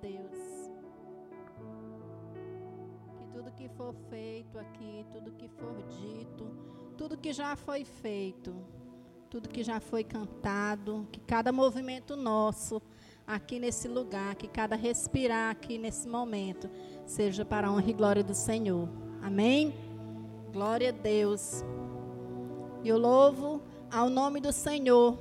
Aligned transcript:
Deus. 0.00 0.70
Que 3.16 3.24
tudo 3.32 3.52
que 3.52 3.68
for 3.68 3.94
feito 4.08 4.58
aqui, 4.58 5.06
tudo 5.12 5.32
que 5.32 5.48
for 5.48 5.82
dito, 5.82 6.46
tudo 6.96 7.16
que 7.16 7.32
já 7.32 7.56
foi 7.56 7.84
feito, 7.84 8.54
tudo 9.28 9.48
que 9.48 9.62
já 9.62 9.80
foi 9.80 10.04
cantado, 10.04 11.06
que 11.10 11.20
cada 11.20 11.50
movimento 11.52 12.16
nosso 12.16 12.80
aqui 13.26 13.58
nesse 13.58 13.88
lugar, 13.88 14.34
que 14.34 14.48
cada 14.48 14.76
respirar 14.76 15.50
aqui 15.50 15.78
nesse 15.78 16.08
momento 16.08 16.68
seja 17.06 17.44
para 17.44 17.68
a 17.68 17.72
honra 17.72 17.90
e 17.90 17.92
glória 17.92 18.24
do 18.24 18.34
Senhor. 18.34 18.88
Amém? 19.22 19.74
Glória 20.52 20.90
a 20.90 20.92
Deus. 20.92 21.64
Eu 22.84 22.98
louvo 22.98 23.62
ao 23.90 24.10
nome 24.10 24.40
do 24.40 24.52
Senhor 24.52 25.18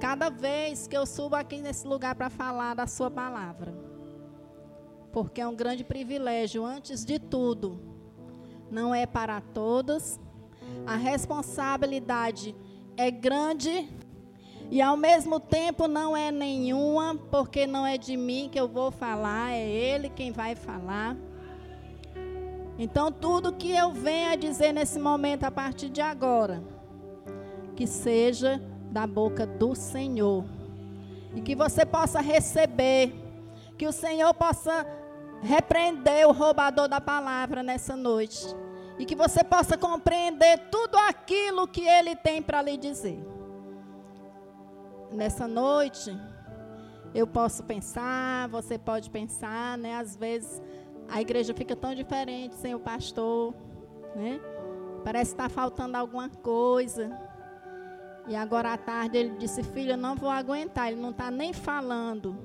cada 0.00 0.30
vez 0.30 0.86
que 0.86 0.96
eu 0.96 1.04
subo 1.04 1.36
aqui 1.36 1.60
nesse 1.60 1.86
lugar 1.86 2.14
para 2.14 2.30
falar 2.30 2.74
da 2.74 2.86
Sua 2.86 3.10
palavra. 3.10 3.87
Porque 5.18 5.40
é 5.40 5.48
um 5.48 5.56
grande 5.56 5.82
privilégio, 5.82 6.64
antes 6.64 7.04
de 7.04 7.18
tudo. 7.18 7.80
Não 8.70 8.94
é 8.94 9.04
para 9.04 9.40
todos. 9.40 10.20
A 10.86 10.94
responsabilidade 10.94 12.54
é 12.96 13.10
grande 13.10 13.88
e 14.70 14.80
ao 14.80 14.96
mesmo 14.96 15.40
tempo 15.40 15.88
não 15.88 16.16
é 16.16 16.30
nenhuma, 16.30 17.16
porque 17.32 17.66
não 17.66 17.84
é 17.84 17.98
de 17.98 18.16
mim 18.16 18.48
que 18.48 18.60
eu 18.60 18.68
vou 18.68 18.92
falar, 18.92 19.50
é 19.50 19.68
Ele 19.68 20.08
quem 20.08 20.30
vai 20.30 20.54
falar. 20.54 21.16
Então, 22.78 23.10
tudo 23.10 23.52
que 23.52 23.72
eu 23.72 23.90
venho 23.90 24.30
a 24.30 24.36
dizer 24.36 24.72
nesse 24.72 25.00
momento, 25.00 25.42
a 25.42 25.50
partir 25.50 25.88
de 25.88 26.00
agora, 26.00 26.62
que 27.74 27.88
seja 27.88 28.62
da 28.92 29.04
boca 29.04 29.44
do 29.44 29.74
Senhor. 29.74 30.44
E 31.34 31.40
que 31.40 31.56
você 31.56 31.84
possa 31.84 32.20
receber, 32.20 33.12
que 33.76 33.84
o 33.84 33.92
Senhor 33.92 34.32
possa 34.32 34.86
repreender 35.42 36.26
o 36.26 36.32
roubador 36.32 36.88
da 36.88 37.00
palavra 37.00 37.62
nessa 37.62 37.96
noite. 37.96 38.46
E 38.98 39.04
que 39.04 39.14
você 39.14 39.44
possa 39.44 39.76
compreender 39.78 40.68
tudo 40.70 40.96
aquilo 40.96 41.68
que 41.68 41.82
ele 41.82 42.16
tem 42.16 42.42
para 42.42 42.60
lhe 42.60 42.76
dizer. 42.76 43.24
Nessa 45.12 45.46
noite, 45.46 46.16
eu 47.14 47.26
posso 47.26 47.62
pensar, 47.62 48.48
você 48.48 48.76
pode 48.76 49.08
pensar, 49.08 49.78
né? 49.78 49.96
Às 49.96 50.16
vezes 50.16 50.60
a 51.08 51.20
igreja 51.20 51.54
fica 51.54 51.74
tão 51.74 51.94
diferente 51.94 52.54
sem 52.56 52.74
o 52.74 52.80
pastor, 52.80 53.54
né? 54.14 54.40
Parece 55.04 55.34
que 55.34 55.40
está 55.40 55.48
faltando 55.48 55.96
alguma 55.96 56.28
coisa. 56.28 57.16
E 58.26 58.36
agora 58.36 58.74
à 58.74 58.76
tarde 58.76 59.16
ele 59.16 59.36
disse: 59.38 59.62
Filha, 59.62 59.96
não 59.96 60.14
vou 60.14 60.28
aguentar. 60.28 60.92
Ele 60.92 61.00
não 61.00 61.10
está 61.10 61.30
nem 61.30 61.52
falando, 61.52 62.36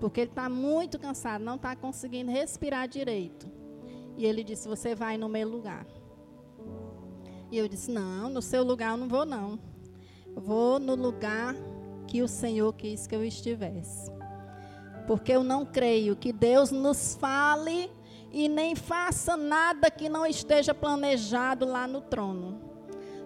porque 0.00 0.20
ele 0.20 0.30
está 0.30 0.48
muito 0.48 0.98
cansado, 0.98 1.44
não 1.44 1.56
está 1.56 1.74
conseguindo 1.74 2.30
respirar 2.30 2.88
direito. 2.88 3.50
E 4.16 4.24
ele 4.24 4.44
disse: 4.44 4.68
Você 4.68 4.94
vai 4.94 5.16
no 5.16 5.28
meu 5.28 5.48
lugar. 5.48 5.86
E 7.50 7.58
eu 7.58 7.68
disse: 7.68 7.90
Não, 7.90 8.28
no 8.28 8.42
seu 8.42 8.62
lugar 8.62 8.92
eu 8.92 8.96
não 8.96 9.08
vou, 9.08 9.24
não. 9.24 9.58
Vou 10.34 10.78
no 10.78 10.94
lugar 10.94 11.54
que 12.06 12.22
o 12.22 12.28
Senhor 12.28 12.72
quis 12.74 13.06
que 13.06 13.14
eu 13.14 13.24
estivesse. 13.24 14.10
Porque 15.06 15.32
eu 15.32 15.44
não 15.44 15.66
creio 15.66 16.16
que 16.16 16.32
Deus 16.32 16.70
nos 16.70 17.14
fale 17.14 17.90
e 18.32 18.48
nem 18.48 18.74
faça 18.74 19.36
nada 19.36 19.90
que 19.90 20.08
não 20.08 20.26
esteja 20.26 20.74
planejado 20.74 21.66
lá 21.66 21.86
no 21.86 22.00
trono 22.00 22.64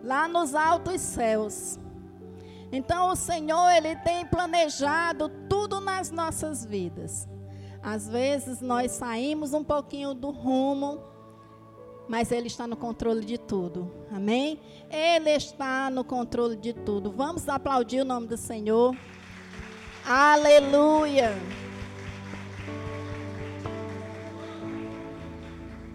lá 0.03 0.29
nos 0.29 0.55
altos 0.55 1.01
céus. 1.01 1.79
Então 2.71 3.11
o 3.11 3.17
Senhor, 3.17 3.71
ele 3.71 3.97
tem 3.97 4.27
planejado 4.27 5.31
tudo 5.69 5.81
nas 5.81 6.11
nossas 6.11 6.65
vidas. 6.65 7.29
Às 7.83 8.09
vezes 8.09 8.61
nós 8.61 8.93
saímos 8.93 9.53
um 9.53 9.63
pouquinho 9.63 10.15
do 10.15 10.31
rumo, 10.31 11.01
mas 12.09 12.33
ele 12.33 12.47
está 12.47 12.67
no 12.67 12.77
controle 12.77 13.25
de 13.25 13.37
tudo. 13.37 13.93
Amém? 14.11 14.61
Ele 14.91 15.31
está 15.31 15.91
no 15.91 16.03
controle 16.03 16.57
de 16.57 16.73
tudo. 16.73 17.13
Vamos 17.13 17.49
aplaudir 17.49 18.01
o 18.01 18.05
nome 18.05 18.27
do 18.27 18.37
Senhor. 18.37 18.97
Aleluia. 20.05 21.35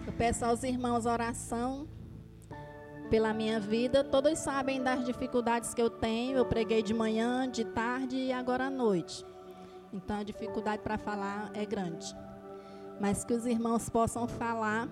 Eu 0.06 0.12
peço 0.12 0.44
aos 0.44 0.62
irmãos 0.62 1.04
oração 1.04 1.88
pela 3.10 3.34
minha 3.34 3.58
vida. 3.58 4.04
Todos 4.04 4.38
sabem 4.38 4.80
das 4.80 5.04
dificuldades 5.04 5.74
que 5.74 5.82
eu 5.82 5.90
tenho. 5.90 6.38
Eu 6.38 6.46
preguei 6.46 6.80
de 6.80 6.94
manhã, 6.94 7.50
de 7.50 7.64
tarde 7.64 8.16
e 8.16 8.32
agora 8.32 8.66
à 8.66 8.70
noite. 8.70 9.33
Então 9.94 10.18
a 10.18 10.22
dificuldade 10.24 10.82
para 10.82 10.98
falar 10.98 11.52
é 11.54 11.64
grande. 11.64 12.14
Mas 13.00 13.24
que 13.24 13.32
os 13.32 13.46
irmãos 13.46 13.88
possam 13.88 14.26
falar. 14.26 14.88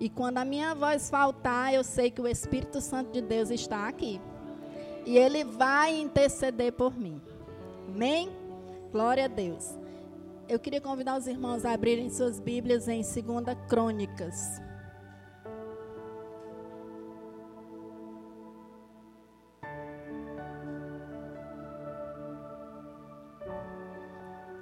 E 0.00 0.08
quando 0.08 0.38
a 0.38 0.44
minha 0.44 0.74
voz 0.74 1.10
faltar, 1.10 1.72
eu 1.74 1.84
sei 1.84 2.10
que 2.10 2.20
o 2.20 2.26
Espírito 2.26 2.80
Santo 2.80 3.12
de 3.12 3.20
Deus 3.20 3.50
está 3.50 3.86
aqui. 3.86 4.18
E 5.04 5.18
ele 5.18 5.44
vai 5.44 6.00
interceder 6.00 6.72
por 6.72 6.98
mim. 6.98 7.20
Amém? 7.86 8.30
Glória 8.90 9.26
a 9.26 9.28
Deus. 9.28 9.78
Eu 10.48 10.58
queria 10.58 10.80
convidar 10.80 11.18
os 11.18 11.26
irmãos 11.26 11.64
a 11.64 11.72
abrirem 11.72 12.08
suas 12.08 12.40
Bíblias 12.40 12.88
em 12.88 13.02
2 13.02 13.14
Crônicas. 13.68 14.60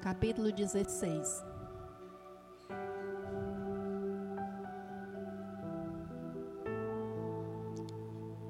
Capítulo 0.01 0.51
16. 0.51 1.45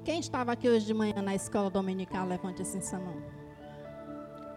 Quem 0.03 0.19
estava 0.19 0.53
aqui 0.53 0.67
hoje 0.67 0.85
de 0.85 0.93
manhã 0.93 1.21
na 1.21 1.35
escola 1.35 1.69
dominical, 1.69 2.25
levante 2.25 2.61
assim 2.61 2.81
sua 2.81 2.99
mão. 2.99 3.21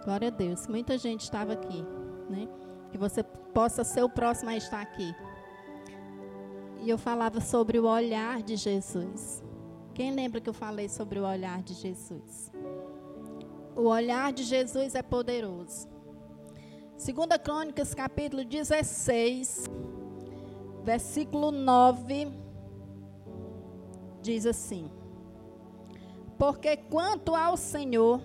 Glória 0.05 0.29
a 0.29 0.31
Deus. 0.31 0.67
Muita 0.67 0.97
gente 0.97 1.23
estava 1.23 1.53
aqui, 1.53 1.85
né? 2.31 2.49
Que 2.91 2.97
você 2.97 3.23
possa 3.23 3.85
ser 3.85 4.03
o 4.03 4.09
próximo 4.09 4.51
a 4.51 4.57
estar 4.57 4.81
aqui. 4.81 5.15
E 6.81 6.89
eu 6.89 6.99
falava 6.99 7.41
sobre 7.41 7.79
o 7.79 7.87
olhar 7.87 8.43
de 8.43 8.57
Jesus. 8.57 9.43
Quem 9.95 10.15
lembra 10.15 10.41
que 10.41 10.49
eu 10.49 10.55
falei 10.55 10.89
sobre 10.89 11.19
o 11.19 11.25
olhar 11.25 11.63
de 11.63 11.75
Jesus? 11.75 12.53
O 13.77 13.89
olhar 13.89 14.33
de 14.33 14.45
Jesus 14.45 14.95
é 14.95 15.03
poderoso. 15.03 15.94
Segunda 16.97 17.39
Crônicas, 17.39 17.93
capítulo 17.93 18.45
16, 18.45 19.65
versículo 20.85 21.51
9, 21.51 22.29
diz 24.23 24.47
assim: 24.47 24.91
Porque 26.39 26.77
quanto 26.77 27.35
ao 27.35 27.57
Senhor, 27.57 28.23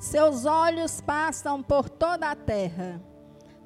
seus 0.00 0.46
olhos 0.46 1.00
passam 1.00 1.62
por 1.62 1.88
toda 1.88 2.30
a 2.30 2.34
terra, 2.34 3.00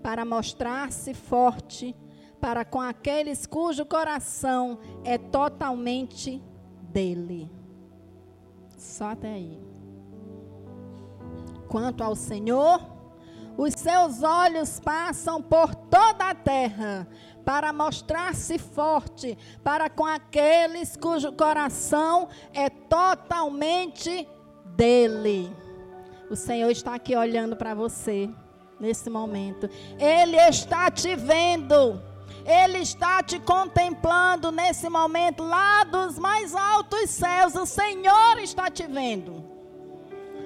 para 0.02 0.24
mostrar-se 0.24 1.14
forte 1.14 1.96
para 2.40 2.64
com 2.64 2.80
aqueles 2.80 3.46
cujo 3.46 3.84
coração 3.84 4.78
é 5.04 5.18
totalmente 5.18 6.42
dele. 6.82 7.50
Só 8.76 9.10
até 9.10 9.34
aí. 9.34 9.60
Quanto 11.68 12.02
ao 12.02 12.16
Senhor, 12.16 12.80
os 13.56 13.74
seus 13.74 14.22
olhos 14.22 14.80
passam 14.80 15.42
por 15.42 15.74
toda 15.74 16.30
a 16.30 16.34
terra 16.34 17.06
para 17.44 17.72
mostrar-se 17.72 18.58
forte 18.58 19.36
para 19.62 19.88
com 19.90 20.06
aqueles 20.06 20.96
cujo 20.96 21.32
coração 21.32 22.28
é 22.52 22.68
totalmente 22.68 24.26
dele. 24.76 25.54
O 26.30 26.36
Senhor 26.36 26.70
está 26.70 26.94
aqui 26.94 27.16
olhando 27.16 27.56
para 27.56 27.74
você 27.74 28.30
nesse 28.78 29.10
momento. 29.10 29.68
Ele 29.98 30.36
está 30.36 30.90
te 30.90 31.16
vendo. 31.16 32.00
Ele 32.46 32.78
está 32.78 33.22
te 33.22 33.38
contemplando 33.40 34.50
nesse 34.50 34.88
momento 34.88 35.42
lá 35.42 35.84
dos 35.84 36.18
mais 36.18 36.54
altos 36.54 37.10
céus. 37.10 37.54
O 37.54 37.66
Senhor 37.66 38.38
está 38.38 38.70
te 38.70 38.86
vendo. 38.86 39.49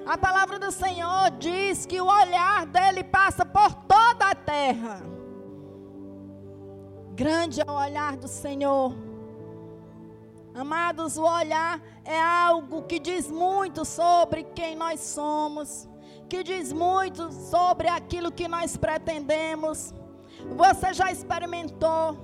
A 0.07 0.19
palavra 0.19 0.59
do 0.59 0.71
Senhor 0.71 1.31
diz 1.39 1.87
que 1.87 1.99
o 1.99 2.07
olhar 2.07 2.67
dele 2.67 3.03
passa 3.03 3.45
por 3.45 3.73
toda 3.75 4.31
a 4.31 4.35
terra. 4.35 5.01
Grande 7.15 7.63
é 7.63 7.65
o 7.65 7.75
olhar 7.75 8.17
do 8.17 8.29
Senhor. 8.29 8.95
Amados, 10.55 11.17
o 11.17 11.23
olhar 11.23 11.81
é 12.05 12.21
algo 12.21 12.83
que 12.83 12.99
diz 12.99 13.31
muito 13.31 13.85
sobre 13.85 14.45
quem 14.45 14.77
nós 14.77 15.01
somos, 15.01 15.89
que 16.29 16.43
diz 16.43 16.71
muito 16.71 17.33
sobre 17.33 17.89
aquilo 17.89 18.31
que 18.31 18.47
nós 18.47 18.77
pretendemos. 18.77 19.95
Você 20.55 20.93
já 20.93 21.11
experimentou 21.11 22.19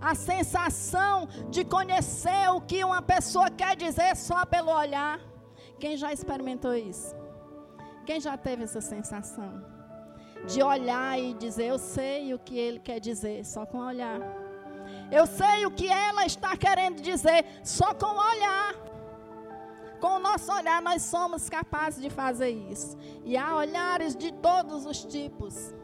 a 0.00 0.14
sensação 0.14 1.28
de 1.50 1.64
conhecer 1.64 2.50
o 2.54 2.60
que 2.60 2.84
uma 2.84 3.02
pessoa 3.02 3.50
quer 3.50 3.74
dizer 3.74 4.14
só 4.16 4.46
pelo 4.46 4.70
olhar? 4.70 5.18
Quem 5.78 5.96
já 5.96 6.12
experimentou 6.12 6.74
isso? 6.74 7.14
Quem 8.04 8.20
já 8.20 8.36
teve 8.36 8.64
essa 8.64 8.80
sensação? 8.80 9.76
de 10.44 10.62
olhar 10.62 11.18
e 11.18 11.34
dizer: 11.34 11.66
Eu 11.66 11.78
sei 11.78 12.34
o 12.34 12.38
que 12.38 12.56
ele 12.56 12.78
quer 12.78 13.00
dizer, 13.00 13.44
só 13.44 13.64
com 13.64 13.78
olhar. 13.78 14.20
Eu 15.10 15.26
sei 15.26 15.66
o 15.66 15.70
que 15.70 15.88
ela 15.88 16.24
está 16.26 16.56
querendo 16.56 17.00
dizer, 17.00 17.44
só 17.64 17.94
com 17.94 18.06
olhar. 18.06 18.74
Com 20.00 20.16
o 20.16 20.18
nosso 20.18 20.52
olhar, 20.52 20.82
nós 20.82 21.02
somos 21.02 21.48
capazes 21.48 22.02
de 22.02 22.10
fazer 22.10 22.50
isso. 22.50 22.96
E 23.24 23.36
há 23.36 23.56
olhares 23.56 24.14
de 24.14 24.30
todos 24.32 24.84
os 24.84 25.04
tipos 25.04 25.74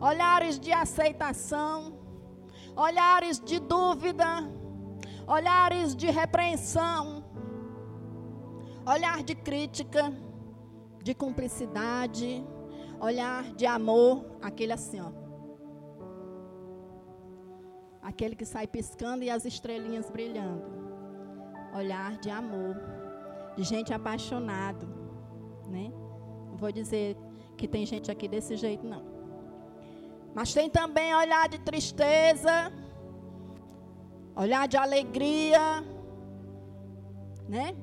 olhares 0.00 0.58
de 0.58 0.72
aceitação, 0.72 1.98
olhares 2.74 3.38
de 3.38 3.58
dúvida, 3.58 4.48
olhares 5.26 5.94
de 5.94 6.10
repreensão, 6.10 7.19
olhar 8.90 9.22
de 9.22 9.34
crítica, 9.34 10.12
de 11.02 11.14
cumplicidade, 11.14 12.44
olhar 13.00 13.44
de 13.54 13.66
amor, 13.66 14.26
aquele 14.42 14.72
assim, 14.72 15.00
ó. 15.00 15.10
Aquele 18.02 18.34
que 18.34 18.44
sai 18.44 18.66
piscando 18.66 19.22
e 19.22 19.30
as 19.30 19.44
estrelinhas 19.44 20.10
brilhando. 20.10 20.64
Olhar 21.74 22.18
de 22.18 22.30
amor, 22.30 22.74
de 23.56 23.62
gente 23.62 23.92
apaixonado, 23.92 24.86
né? 25.68 25.92
Não 26.48 26.56
vou 26.56 26.72
dizer 26.72 27.16
que 27.56 27.68
tem 27.68 27.86
gente 27.86 28.10
aqui 28.10 28.26
desse 28.26 28.56
jeito 28.56 28.84
não. 28.84 29.04
Mas 30.34 30.52
tem 30.52 30.68
também 30.68 31.14
olhar 31.14 31.48
de 31.48 31.58
tristeza, 31.60 32.72
olhar 34.34 34.66
de 34.66 34.76
alegria, 34.76 35.84
né? 37.48 37.76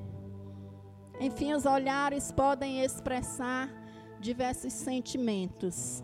Enfim, 1.20 1.52
os 1.52 1.66
olhares 1.66 2.30
podem 2.30 2.82
expressar 2.82 3.68
diversos 4.20 4.72
sentimentos 4.72 6.02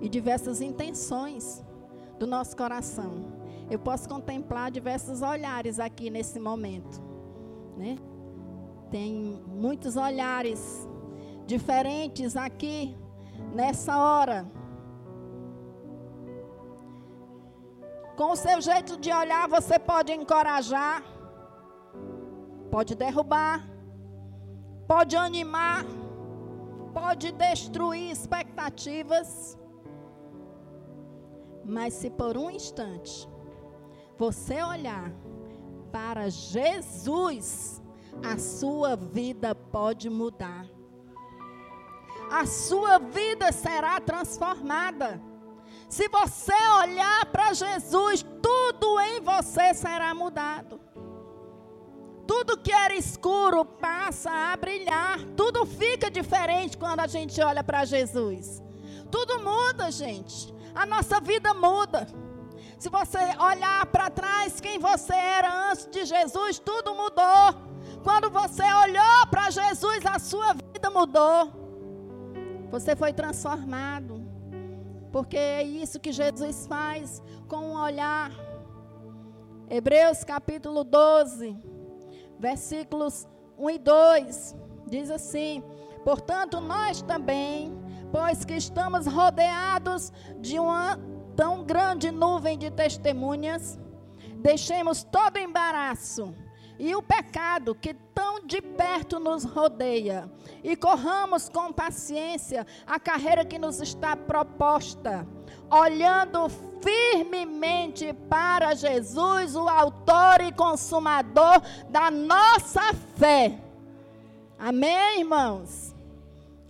e 0.00 0.08
diversas 0.08 0.60
intenções 0.60 1.64
do 2.18 2.26
nosso 2.26 2.56
coração. 2.56 3.32
Eu 3.70 3.78
posso 3.78 4.08
contemplar 4.08 4.70
diversos 4.70 5.22
olhares 5.22 5.78
aqui 5.78 6.08
nesse 6.08 6.38
momento, 6.38 7.02
né? 7.76 7.96
Tem 8.90 9.42
muitos 9.46 9.96
olhares 9.96 10.88
diferentes 11.46 12.36
aqui 12.36 12.96
nessa 13.52 13.98
hora. 13.98 14.50
Com 18.16 18.32
o 18.32 18.36
seu 18.36 18.60
jeito 18.60 18.96
de 18.96 19.12
olhar, 19.12 19.46
você 19.48 19.78
pode 19.78 20.12
encorajar, 20.12 21.02
pode 22.70 22.94
derrubar, 22.94 23.75
pode 24.86 25.16
animar, 25.16 25.84
pode 26.94 27.32
destruir 27.32 28.10
expectativas. 28.10 29.58
Mas 31.64 31.94
se 31.94 32.10
por 32.10 32.36
um 32.36 32.50
instante 32.50 33.28
você 34.16 34.62
olhar 34.62 35.12
para 35.90 36.28
Jesus, 36.28 37.82
a 38.24 38.38
sua 38.38 38.96
vida 38.96 39.54
pode 39.54 40.08
mudar. 40.08 40.66
A 42.30 42.46
sua 42.46 42.98
vida 42.98 43.52
será 43.52 44.00
transformada. 44.00 45.20
Se 45.88 46.08
você 46.08 46.54
olhar 46.82 47.26
para 47.26 47.52
Jesus, 47.52 48.24
tudo 48.42 49.00
em 49.00 49.20
você 49.20 49.72
será 49.74 50.14
mudado. 50.14 50.80
Tudo 52.26 52.58
que 52.58 52.72
era 52.72 52.94
escuro 52.94 53.64
passa 53.64 54.30
a 54.30 54.56
brilhar. 54.56 55.18
Tudo 55.36 55.64
fica 55.64 56.10
diferente 56.10 56.76
quando 56.76 57.00
a 57.00 57.06
gente 57.06 57.40
olha 57.40 57.62
para 57.62 57.84
Jesus. 57.84 58.62
Tudo 59.10 59.40
muda, 59.40 59.90
gente. 59.90 60.54
A 60.74 60.84
nossa 60.84 61.20
vida 61.20 61.54
muda. 61.54 62.06
Se 62.78 62.90
você 62.90 63.18
olhar 63.40 63.86
para 63.86 64.10
trás, 64.10 64.60
quem 64.60 64.78
você 64.78 65.14
era 65.14 65.70
antes 65.70 65.86
de 65.86 66.04
Jesus, 66.04 66.58
tudo 66.58 66.94
mudou. 66.94 67.46
Quando 68.02 68.30
você 68.30 68.62
olhou 68.62 69.26
para 69.30 69.50
Jesus, 69.50 70.04
a 70.04 70.18
sua 70.18 70.52
vida 70.52 70.90
mudou. 70.90 71.52
Você 72.70 72.94
foi 72.94 73.12
transformado. 73.12 74.22
Porque 75.10 75.38
é 75.38 75.62
isso 75.62 76.00
que 76.00 76.12
Jesus 76.12 76.66
faz 76.66 77.22
com 77.48 77.70
um 77.70 77.80
olhar. 77.80 78.30
Hebreus 79.70 80.22
capítulo 80.22 80.84
12, 80.84 81.56
versículos 82.38 83.28
1 83.58 83.70
e 83.70 83.78
2, 83.78 84.56
diz 84.88 85.10
assim: 85.10 85.62
Portanto, 86.04 86.60
nós 86.60 87.02
também, 87.02 87.76
pois 88.12 88.44
que 88.44 88.54
estamos 88.54 89.06
rodeados 89.06 90.12
de 90.40 90.58
uma 90.58 90.98
tão 91.34 91.64
grande 91.64 92.10
nuvem 92.10 92.56
de 92.58 92.70
testemunhas, 92.70 93.78
deixemos 94.38 95.04
todo 95.04 95.38
embaraço 95.38 96.34
e 96.78 96.94
o 96.94 97.02
pecado 97.02 97.74
que 97.74 97.94
tão 97.94 98.44
de 98.44 98.60
perto 98.60 99.18
nos 99.18 99.44
rodeia, 99.44 100.30
e 100.62 100.76
corramos 100.76 101.48
com 101.48 101.72
paciência 101.72 102.66
a 102.86 102.98
carreira 102.98 103.44
que 103.44 103.58
nos 103.58 103.80
está 103.80 104.16
proposta, 104.16 105.26
olhando 105.70 106.48
firmemente 106.82 108.12
para 108.28 108.74
Jesus, 108.74 109.56
o 109.56 109.68
Autor 109.68 110.40
e 110.42 110.52
Consumador 110.52 111.60
da 111.88 112.10
nossa 112.10 112.92
fé. 113.16 113.58
Amém, 114.58 115.20
irmãos? 115.20 115.94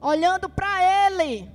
Olhando 0.00 0.48
para 0.48 1.08
Ele. 1.08 1.50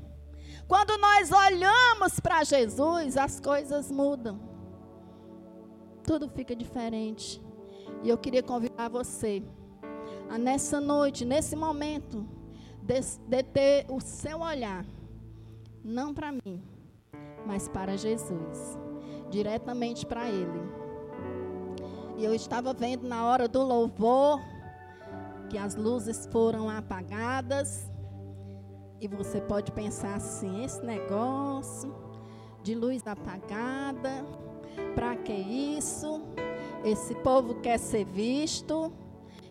Quando 0.67 0.97
nós 0.97 1.31
olhamos 1.31 2.19
para 2.19 2.43
Jesus, 2.43 3.17
as 3.17 3.39
coisas 3.39 3.91
mudam. 3.91 4.39
Tudo 6.03 6.29
fica 6.29 6.55
diferente. 6.55 7.41
E 8.03 8.09
eu 8.09 8.17
queria 8.17 8.41
convidar 8.41 8.89
você 8.89 9.43
a 10.29 10.37
nessa 10.37 10.79
noite, 10.79 11.25
nesse 11.25 11.55
momento, 11.55 12.25
de, 12.81 12.99
de 13.27 13.43
ter 13.43 13.85
o 13.89 13.99
seu 13.99 14.39
olhar, 14.39 14.85
não 15.83 16.13
para 16.13 16.31
mim, 16.31 16.63
mas 17.45 17.67
para 17.67 17.95
Jesus, 17.97 18.77
diretamente 19.29 20.05
para 20.05 20.29
Ele. 20.29 20.61
E 22.17 22.23
eu 22.23 22.33
estava 22.33 22.73
vendo 22.73 23.07
na 23.07 23.25
hora 23.25 23.47
do 23.47 23.61
louvor 23.61 24.39
que 25.49 25.57
as 25.57 25.75
luzes 25.75 26.27
foram 26.31 26.69
apagadas. 26.69 27.91
E 28.99 29.07
você 29.07 29.41
pode 29.41 29.71
pensar 29.71 30.15
assim: 30.15 30.63
esse 30.63 30.81
negócio 30.83 31.93
de 32.63 32.75
luz 32.75 33.05
apagada, 33.05 34.25
para 34.95 35.15
que 35.17 35.33
isso? 35.33 36.21
Esse 36.83 37.13
povo 37.15 37.55
quer 37.55 37.77
ser 37.77 38.05
visto. 38.05 38.91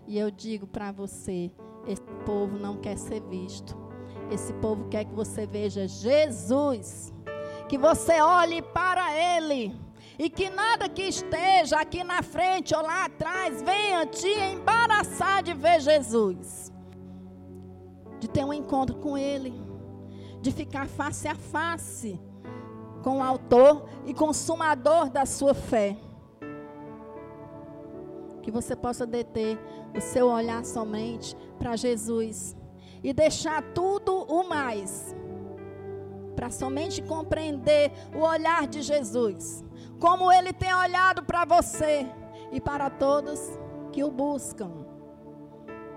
E 0.06 0.18
eu 0.18 0.30
digo 0.30 0.66
para 0.66 0.90
você: 0.90 1.50
esse 1.86 2.02
povo 2.26 2.58
não 2.58 2.76
quer 2.76 2.96
ser 2.96 3.20
visto. 3.22 3.76
Esse 4.30 4.52
povo 4.54 4.88
quer 4.88 5.04
que 5.04 5.14
você 5.14 5.46
veja 5.46 5.86
Jesus. 5.86 7.12
Que 7.68 7.78
você 7.78 8.20
olhe 8.20 8.60
para 8.60 9.14
Ele. 9.16 9.74
E 10.18 10.28
que 10.28 10.50
nada 10.50 10.88
que 10.88 11.02
esteja 11.02 11.80
aqui 11.80 12.04
na 12.04 12.22
frente 12.22 12.74
ou 12.74 12.82
lá 12.82 13.06
atrás 13.06 13.62
venha 13.62 14.04
te 14.06 14.28
embaraçar 14.28 15.42
de 15.42 15.54
ver 15.54 15.80
Jesus. 15.80 16.72
De 18.18 18.28
ter 18.28 18.44
um 18.44 18.52
encontro 18.52 18.96
com 18.96 19.16
Ele. 19.16 19.54
De 20.42 20.50
ficar 20.50 20.88
face 20.88 21.28
a 21.28 21.34
face 21.34 22.20
com 23.02 23.18
o 23.18 23.22
Autor 23.22 23.88
e 24.04 24.12
Consumador 24.12 25.08
da 25.08 25.24
sua 25.24 25.54
fé 25.54 25.96
que 28.50 28.54
você 28.54 28.74
possa 28.74 29.06
deter 29.06 29.56
o 29.96 30.00
seu 30.00 30.26
olhar 30.26 30.64
somente 30.64 31.36
para 31.56 31.76
Jesus 31.76 32.56
e 33.02 33.12
deixar 33.12 33.62
tudo 33.72 34.24
o 34.24 34.48
mais 34.48 35.14
para 36.34 36.50
somente 36.50 37.00
compreender 37.00 37.92
o 38.14 38.18
olhar 38.18 38.66
de 38.66 38.82
Jesus, 38.82 39.64
como 40.00 40.32
ele 40.32 40.52
tem 40.52 40.74
olhado 40.74 41.22
para 41.22 41.44
você 41.44 42.06
e 42.50 42.60
para 42.60 42.90
todos 42.90 43.40
que 43.92 44.02
o 44.02 44.10
buscam. 44.10 44.84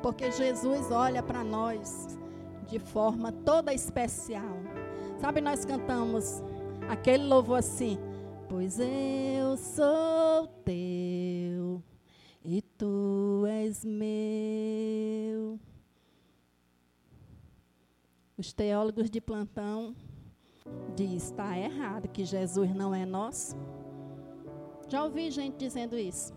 Porque 0.02 0.32
Jesus 0.32 0.92
olha 0.92 1.24
para 1.24 1.44
nós 1.44 2.20
de 2.68 2.78
forma 2.78 3.32
toda 3.32 3.74
especial. 3.74 4.58
Sabe, 5.18 5.42
nós 5.42 5.66
cantamos 5.66 6.44
aquele 6.90 7.24
louvor 7.24 7.60
assim: 7.60 7.98
Pois 8.50 8.78
eu 8.80 9.56
sou 9.56 10.48
teu 10.66 11.82
e 12.46 12.62
tu 12.62 13.46
és 13.48 13.86
meu. 13.86 15.60
Os 18.38 18.52
teólogos 18.52 19.10
de 19.10 19.22
plantão 19.22 19.96
diz 20.96 21.24
está 21.24 21.58
errado 21.58 22.10
que 22.10 22.26
Jesus 22.26 22.76
não 22.76 22.94
é 22.94 23.06
nosso. 23.06 23.56
Já 24.90 25.04
ouvi 25.04 25.32
gente 25.32 25.56
dizendo 25.58 25.98
isso. 25.98 26.34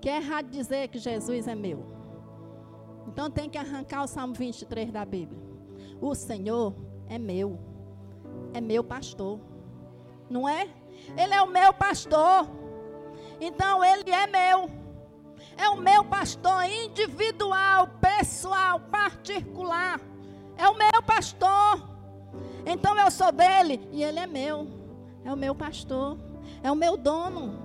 Que 0.00 0.08
é 0.08 0.16
errado 0.16 0.48
dizer 0.50 0.88
que 0.88 0.98
Jesus 0.98 1.46
é 1.46 1.54
meu. 1.54 1.84
Então 3.06 3.30
tem 3.30 3.48
que 3.48 3.58
arrancar 3.58 4.02
o 4.02 4.06
Salmo 4.06 4.34
23 4.34 4.90
da 4.90 5.04
Bíblia. 5.04 5.40
O 6.00 6.14
Senhor 6.14 6.74
é 7.08 7.18
meu. 7.18 7.58
é 8.52 8.60
meu 8.60 8.82
pastor. 8.82 9.40
Não 10.28 10.48
é? 10.48 10.68
Ele 11.16 11.34
é 11.34 11.40
o 11.40 11.46
meu 11.46 11.72
pastor. 11.72 12.48
Então 13.40 13.84
ele 13.84 14.10
é 14.10 14.26
meu. 14.26 14.87
É 15.58 15.68
o 15.68 15.76
meu 15.76 16.04
pastor 16.04 16.64
individual, 16.64 17.88
pessoal, 18.00 18.78
particular. 18.78 20.00
É 20.56 20.68
o 20.68 20.78
meu 20.78 21.02
pastor. 21.04 21.82
Então 22.64 22.96
eu 22.96 23.10
sou 23.10 23.32
dele 23.32 23.88
e 23.90 24.02
ele 24.02 24.20
é 24.20 24.26
meu. 24.26 24.68
É 25.24 25.32
o 25.32 25.36
meu 25.36 25.56
pastor. 25.56 26.16
É 26.62 26.70
o 26.70 26.76
meu 26.76 26.96
dono. 26.96 27.58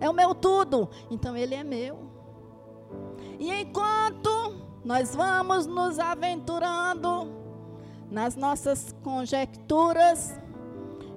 É 0.00 0.08
o 0.08 0.12
meu 0.14 0.34
tudo. 0.34 0.88
Então 1.10 1.36
ele 1.36 1.54
é 1.54 1.62
meu. 1.62 2.10
E 3.38 3.52
enquanto 3.52 4.64
nós 4.82 5.14
vamos 5.14 5.66
nos 5.66 5.98
aventurando 5.98 7.30
nas 8.10 8.36
nossas 8.36 8.94
conjecturas, 9.02 10.38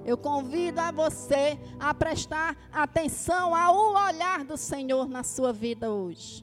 eu 0.08 0.16
convido 0.16 0.80
a 0.80 0.90
você 0.90 1.58
a 1.78 1.92
prestar 1.92 2.56
atenção 2.72 3.54
ao 3.54 3.76
olhar 4.06 4.42
do 4.42 4.56
Senhor 4.56 5.06
na 5.06 5.22
sua 5.22 5.52
vida 5.52 5.90
hoje. 5.90 6.42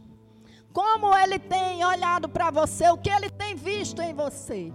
Como 0.72 1.12
ele 1.18 1.40
tem 1.40 1.84
olhado 1.84 2.30
para 2.30 2.52
você, 2.52 2.88
o 2.90 2.98
que 2.98 3.10
ele 3.10 3.28
tem 3.28 3.56
visto 3.56 4.02
em 4.04 4.14
você. 4.14 4.72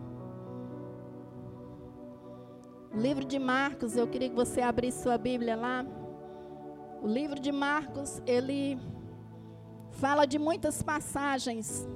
O 2.92 2.98
livro 2.98 3.24
de 3.24 3.38
Marcos, 3.38 3.96
eu 3.96 4.08
queria 4.08 4.28
que 4.28 4.34
você 4.34 4.60
abrisse 4.60 5.04
sua 5.04 5.16
Bíblia 5.16 5.54
lá. 5.54 5.86
O 7.00 7.06
livro 7.06 7.38
de 7.38 7.52
Marcos, 7.52 8.20
ele 8.26 8.76
fala 9.92 10.26
de 10.26 10.38
muitas 10.38 10.82
passagens 10.82 11.88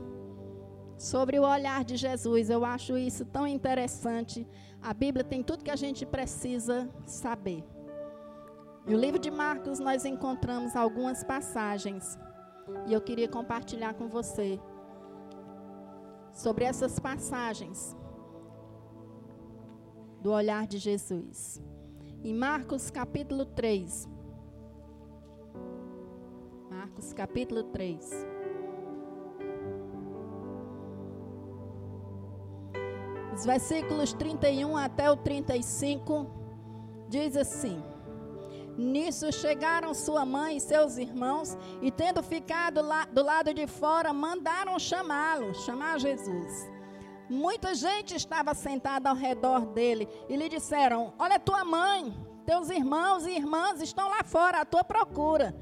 sobre 0.96 1.40
o 1.40 1.42
olhar 1.42 1.82
de 1.82 1.96
Jesus. 1.96 2.50
Eu 2.50 2.64
acho 2.64 2.96
isso 2.96 3.24
tão 3.24 3.48
interessante. 3.48 4.46
A 4.84 4.92
Bíblia 4.92 5.24
tem 5.24 5.42
tudo 5.42 5.64
que 5.64 5.70
a 5.70 5.76
gente 5.76 6.04
precisa 6.04 6.90
saber. 7.06 7.64
No 8.86 8.98
livro 8.98 9.18
de 9.18 9.30
Marcos 9.30 9.78
nós 9.78 10.04
encontramos 10.04 10.76
algumas 10.76 11.24
passagens 11.24 12.18
e 12.86 12.92
eu 12.92 13.00
queria 13.00 13.26
compartilhar 13.26 13.94
com 13.94 14.08
você 14.08 14.60
sobre 16.30 16.64
essas 16.66 16.98
passagens 16.98 17.96
do 20.20 20.30
olhar 20.30 20.66
de 20.66 20.76
Jesus. 20.76 21.62
Em 22.22 22.34
Marcos 22.34 22.90
capítulo 22.90 23.46
3. 23.46 24.06
Marcos 26.68 27.14
capítulo 27.14 27.62
3. 27.64 28.33
Os 33.34 33.44
versículos 33.44 34.12
31 34.12 34.76
até 34.76 35.10
o 35.10 35.16
35 35.16 36.26
diz 37.08 37.36
assim: 37.36 37.82
Nisso 38.78 39.32
chegaram 39.32 39.92
sua 39.92 40.24
mãe 40.24 40.56
e 40.56 40.60
seus 40.60 40.96
irmãos, 40.98 41.58
e 41.82 41.90
tendo 41.90 42.22
ficado 42.22 42.80
lá, 42.80 43.04
do 43.06 43.24
lado 43.24 43.52
de 43.52 43.66
fora, 43.66 44.12
mandaram 44.12 44.78
chamá-lo, 44.78 45.52
chamar 45.52 45.98
Jesus. 45.98 46.70
Muita 47.28 47.74
gente 47.74 48.14
estava 48.14 48.54
sentada 48.54 49.10
ao 49.10 49.16
redor 49.16 49.66
dele 49.66 50.08
e 50.28 50.36
lhe 50.36 50.48
disseram: 50.48 51.12
Olha, 51.18 51.40
tua 51.40 51.64
mãe, 51.64 52.14
teus 52.46 52.70
irmãos 52.70 53.26
e 53.26 53.32
irmãs 53.32 53.82
estão 53.82 54.08
lá 54.08 54.22
fora 54.22 54.60
à 54.60 54.64
tua 54.64 54.84
procura. 54.84 55.52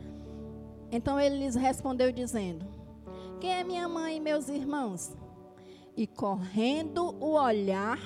Então 0.91 1.19
ele 1.19 1.39
lhes 1.39 1.55
respondeu, 1.55 2.13
dizendo: 2.13 2.67
Quem 3.41 3.51
é 3.51 3.65
minha 3.65 3.89
mãe 3.89 4.19
e 4.19 4.21
meus 4.21 4.51
irmãos? 4.51 5.22
E 5.97 6.07
correndo 6.07 7.15
o 7.21 7.35
olhar 7.35 7.99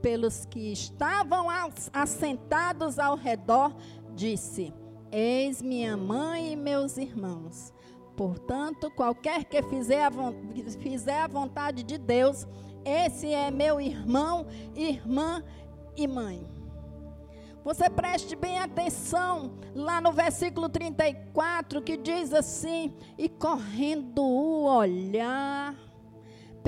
pelos 0.00 0.44
que 0.46 0.72
estavam 0.72 1.46
assentados 1.92 2.98
ao 2.98 3.16
redor, 3.16 3.74
disse: 4.14 4.72
Eis 5.10 5.60
minha 5.60 5.96
mãe 5.96 6.52
e 6.52 6.56
meus 6.56 6.96
irmãos. 6.96 7.72
Portanto, 8.16 8.90
qualquer 8.90 9.44
que 9.44 9.62
fizer 9.62 10.04
a, 10.04 10.10
fizer 10.80 11.20
a 11.20 11.28
vontade 11.28 11.82
de 11.82 11.98
Deus, 11.98 12.46
esse 12.84 13.32
é 13.32 13.50
meu 13.50 13.80
irmão, 13.80 14.46
irmã 14.74 15.42
e 15.96 16.06
mãe. 16.06 16.58
Você 17.64 17.90
preste 17.90 18.34
bem 18.34 18.58
atenção 18.58 19.58
lá 19.74 20.00
no 20.00 20.12
versículo 20.12 20.68
34 20.68 21.82
que 21.82 21.96
diz 21.96 22.32
assim: 22.32 22.92
E 23.16 23.28
correndo 23.28 24.22
o 24.22 24.64
olhar 24.64 25.76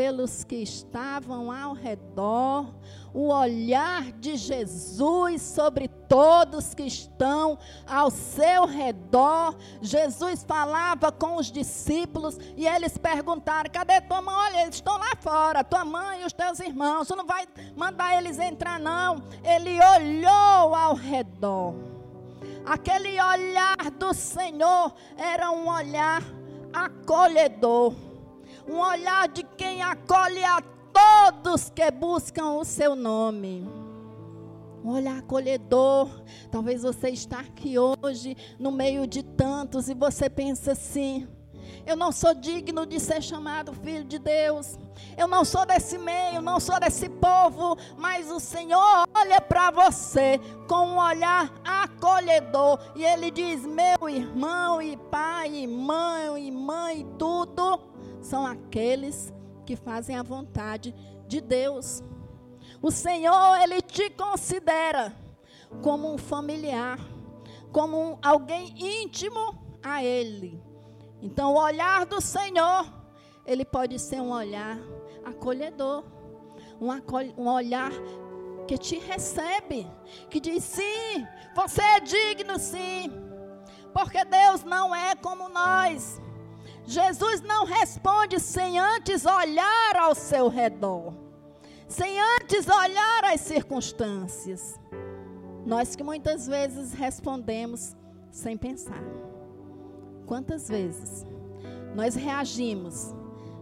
pelos 0.01 0.45
que 0.45 0.57
estavam 0.57 1.53
ao 1.53 1.75
redor, 1.75 2.75
o 3.13 3.29
olhar 3.29 4.11
de 4.13 4.35
Jesus 4.35 5.43
sobre 5.43 5.89
todos 5.89 6.73
que 6.73 6.85
estão 6.85 7.59
ao 7.87 8.11
seu 8.11 8.65
redor. 8.65 9.55
Jesus 9.83 10.43
falava 10.43 11.13
com 11.13 11.37
os 11.37 11.53
discípulos 11.53 12.39
e 12.57 12.67
eles 12.67 12.97
perguntaram: 12.97 13.71
cadê 13.71 14.01
tua 14.01 14.23
mãe? 14.23 14.35
Olha, 14.35 14.63
eles 14.63 14.77
estão 14.77 14.97
lá 14.97 15.13
fora, 15.21 15.63
tua 15.63 15.85
mãe 15.85 16.23
e 16.23 16.25
os 16.25 16.33
teus 16.33 16.61
irmãos. 16.61 17.07
Tu 17.07 17.15
não 17.15 17.27
vai 17.27 17.47
mandar 17.77 18.17
eles 18.17 18.39
entrar, 18.39 18.81
não. 18.81 19.23
Ele 19.45 19.79
olhou 19.99 20.75
ao 20.75 20.95
redor. 20.95 21.75
Aquele 22.65 23.21
olhar 23.21 23.91
do 23.99 24.15
Senhor 24.15 24.95
era 25.19 25.51
um 25.51 25.69
olhar 25.69 26.23
acolhedor 26.73 28.10
um 28.71 28.79
olhar 28.79 29.29
de 29.29 29.43
quem 29.43 29.83
acolhe 29.83 30.45
a 30.45 30.63
todos 30.93 31.71
que 31.71 31.91
buscam 31.91 32.53
o 32.53 32.65
seu 32.65 32.95
nome. 32.95 33.69
Um 34.85 34.93
olhar 34.93 35.19
acolhedor. 35.19 36.09
Talvez 36.51 36.83
você 36.83 37.11
está 37.11 37.41
aqui 37.41 37.77
hoje 37.79 38.37
no 38.59 38.71
meio 38.71 39.07
de 39.07 39.23
tantos 39.23 39.89
e 39.89 39.95
você 39.95 40.31
pensa 40.31 40.73
assim: 40.73 41.27
eu 41.87 41.97
não 41.97 42.13
sou 42.13 42.35
digno 42.35 42.87
de 42.87 43.01
ser 43.01 43.23
chamado 43.23 43.73
filho 43.73 44.05
de 44.05 44.19
Deus. 44.19 44.79
Eu 45.17 45.27
não 45.27 45.45
sou 45.45 45.67
desse 45.67 45.99
meio, 45.99 46.41
não 46.41 46.61
sou 46.61 46.79
desse 46.79 47.09
povo, 47.09 47.77
mas 47.97 48.31
o 48.31 48.39
Senhor 48.39 49.05
olha 49.15 49.41
para 49.41 49.71
você 49.71 50.39
com 50.69 50.87
um 50.87 50.99
olhar 50.99 51.53
acolhedor 51.65 52.79
e 52.95 53.05
ele 53.05 53.31
diz: 53.31 53.67
"Meu 53.67 54.09
irmão 54.09 54.81
e 54.81 54.97
pai 54.97 55.55
e 55.55 55.67
mãe 55.67 56.47
e 56.47 56.51
mãe, 56.51 57.07
tudo 57.19 57.90
são 58.21 58.47
aqueles 58.47 59.33
que 59.65 59.77
fazem 59.77 60.17
a 60.17 60.23
vontade 60.23 60.95
de 61.27 61.41
Deus. 61.41 62.03
O 62.83 62.91
Senhor, 62.91 63.57
Ele 63.61 63.81
te 63.81 64.11
considera 64.11 65.15
como 65.83 66.13
um 66.13 66.19
familiar, 66.19 66.99
como 67.73 67.97
um, 67.97 68.19
alguém 68.23 68.75
íntimo 68.77 69.79
a 69.83 70.03
Ele. 70.03 70.61
Então, 71.23 71.55
o 71.55 71.63
olhar 71.63 72.07
do 72.07 72.21
Senhor, 72.21 72.87
ele 73.45 73.65
pode 73.65 73.99
ser 73.99 74.21
um 74.21 74.31
olhar 74.33 74.79
acolhedor, 75.25 76.05
um, 76.81 76.89
um 77.37 77.49
olhar 77.49 77.91
que 78.67 78.79
te 78.79 78.99
recebe, 78.99 79.87
que 80.31 80.41
diz: 80.41 80.65
sim, 80.65 81.27
você 81.55 81.83
é 81.83 82.01
digno, 82.01 82.59
sim, 82.59 83.13
porque 83.93 84.25
Deus 84.25 84.65
não 84.65 84.95
é 84.95 85.15
como 85.15 85.49
nós. 85.49 86.21
Jesus 86.87 87.41
não 87.43 87.65
responde 87.65 88.41
sem 88.41 88.79
antes 88.79 89.25
olhar 89.25 89.97
ao 89.97 90.15
seu 90.15 90.49
redor, 90.49 91.15
sem 91.87 92.21
antes 92.21 92.67
olhar 92.69 93.25
as 93.25 93.41
circunstâncias. 93.41 94.79
Nós 95.65 95.95
que 95.95 96.03
muitas 96.03 96.47
vezes 96.47 96.93
respondemos 96.93 97.95
sem 98.31 98.57
pensar. 98.57 99.03
Quantas 100.27 100.69
vezes 100.69 101.27
nós 101.95 102.15
reagimos 102.15 103.15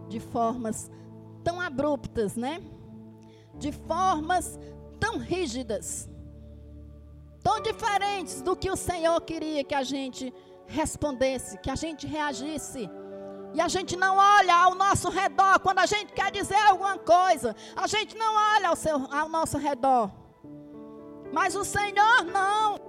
de 0.07 0.19
formas 0.19 0.89
tão 1.43 1.59
abruptas, 1.59 2.35
né? 2.35 2.61
De 3.55 3.71
formas 3.71 4.57
tão 4.99 5.17
rígidas, 5.17 6.09
tão 7.43 7.61
diferentes 7.61 8.41
do 8.41 8.55
que 8.55 8.69
o 8.69 8.75
Senhor 8.75 9.19
queria 9.21 9.63
que 9.63 9.75
a 9.75 9.83
gente 9.83 10.33
respondesse, 10.67 11.57
que 11.57 11.69
a 11.69 11.75
gente 11.75 12.05
reagisse. 12.05 12.89
E 13.53 13.59
a 13.59 13.67
gente 13.67 13.95
não 13.95 14.17
olha 14.17 14.55
ao 14.55 14.75
nosso 14.75 15.09
redor 15.09 15.59
quando 15.59 15.79
a 15.79 15.85
gente 15.85 16.13
quer 16.13 16.31
dizer 16.31 16.61
alguma 16.67 16.97
coisa. 16.97 17.55
A 17.75 17.87
gente 17.87 18.15
não 18.17 18.35
olha 18.55 18.69
ao, 18.69 18.75
seu, 18.75 18.95
ao 19.11 19.27
nosso 19.27 19.57
redor. 19.57 20.11
Mas 21.31 21.55
o 21.55 21.63
Senhor 21.63 22.23
não. 22.25 22.79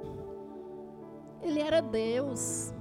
Ele 1.43 1.61
era 1.61 1.81
Deus. 1.81 2.75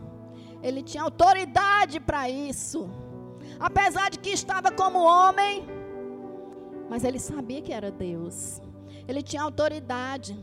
Ele 0.62 0.84
tinha 0.84 1.04
autoridade 1.04 2.00
para 2.00 2.30
isso. 2.30 2.90
Apesar 3.60 4.10
de 4.10 4.20
que 4.20 4.30
estava 4.30 4.72
como 4.72 5.00
homem, 5.00 5.66
mas 6.90 7.04
ele 7.04 7.20
sabia 7.20 7.62
que 7.62 7.72
era 7.72 7.90
Deus. 7.90 8.62
Ele 9.08 9.24
tinha 9.24 9.42
autoridade 9.42 10.38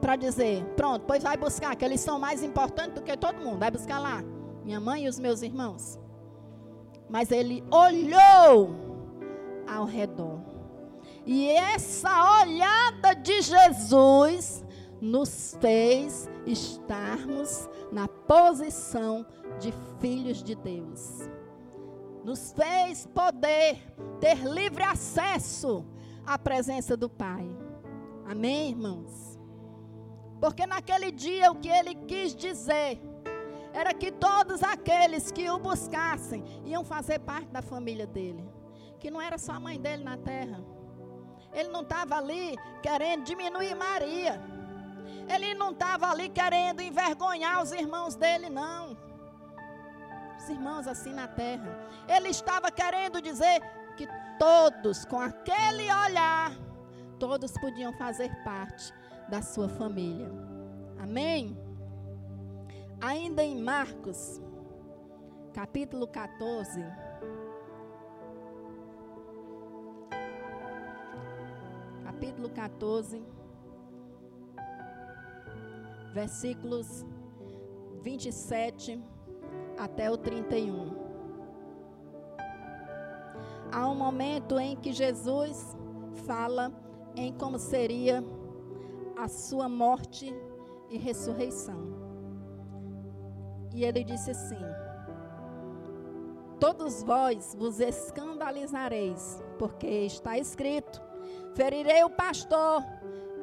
para 0.00 0.16
dizer: 0.16 0.64
pronto, 0.76 1.04
pois 1.06 1.22
vai 1.22 1.36
buscar, 1.36 1.76
que 1.76 1.84
eles 1.84 2.00
são 2.00 2.18
mais 2.18 2.42
importantes 2.42 2.94
do 2.94 3.02
que 3.02 3.16
todo 3.16 3.40
mundo. 3.40 3.58
Vai 3.58 3.70
buscar 3.70 4.00
lá, 4.00 4.22
minha 4.64 4.80
mãe 4.80 5.04
e 5.04 5.08
os 5.08 5.18
meus 5.18 5.42
irmãos. 5.42 5.98
Mas 7.10 7.30
ele 7.30 7.64
olhou 7.70 8.74
ao 9.66 9.84
redor. 9.84 10.40
E 11.26 11.48
essa 11.48 12.40
olhada 12.42 13.14
de 13.14 13.42
Jesus 13.42 14.64
nos 15.00 15.56
fez 15.60 16.30
estarmos 16.46 17.68
na 17.90 18.06
posição 18.06 19.26
de 19.58 19.72
filhos 19.98 20.42
de 20.42 20.54
Deus. 20.54 21.28
Nos 22.24 22.52
fez 22.52 23.06
poder 23.06 23.82
ter 24.20 24.44
livre 24.44 24.84
acesso 24.84 25.84
à 26.24 26.38
presença 26.38 26.96
do 26.96 27.08
Pai. 27.08 27.46
Amém, 28.26 28.70
irmãos? 28.70 29.38
Porque 30.40 30.66
naquele 30.66 31.10
dia 31.10 31.50
o 31.50 31.56
que 31.56 31.68
ele 31.68 31.94
quis 31.94 32.34
dizer 32.34 33.00
era 33.72 33.94
que 33.94 34.10
todos 34.10 34.62
aqueles 34.62 35.30
que 35.30 35.48
o 35.48 35.58
buscassem 35.58 36.44
iam 36.64 36.84
fazer 36.84 37.20
parte 37.20 37.48
da 37.48 37.62
família 37.62 38.06
dele. 38.06 38.44
Que 38.98 39.10
não 39.10 39.20
era 39.20 39.38
só 39.38 39.52
a 39.52 39.60
mãe 39.60 39.80
dele 39.80 40.04
na 40.04 40.16
terra. 40.16 40.60
Ele 41.52 41.68
não 41.68 41.82
estava 41.82 42.16
ali 42.16 42.56
querendo 42.82 43.24
diminuir 43.24 43.74
Maria. 43.74 44.40
Ele 45.32 45.54
não 45.54 45.70
estava 45.70 46.10
ali 46.10 46.28
querendo 46.28 46.80
envergonhar 46.80 47.62
os 47.62 47.72
irmãos 47.72 48.14
dele, 48.14 48.50
não. 48.50 48.96
Os 50.38 50.48
irmãos 50.48 50.86
assim 50.86 51.12
na 51.12 51.28
terra. 51.28 51.88
Ele 52.08 52.28
estava 52.28 52.70
querendo 52.70 53.20
dizer 53.22 53.60
que 53.96 54.08
todos, 54.38 55.04
com 55.04 55.20
aquele 55.20 55.92
olhar, 55.92 56.52
todos 57.18 57.52
podiam 57.52 57.92
fazer 57.92 58.30
parte 58.42 58.92
da 59.28 59.42
sua 59.42 59.68
família. 59.68 60.30
Amém? 60.98 61.56
Ainda 63.02 63.42
em 63.42 63.56
Marcos, 63.56 64.42
capítulo 65.54 66.06
14. 66.06 66.84
Capítulo 72.04 72.50
14, 72.50 73.24
versículos 76.12 77.06
27 78.02 79.02
até 79.78 80.10
o 80.10 80.18
31. 80.18 80.94
Há 83.72 83.88
um 83.88 83.94
momento 83.94 84.58
em 84.58 84.76
que 84.76 84.92
Jesus 84.92 85.74
fala 86.26 86.70
em 87.16 87.32
como 87.32 87.58
seria 87.58 88.22
a 89.16 89.26
sua 89.26 89.70
morte 89.70 90.34
e 90.90 90.98
ressurreição. 90.98 91.89
E 93.72 93.84
ele 93.84 94.02
disse 94.02 94.30
assim: 94.30 94.58
Todos 96.58 97.02
vós 97.02 97.54
vos 97.58 97.80
escandalizareis, 97.80 99.42
porque 99.58 99.86
está 99.86 100.36
escrito: 100.38 101.00
Ferirei 101.54 102.04
o 102.04 102.10
pastor, 102.10 102.84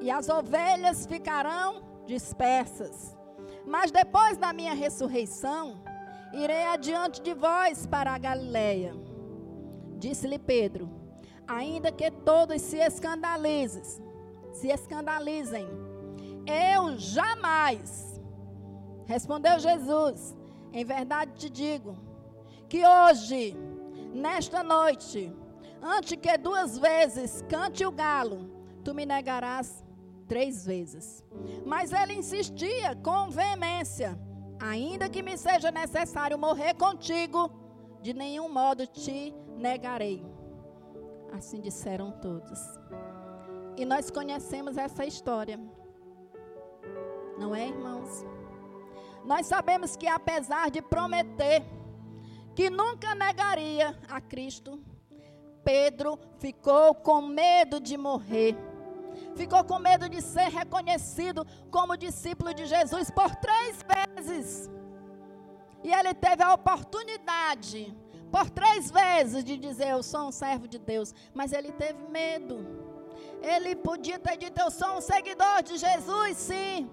e 0.02 0.12
as 0.12 0.30
ovelhas 0.30 1.06
ficarão 1.06 1.82
dispersas. 2.06 3.18
Mas 3.66 3.92
depois 3.92 4.38
da 4.38 4.54
minha 4.54 4.74
ressurreição, 4.74 5.82
irei 6.34 6.64
adiante 6.66 7.22
de 7.22 7.34
vós 7.34 7.86
para 7.86 8.12
a 8.12 8.18
Galileia. 8.18 8.94
Disse-lhe 9.98 10.38
Pedro: 10.38 10.90
Ainda 11.48 11.92
que 11.92 12.12
todos 12.12 12.62
se 12.62 12.78
escandalizem, 12.78 13.84
se 14.52 14.68
escandalizem, 14.68 15.68
eu 16.46 16.98
jamais 16.98 18.07
Respondeu 19.08 19.58
Jesus: 19.58 20.36
Em 20.72 20.84
verdade 20.84 21.32
te 21.36 21.50
digo 21.50 21.98
que 22.68 22.86
hoje, 22.86 23.56
nesta 24.14 24.62
noite, 24.62 25.34
antes 25.82 26.20
que 26.20 26.38
duas 26.38 26.78
vezes 26.78 27.44
cante 27.50 27.86
o 27.86 27.92
galo, 27.92 28.52
tu 28.84 28.94
me 28.94 29.06
negarás 29.06 29.84
três 30.28 30.66
vezes. 30.66 31.24
Mas 31.66 31.94
ele 31.94 32.14
insistia 32.16 32.96
com 32.98 33.30
veemência: 33.30 34.20
Ainda 34.60 35.10
que 35.10 35.24
me 35.24 35.38
seja 35.38 35.72
necessário 35.72 36.38
morrer 36.38 36.74
contigo, 36.74 37.50
de 38.02 38.14
nenhum 38.14 38.50
modo 38.50 38.86
te 38.86 39.34
negarei. 39.56 40.26
Assim 41.32 41.62
disseram 41.62 42.12
todos. 42.12 42.60
E 43.78 43.86
nós 43.86 44.10
conhecemos 44.10 44.76
essa 44.76 45.06
história. 45.06 45.60
Não 47.38 47.54
é, 47.56 47.68
irmãos? 47.68 48.26
Nós 49.28 49.46
sabemos 49.46 49.98
que 49.98 50.08
apesar 50.08 50.72
de 50.72 50.82
prometer 50.82 51.62
que 52.56 52.70
nunca 52.70 53.14
negaria 53.14 53.94
a 54.10 54.22
Cristo, 54.22 54.82
Pedro 55.66 56.18
ficou 56.40 56.96
com 56.96 57.22
medo 57.22 57.78
de 57.82 57.98
morrer. 57.98 58.56
Ficou 59.36 59.66
com 59.66 59.80
medo 59.80 60.08
de 60.08 60.22
ser 60.22 60.48
reconhecido 60.48 61.46
como 61.70 61.98
discípulo 61.98 62.54
de 62.54 62.66
Jesus 62.66 63.12
por 63.12 63.36
três 63.36 63.80
vezes. 63.94 64.72
E 65.84 65.94
ele 65.94 66.14
teve 66.14 66.42
a 66.42 66.54
oportunidade, 66.54 67.94
por 68.32 68.50
três 68.50 68.90
vezes, 68.90 69.44
de 69.44 69.58
dizer: 69.58 69.90
Eu 69.90 70.04
sou 70.04 70.22
um 70.30 70.32
servo 70.32 70.70
de 70.70 70.80
Deus. 70.80 71.14
Mas 71.34 71.52
ele 71.52 71.74
teve 71.74 72.02
medo. 72.08 72.66
Ele 73.42 73.76
podia 73.76 74.18
ter 74.18 74.38
dito: 74.38 74.58
Eu 74.62 74.72
sou 74.72 74.98
um 74.98 75.02
seguidor 75.02 75.62
de 75.64 75.78
Jesus, 75.78 76.38
sim. 76.38 76.90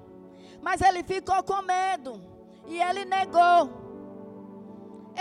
Mas 0.67 0.81
ele 0.81 1.03
ficou 1.03 1.41
com 1.43 1.61
medo. 1.61 2.13
E 2.67 2.81
ele 2.81 3.05
negou. 3.05 3.61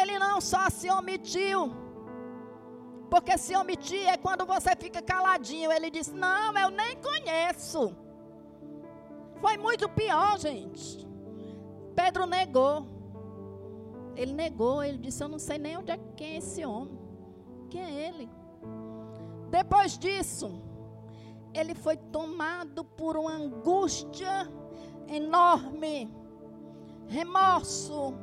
Ele 0.02 0.18
não 0.18 0.40
só 0.40 0.70
se 0.70 0.90
omitiu. 0.90 1.60
Porque 3.10 3.38
se 3.38 3.54
omitir 3.56 4.08
é 4.08 4.16
quando 4.18 4.46
você 4.46 4.72
fica 4.84 5.02
caladinho. 5.02 5.70
Ele 5.70 5.90
disse: 5.92 6.14
Não, 6.14 6.58
eu 6.58 6.70
nem 6.72 6.96
conheço. 6.96 7.94
Foi 9.42 9.58
muito 9.58 9.90
pior, 9.90 10.40
gente. 10.40 11.06
Pedro 11.94 12.26
negou. 12.26 12.88
Ele 14.16 14.34
negou, 14.34 14.82
ele 14.82 14.98
disse: 14.98 15.22
Eu 15.22 15.28
não 15.28 15.40
sei 15.40 15.58
nem 15.58 15.78
onde 15.78 15.92
é 15.92 16.00
quem 16.16 16.36
é 16.36 16.38
esse 16.38 16.66
homem. 16.66 16.98
Quem 17.70 17.84
é 17.84 18.08
ele? 18.08 18.30
Depois 19.50 19.98
disso, 19.98 20.48
ele 21.54 21.76
foi 21.76 21.98
tomado 21.98 22.86
por 22.86 23.18
uma 23.18 23.34
angústia 23.34 24.50
enorme. 25.08 26.14
Remorso, 27.08 28.14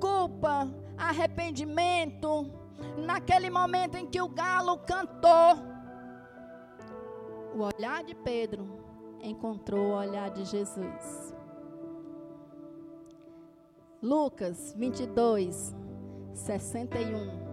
culpa, 0.00 0.68
arrependimento. 0.96 2.50
Naquele 2.98 3.48
momento 3.50 3.96
em 3.96 4.06
que 4.06 4.20
o 4.20 4.28
galo 4.28 4.78
cantou, 4.78 5.56
o 7.54 7.60
olhar 7.62 8.02
de 8.04 8.14
Pedro 8.14 8.66
encontrou 9.22 9.92
o 9.92 9.96
olhar 9.96 10.30
de 10.30 10.44
Jesus. 10.44 11.34
Lucas 14.02 14.74
22, 14.76 15.74
61. 16.34 17.44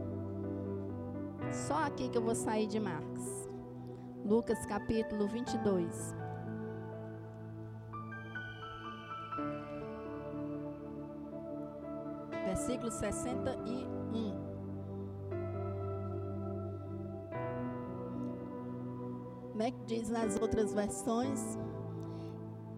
Só 1.51 1.85
aqui 1.85 2.09
que 2.09 2.17
eu 2.17 2.21
vou 2.21 2.35
sair 2.35 2.67
de 2.67 2.79
Marcos. 2.79 3.47
Lucas 4.25 4.65
capítulo 4.65 5.27
22. 5.27 6.20
Versículo 12.43 12.91
61. 12.91 14.51
Como 19.51 19.63
é 19.63 19.71
que 19.71 19.85
diz 19.85 20.09
nas 20.09 20.39
outras 20.41 20.73
versões? 20.73 21.39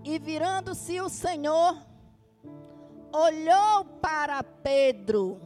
E 0.03 0.19
virando-se 0.19 0.99
o 0.99 1.07
Senhor, 1.07 1.77
olhou 3.13 3.85
para 4.01 4.43
Pedro. 4.43 5.39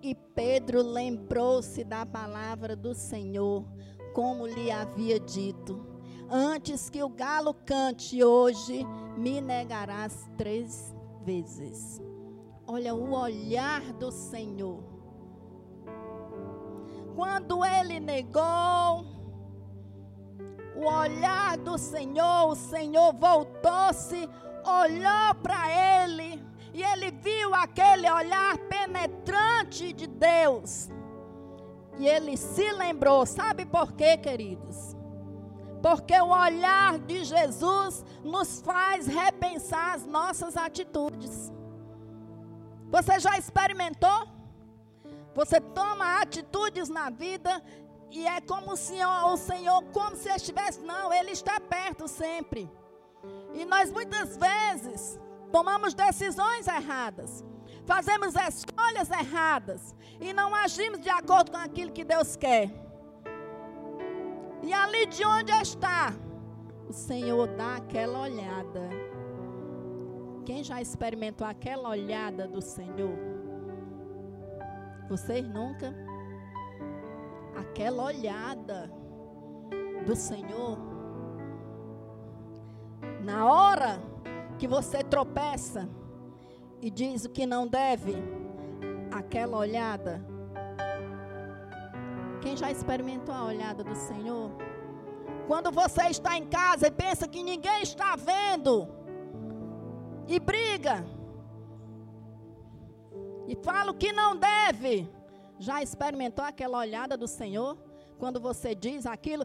E 0.00 0.14
Pedro 0.14 0.82
lembrou-se 0.82 1.82
da 1.82 2.06
palavra 2.06 2.76
do 2.76 2.94
Senhor, 2.94 3.64
como 4.14 4.46
lhe 4.46 4.70
havia 4.70 5.18
dito: 5.18 5.84
Antes 6.30 6.88
que 6.88 7.02
o 7.02 7.08
galo 7.08 7.52
cante 7.52 8.22
hoje, 8.22 8.86
me 9.16 9.40
negarás 9.40 10.30
três 10.36 10.94
vezes. 11.24 12.05
Olha 12.66 12.94
o 12.94 13.12
olhar 13.12 13.80
do 13.92 14.10
Senhor. 14.10 14.82
Quando 17.14 17.64
ele 17.64 18.00
negou, 18.00 19.04
o 20.74 20.84
olhar 20.84 21.56
do 21.56 21.78
Senhor, 21.78 22.48
o 22.48 22.54
Senhor 22.54 23.14
voltou-se, 23.14 24.28
olhou 24.64 25.34
para 25.42 26.04
ele, 26.04 26.44
e 26.74 26.82
ele 26.82 27.10
viu 27.12 27.54
aquele 27.54 28.10
olhar 28.10 28.58
penetrante 28.58 29.92
de 29.92 30.06
Deus. 30.06 30.90
E 31.98 32.06
ele 32.06 32.36
se 32.36 32.70
lembrou, 32.72 33.24
sabe 33.24 33.64
por 33.64 33.92
quê, 33.92 34.18
queridos? 34.18 34.94
Porque 35.80 36.20
o 36.20 36.28
olhar 36.28 36.98
de 36.98 37.24
Jesus 37.24 38.04
nos 38.22 38.60
faz 38.60 39.06
repensar 39.06 39.94
as 39.94 40.04
nossas 40.04 40.56
atitudes. 40.56 41.50
Você 42.90 43.18
já 43.18 43.36
experimentou? 43.36 44.28
Você 45.34 45.60
toma 45.60 46.20
atitudes 46.20 46.88
na 46.88 47.10
vida 47.10 47.62
e 48.10 48.26
é 48.26 48.40
como 48.40 48.72
o 48.72 48.76
Senhor, 48.76 49.32
o 49.32 49.36
Senhor, 49.36 49.82
como 49.92 50.16
se 50.16 50.30
estivesse, 50.30 50.80
não, 50.80 51.12
Ele 51.12 51.32
está 51.32 51.60
perto 51.60 52.08
sempre. 52.08 52.70
E 53.52 53.64
nós 53.64 53.90
muitas 53.90 54.36
vezes 54.36 55.20
tomamos 55.50 55.92
decisões 55.94 56.66
erradas, 56.66 57.44
fazemos 57.84 58.34
escolhas 58.34 59.10
erradas 59.10 59.94
e 60.20 60.32
não 60.32 60.54
agimos 60.54 61.00
de 61.00 61.10
acordo 61.10 61.50
com 61.50 61.58
aquilo 61.58 61.92
que 61.92 62.04
Deus 62.04 62.36
quer. 62.36 62.70
E 64.62 64.72
ali 64.72 65.06
de 65.06 65.24
onde 65.24 65.52
está, 65.52 66.14
o 66.88 66.92
Senhor 66.92 67.46
dá 67.48 67.76
aquela 67.76 68.20
olhada. 68.20 69.05
Quem 70.46 70.62
já 70.62 70.80
experimentou 70.80 71.44
aquela 71.44 71.88
olhada 71.88 72.46
do 72.46 72.62
Senhor? 72.62 73.18
Vocês 75.08 75.44
nunca? 75.48 75.92
Aquela 77.56 78.04
olhada 78.04 78.88
do 80.06 80.14
Senhor. 80.14 80.78
Na 83.24 83.44
hora 83.52 84.00
que 84.56 84.68
você 84.68 85.02
tropeça 85.02 85.88
e 86.80 86.90
diz 86.90 87.24
o 87.24 87.30
que 87.30 87.44
não 87.44 87.66
deve, 87.66 88.14
aquela 89.10 89.58
olhada. 89.58 90.24
Quem 92.40 92.56
já 92.56 92.70
experimentou 92.70 93.34
a 93.34 93.46
olhada 93.46 93.82
do 93.82 93.96
Senhor? 93.96 94.52
Quando 95.48 95.72
você 95.72 96.02
está 96.02 96.38
em 96.38 96.46
casa 96.46 96.86
e 96.86 96.92
pensa 96.92 97.26
que 97.26 97.42
ninguém 97.42 97.82
está 97.82 98.14
vendo, 98.14 98.88
e 100.26 100.38
briga, 100.40 101.04
e 103.46 103.54
fala 103.56 103.90
o 103.92 103.94
que 103.94 104.12
não 104.12 104.36
deve, 104.36 105.08
já 105.58 105.82
experimentou 105.82 106.44
aquela 106.44 106.78
olhada 106.78 107.16
do 107.16 107.28
Senhor? 107.28 107.76
Quando 108.18 108.40
você 108.40 108.74
diz 108.74 109.06
aquilo, 109.06 109.44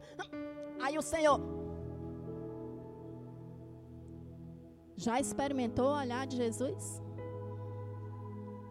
aí 0.82 0.98
o 0.98 1.02
Senhor. 1.02 1.40
Já 4.96 5.20
experimentou 5.20 5.88
o 5.88 5.98
olhar 5.98 6.26
de 6.28 6.38
Jesus? 6.38 7.02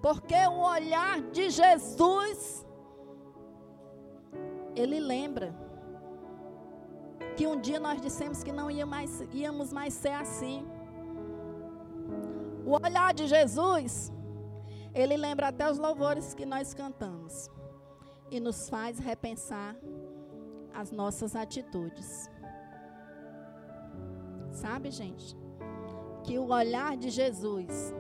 Porque 0.03 0.35
o 0.35 0.61
olhar 0.63 1.21
de 1.31 1.51
Jesus, 1.51 2.67
ele 4.75 4.99
lembra 4.99 5.55
que 7.37 7.47
um 7.47 7.61
dia 7.61 7.79
nós 7.79 8.01
dissemos 8.01 8.43
que 8.43 8.53
não 8.53 8.71
ia 8.71 8.87
mais, 8.87 9.21
íamos 9.33 9.73
mais 9.73 9.93
ser 9.95 10.13
assim. 10.13 10.67
O 12.71 12.87
olhar 12.87 13.13
de 13.13 13.27
Jesus, 13.27 14.13
ele 14.95 15.17
lembra 15.17 15.49
até 15.49 15.69
os 15.69 15.77
louvores 15.77 16.35
que 16.35 16.47
nós 16.47 16.73
cantamos 16.73 17.51
e 18.31 18.39
nos 18.39 18.69
faz 18.69 18.97
repensar 19.01 19.75
as 20.73 20.93
nossas 20.93 21.35
atitudes. 21.35 22.31
Sabe, 24.53 24.93
gente, 24.93 25.37
que 26.23 26.39
o 26.39 26.53
olhar 26.53 26.97
de 26.97 27.11
Jesus, 27.11 27.93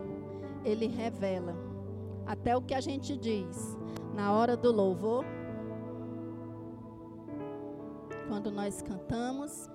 ele 0.64 0.86
revela 0.86 1.56
até 2.24 2.56
o 2.56 2.62
que 2.62 2.72
a 2.72 2.80
gente 2.80 3.16
diz 3.16 3.76
na 4.14 4.32
hora 4.32 4.56
do 4.56 4.70
louvor, 4.70 5.24
quando 8.28 8.52
nós 8.52 8.80
cantamos. 8.82 9.68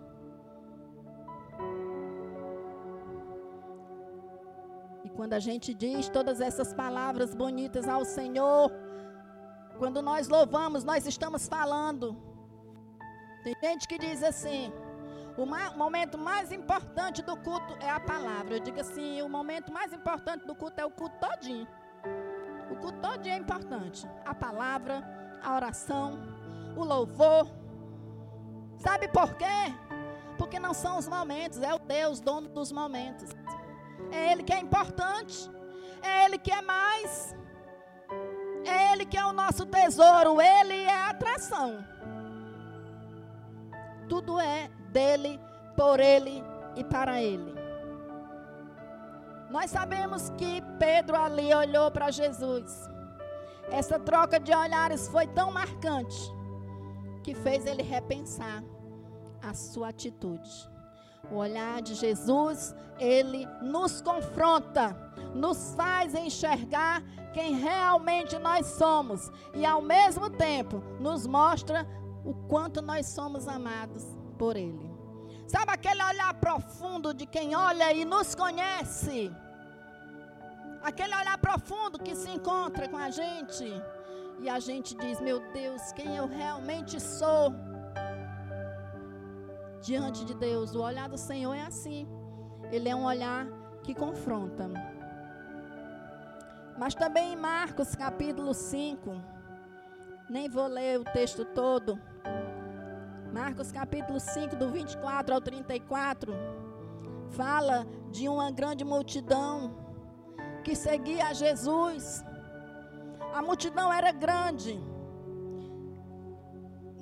Quando 5.16 5.34
a 5.34 5.40
gente 5.40 5.74
diz 5.74 6.10
todas 6.10 6.42
essas 6.42 6.74
palavras 6.74 7.34
bonitas 7.34 7.88
ao 7.88 8.04
Senhor, 8.04 8.72
quando 9.78 10.02
nós 10.02 10.28
louvamos, 10.28 10.84
nós 10.84 11.06
estamos 11.06 11.48
falando. 11.48 12.16
Tem 13.44 13.56
gente 13.62 13.88
que 13.88 13.98
diz 13.98 14.24
assim: 14.24 14.72
o 15.38 15.46
momento 15.78 16.18
mais 16.18 16.52
importante 16.52 17.22
do 17.22 17.36
culto 17.38 17.76
é 17.80 17.90
a 17.90 18.00
palavra. 18.00 18.56
Eu 18.56 18.60
digo 18.60 18.80
assim: 18.80 19.22
o 19.22 19.30
momento 19.30 19.72
mais 19.72 19.94
importante 19.94 20.46
do 20.46 20.56
culto 20.56 20.80
é 20.80 20.86
o 20.86 20.92
culto 20.92 21.18
todinho. 21.20 21.68
O 22.72 22.76
culto 22.78 23.18
dia 23.22 23.34
é 23.34 23.38
importante. 23.38 24.08
A 24.26 24.34
palavra, 24.34 25.04
a 25.42 25.56
oração, 25.56 26.20
o 26.76 26.84
louvor. 26.84 27.48
Sabe 28.78 29.08
por 29.08 29.36
quê? 29.36 29.74
Porque 30.38 30.60
não 30.60 30.74
são 30.74 30.98
os 30.98 31.08
momentos, 31.08 31.62
é 31.62 31.74
o 31.74 31.80
Deus, 31.80 32.20
dono 32.20 32.50
dos 32.50 32.72
momentos. 32.72 33.30
É 34.12 34.32
Ele 34.32 34.44
que 34.44 34.54
é 34.54 34.60
importante. 34.60 35.50
É 36.02 36.26
Ele 36.26 36.38
que 36.38 36.52
é 36.52 36.62
mais. 36.62 37.36
É 38.66 38.94
Ele 38.94 39.06
que 39.06 39.18
é 39.18 39.26
o 39.26 39.34
nosso 39.34 39.66
tesouro. 39.66 40.42
Ele 40.42 40.84
é 40.84 40.94
a 40.94 41.10
atração. 41.10 41.86
Tudo 44.08 44.40
é 44.40 44.70
dele, 44.92 45.40
por 45.76 46.00
Ele 46.00 46.44
e 46.76 46.84
para 46.84 47.22
Ele. 47.22 47.56
Nós 49.50 49.72
sabemos 49.72 50.30
que 50.32 50.62
Pedro 50.78 51.16
ali 51.16 51.54
olhou 51.54 51.90
para 51.90 52.12
Jesus. 52.12 52.90
Essa 53.72 54.00
troca 54.00 54.40
de 54.40 54.54
olhares 54.54 55.08
foi 55.08 55.28
tão 55.28 55.52
marcante 55.52 56.34
que 57.24 57.34
fez 57.34 57.66
ele 57.66 57.82
repensar 57.82 58.64
a 59.42 59.54
sua 59.54 59.90
atitude. 59.90 60.75
O 61.32 61.36
olhar 61.36 61.82
de 61.82 61.96
Jesus, 61.96 62.76
ele 63.00 63.48
nos 63.62 64.02
confronta, 64.02 64.96
nos 65.34 65.74
faz 65.76 66.14
enxergar 66.14 67.02
quem 67.34 67.56
realmente 67.56 68.38
nós 68.40 68.66
somos 68.68 69.30
e 69.54 69.66
ao 69.66 69.82
mesmo 69.82 70.30
tempo 70.30 70.82
nos 71.00 71.28
mostra 71.28 71.86
o 72.24 72.34
quanto 72.48 72.82
nós 72.82 73.08
somos 73.08 73.48
amados 73.48 74.04
por 74.38 74.56
ele. 74.56 74.96
Sabe 75.48 75.72
aquele 75.74 76.04
olhar 76.04 76.34
profundo 76.36 77.14
de 77.14 77.26
quem 77.26 77.56
olha 77.56 77.94
e 77.94 78.04
nos 78.04 78.34
conhece? 78.34 79.32
Aquele 80.82 81.16
olhar 81.16 81.38
profundo 81.38 82.00
que 82.00 82.16
se 82.16 82.30
encontra 82.30 82.88
com 82.88 82.98
a 82.98 83.10
gente. 83.10 83.66
E 84.40 84.50
a 84.50 84.60
gente 84.60 84.96
diz: 84.96 85.20
Meu 85.20 85.40
Deus, 85.52 85.92
quem 85.94 86.16
eu 86.16 86.28
realmente 86.28 87.00
sou. 87.00 87.54
Diante 89.86 90.26
de 90.26 90.34
Deus, 90.34 90.74
o 90.74 90.82
olhar 90.82 91.08
do 91.08 91.16
Senhor 91.16 91.54
é 91.54 91.62
assim. 91.62 92.08
Ele 92.72 92.90
é 92.90 92.96
um 92.96 93.06
olhar 93.06 93.46
que 93.84 93.94
confronta. 93.94 94.68
Mas 96.76 96.96
também 96.96 97.34
em 97.34 97.36
Marcos 97.36 97.94
capítulo 97.94 98.52
5, 98.52 99.12
nem 100.28 100.50
vou 100.50 100.66
ler 100.66 101.00
o 101.00 101.04
texto 101.04 101.46
todo. 101.46 102.00
Marcos 103.32 103.72
capítulo 103.72 104.20
5, 104.20 104.56
do 104.56 104.72
24 104.72 105.36
ao 105.36 105.40
34, 105.40 106.34
fala 107.30 107.86
de 108.10 108.28
uma 108.28 108.50
grande 108.50 108.84
multidão 108.84 109.72
que 110.64 110.76
seguia 110.76 111.28
a 111.28 111.34
Jesus. 111.34 112.26
A 113.36 113.42
multidão 113.44 113.94
era 113.94 114.12
grande. 114.12 114.84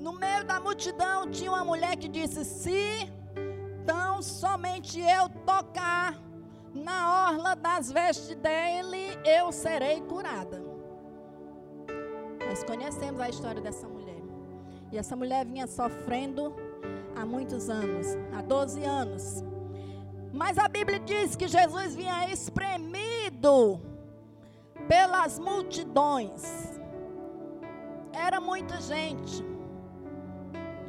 No 0.04 0.12
meio 0.12 0.44
da 0.44 0.60
multidão 0.60 1.32
tinha 1.32 1.50
uma 1.50 1.64
mulher 1.64 1.96
que 1.96 2.10
disse: 2.10 2.44
Se 2.44 3.10
tão 3.86 4.22
somente 4.22 5.00
eu 5.00 5.30
tocar 5.46 6.22
na 6.74 7.30
orla 7.30 7.56
das 7.56 7.90
vestes 7.90 8.36
dele, 8.36 9.18
eu 9.24 9.50
serei 9.54 10.02
curada. 10.02 10.62
Nós 12.46 12.66
conhecemos 12.66 13.22
a 13.22 13.30
história 13.30 13.62
dessa 13.62 13.88
mulher. 13.88 14.22
E 14.92 14.98
essa 14.98 15.16
mulher 15.16 15.46
vinha 15.46 15.68
sofrendo 15.68 16.54
há 17.16 17.26
muitos 17.26 17.70
anos, 17.70 18.06
há 18.38 18.42
12 18.42 18.84
anos. 18.84 19.42
Mas 20.34 20.58
a 20.58 20.68
Bíblia 20.68 21.00
diz 21.00 21.38
que 21.38 21.48
Jesus 21.48 21.96
vinha 21.96 22.30
espremido 22.30 23.80
pelas 24.86 25.40
multidões. 25.40 26.44
Era 28.12 28.42
muita 28.42 28.82
gente. 28.82 29.53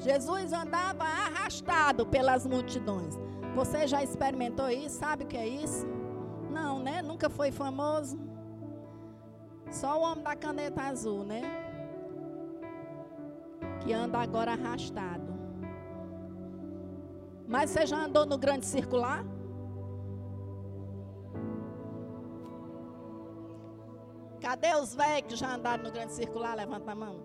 Jesus 0.04 0.52
andava 0.52 1.04
arrastado 1.04 2.06
pelas 2.06 2.46
multidões. 2.46 3.14
Você 3.54 3.86
já 3.86 4.02
experimentou 4.02 4.68
isso? 4.68 4.98
Sabe 4.98 5.24
o 5.24 5.26
que 5.26 5.36
é 5.36 5.46
isso? 5.46 5.86
Não, 6.50 6.78
né? 6.78 7.00
Nunca 7.02 7.30
foi 7.30 7.50
famoso. 7.50 8.18
Só 9.70 9.98
o 9.98 10.02
homem 10.02 10.22
da 10.22 10.36
caneta 10.36 10.82
azul, 10.82 11.24
né? 11.24 11.64
que 13.84 13.92
anda 13.92 14.18
agora 14.18 14.52
arrastado. 14.52 15.34
Mas 17.46 17.70
você 17.70 17.86
já 17.86 17.98
andou 17.98 18.24
no 18.24 18.38
grande 18.38 18.64
circular? 18.64 19.24
Cadê 24.40 24.74
os 24.74 24.94
velhos 24.94 25.28
que 25.28 25.36
já 25.36 25.54
andaram 25.54 25.84
no 25.84 25.92
grande 25.92 26.12
circular? 26.12 26.54
Levanta 26.54 26.92
a 26.92 26.94
mão. 26.94 27.22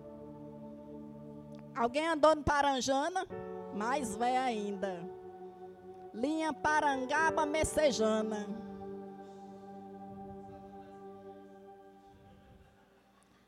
Alguém 1.80 2.06
andou 2.06 2.36
no 2.36 2.42
Paranjana? 2.42 3.26
Mais 3.74 4.14
velho 4.14 4.38
ainda. 4.38 5.02
Linha 6.12 6.52
Parangaba 6.52 7.46
Messejana. 7.46 8.46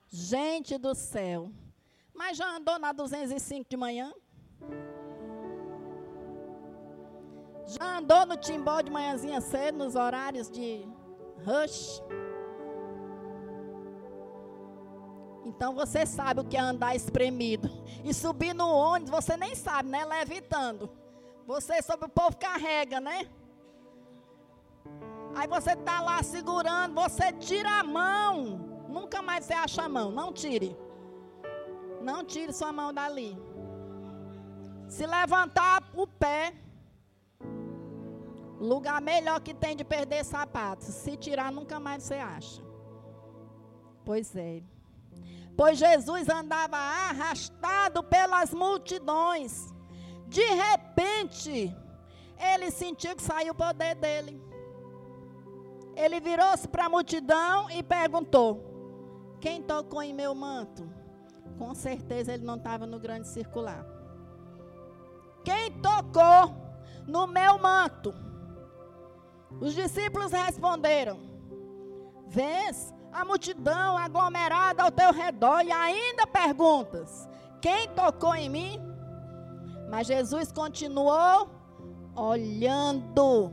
Gente 0.09 0.79
do 0.79 0.95
céu. 0.95 1.51
Mas 2.15 2.39
já 2.39 2.57
andou 2.57 2.79
na 2.79 2.91
205 2.93 3.69
de 3.69 3.77
manhã? 3.77 4.11
Já 7.67 7.99
andou 7.99 8.25
no 8.25 8.39
timbó 8.39 8.81
de 8.81 8.91
manhãzinha 8.91 9.43
cedo, 9.43 9.77
nos 9.77 9.95
horários 9.95 10.51
de 10.51 10.89
rush? 11.45 12.03
Então 15.45 15.75
você 15.75 16.07
sabe 16.07 16.41
o 16.41 16.45
que 16.45 16.57
é 16.57 16.61
andar 16.61 16.95
espremido. 16.95 17.71
E 18.05 18.15
subir 18.15 18.55
no 18.55 18.69
ônibus, 18.69 19.11
você 19.11 19.37
nem 19.37 19.55
sabe, 19.55 19.89
né? 19.89 20.05
Levitando. 20.05 20.91
Você 21.47 21.83
sobre 21.83 22.07
o 22.07 22.09
povo 22.09 22.37
carrega, 22.37 23.01
né? 23.01 23.29
Aí 25.35 25.49
você 25.49 25.75
tá 25.75 26.01
lá 26.01 26.23
segurando, 26.23 26.95
você 26.95 27.33
tira 27.33 27.81
a 27.81 27.85
mão. 27.85 28.85
Nunca 28.89 29.23
mais 29.23 29.45
você 29.45 29.55
acha 29.55 29.83
a 29.83 29.89
mão, 29.89 30.11
não 30.11 30.33
tire. 30.33 30.77
Não 32.01 32.25
tire 32.25 32.53
sua 32.53 32.73
mão 32.73 32.93
dali. 32.93 33.37
Se 34.89 35.07
levantar 35.07 35.83
o 35.95 36.07
pé, 36.07 36.53
lugar 38.61 39.01
melhor 39.01 39.41
que 39.41 39.55
tem 39.55 39.75
de 39.75 39.85
perder 39.85 40.25
sapatos. 40.25 40.89
Se 40.89 41.17
tirar, 41.17 41.51
nunca 41.51 41.81
mais 41.81 42.03
você 42.03 42.15
acha. 42.15 42.63
Pois 44.05 44.37
é. 44.37 44.63
Pois 45.57 45.79
Jesus 45.79 46.29
andava 46.29 46.77
arrastado 46.77 48.03
pelas 48.03 48.53
multidões. 48.53 49.73
De 50.27 50.45
repente, 50.45 51.75
ele 52.39 52.71
sentiu 52.71 53.15
que 53.15 53.23
saiu 53.23 53.53
o 53.53 53.57
poder 53.57 53.95
dele. 53.95 54.43
Ele 55.95 56.21
virou-se 56.21 56.67
para 56.67 56.87
a 56.87 56.89
multidão 56.89 57.71
e 57.71 57.83
perguntou: 57.83 59.37
Quem 59.41 59.63
tocou 59.63 60.03
em 60.03 60.15
meu 60.15 60.35
manto? 60.35 60.91
Com 61.59 61.75
certeza 61.75 62.33
ele 62.33 62.45
não 62.45 62.57
estava 62.57 62.87
no 62.87 62.99
grande 62.99 63.29
circular. 63.29 63.85
Quem 65.45 65.71
tocou 65.81 66.55
no 67.07 67.27
meu 67.27 67.59
manto? 67.59 68.15
Os 69.61 69.75
discípulos 69.75 70.33
responderam: 70.33 71.21
Vês 72.27 72.93
a 73.13 73.25
multidão 73.25 73.99
aglomerada 73.99 74.83
ao 74.83 74.91
teu 74.91 75.13
redor 75.13 75.63
e 75.63 75.71
ainda 75.71 76.27
perguntas: 76.27 77.29
Quem 77.61 77.89
tocou 77.91 78.35
em 78.35 78.49
mim? 78.49 78.81
Mas 79.91 80.07
Jesus 80.07 80.51
continuou 80.51 81.51
olhando, 82.17 83.53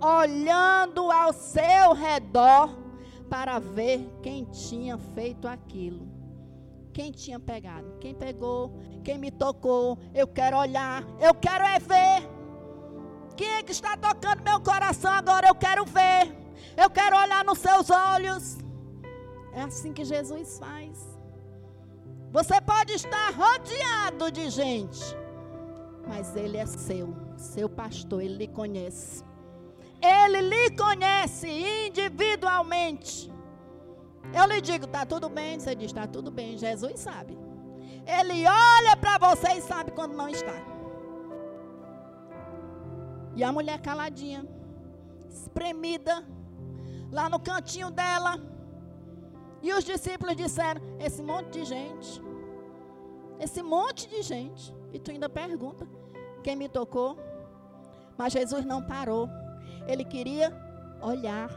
olhando 0.00 1.10
ao 1.10 1.32
seu 1.32 1.92
redor 1.92 2.70
para 3.28 3.58
ver 3.58 4.08
quem 4.22 4.44
tinha 4.44 4.96
feito 4.96 5.48
aquilo. 5.48 6.08
Quem 6.92 7.12
tinha 7.12 7.38
pegado? 7.38 7.98
Quem 8.00 8.14
pegou? 8.14 8.74
Quem 9.04 9.18
me 9.18 9.30
tocou? 9.30 9.98
Eu 10.12 10.26
quero 10.26 10.56
olhar, 10.56 11.04
eu 11.20 11.32
quero 11.34 11.64
é 11.64 11.78
ver. 11.78 12.28
Quem 13.36 13.48
é 13.54 13.62
que 13.62 13.72
está 13.72 13.96
tocando 13.96 14.42
meu 14.42 14.60
coração 14.60 15.10
agora? 15.10 15.48
Eu 15.48 15.54
quero 15.54 15.84
ver. 15.84 16.36
Eu 16.82 16.88
quero 16.88 17.14
olhar 17.16 17.44
nos 17.44 17.58
seus 17.58 17.90
olhos. 17.90 18.58
É 19.52 19.60
assim 19.62 19.92
que 19.92 20.04
Jesus 20.04 20.58
faz. 20.58 20.96
Você 22.32 22.60
pode 22.60 22.92
estar 22.92 23.28
rodeado 23.34 24.30
de 24.30 24.48
gente, 24.48 25.02
mas 26.08 26.34
Ele 26.36 26.56
é 26.56 26.64
seu, 26.64 27.14
seu 27.36 27.68
pastor, 27.68 28.22
Ele 28.22 28.36
lhe 28.36 28.48
conhece. 28.48 29.24
Ele 30.00 30.40
lhe 30.40 30.70
conhece 30.70 31.48
individualmente. 31.86 33.30
Eu 34.32 34.46
lhe 34.46 34.60
digo, 34.60 34.86
está 34.86 35.04
tudo 35.04 35.28
bem? 35.28 35.58
Você 35.58 35.74
diz, 35.74 35.88
está 35.88 36.06
tudo 36.06 36.30
bem. 36.30 36.56
Jesus 36.56 37.00
sabe. 37.00 37.36
Ele 38.06 38.46
olha 38.46 38.96
para 38.96 39.18
você 39.18 39.54
e 39.58 39.60
sabe 39.60 39.90
quando 39.90 40.14
não 40.14 40.28
está. 40.28 40.58
E 43.36 43.44
a 43.44 43.52
mulher 43.52 43.80
caladinha, 43.80 44.46
espremida, 45.28 46.24
lá 47.10 47.28
no 47.28 47.38
cantinho 47.38 47.90
dela. 47.90 48.38
E 49.62 49.72
os 49.72 49.84
discípulos 49.84 50.36
disseram: 50.36 50.80
Esse 50.98 51.22
monte 51.22 51.50
de 51.58 51.64
gente, 51.64 52.22
esse 53.38 53.62
monte 53.62 54.08
de 54.08 54.22
gente. 54.22 54.74
E 54.92 54.98
tu 54.98 55.10
ainda 55.10 55.28
pergunta: 55.28 55.86
Quem 56.42 56.56
me 56.56 56.68
tocou? 56.68 57.18
Mas 58.16 58.32
Jesus 58.32 58.64
não 58.64 58.82
parou. 58.82 59.28
Ele 59.86 60.04
queria 60.04 60.52
olhar. 61.00 61.50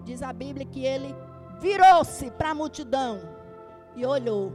Diz 0.00 0.22
a 0.22 0.32
Bíblia 0.32 0.66
que 0.66 0.84
ele 0.84 1.14
virou-se 1.60 2.30
para 2.32 2.50
a 2.50 2.54
multidão 2.54 3.20
e 3.94 4.04
olhou. 4.04 4.52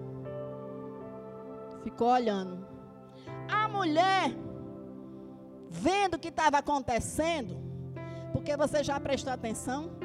Ficou 1.83 2.09
olhando. 2.09 2.67
A 3.49 3.67
mulher, 3.67 4.31
vendo 5.69 6.15
o 6.15 6.19
que 6.19 6.27
estava 6.27 6.59
acontecendo, 6.59 7.57
porque 8.31 8.55
você 8.55 8.83
já 8.83 8.99
prestou 8.99 9.33
atenção? 9.33 10.00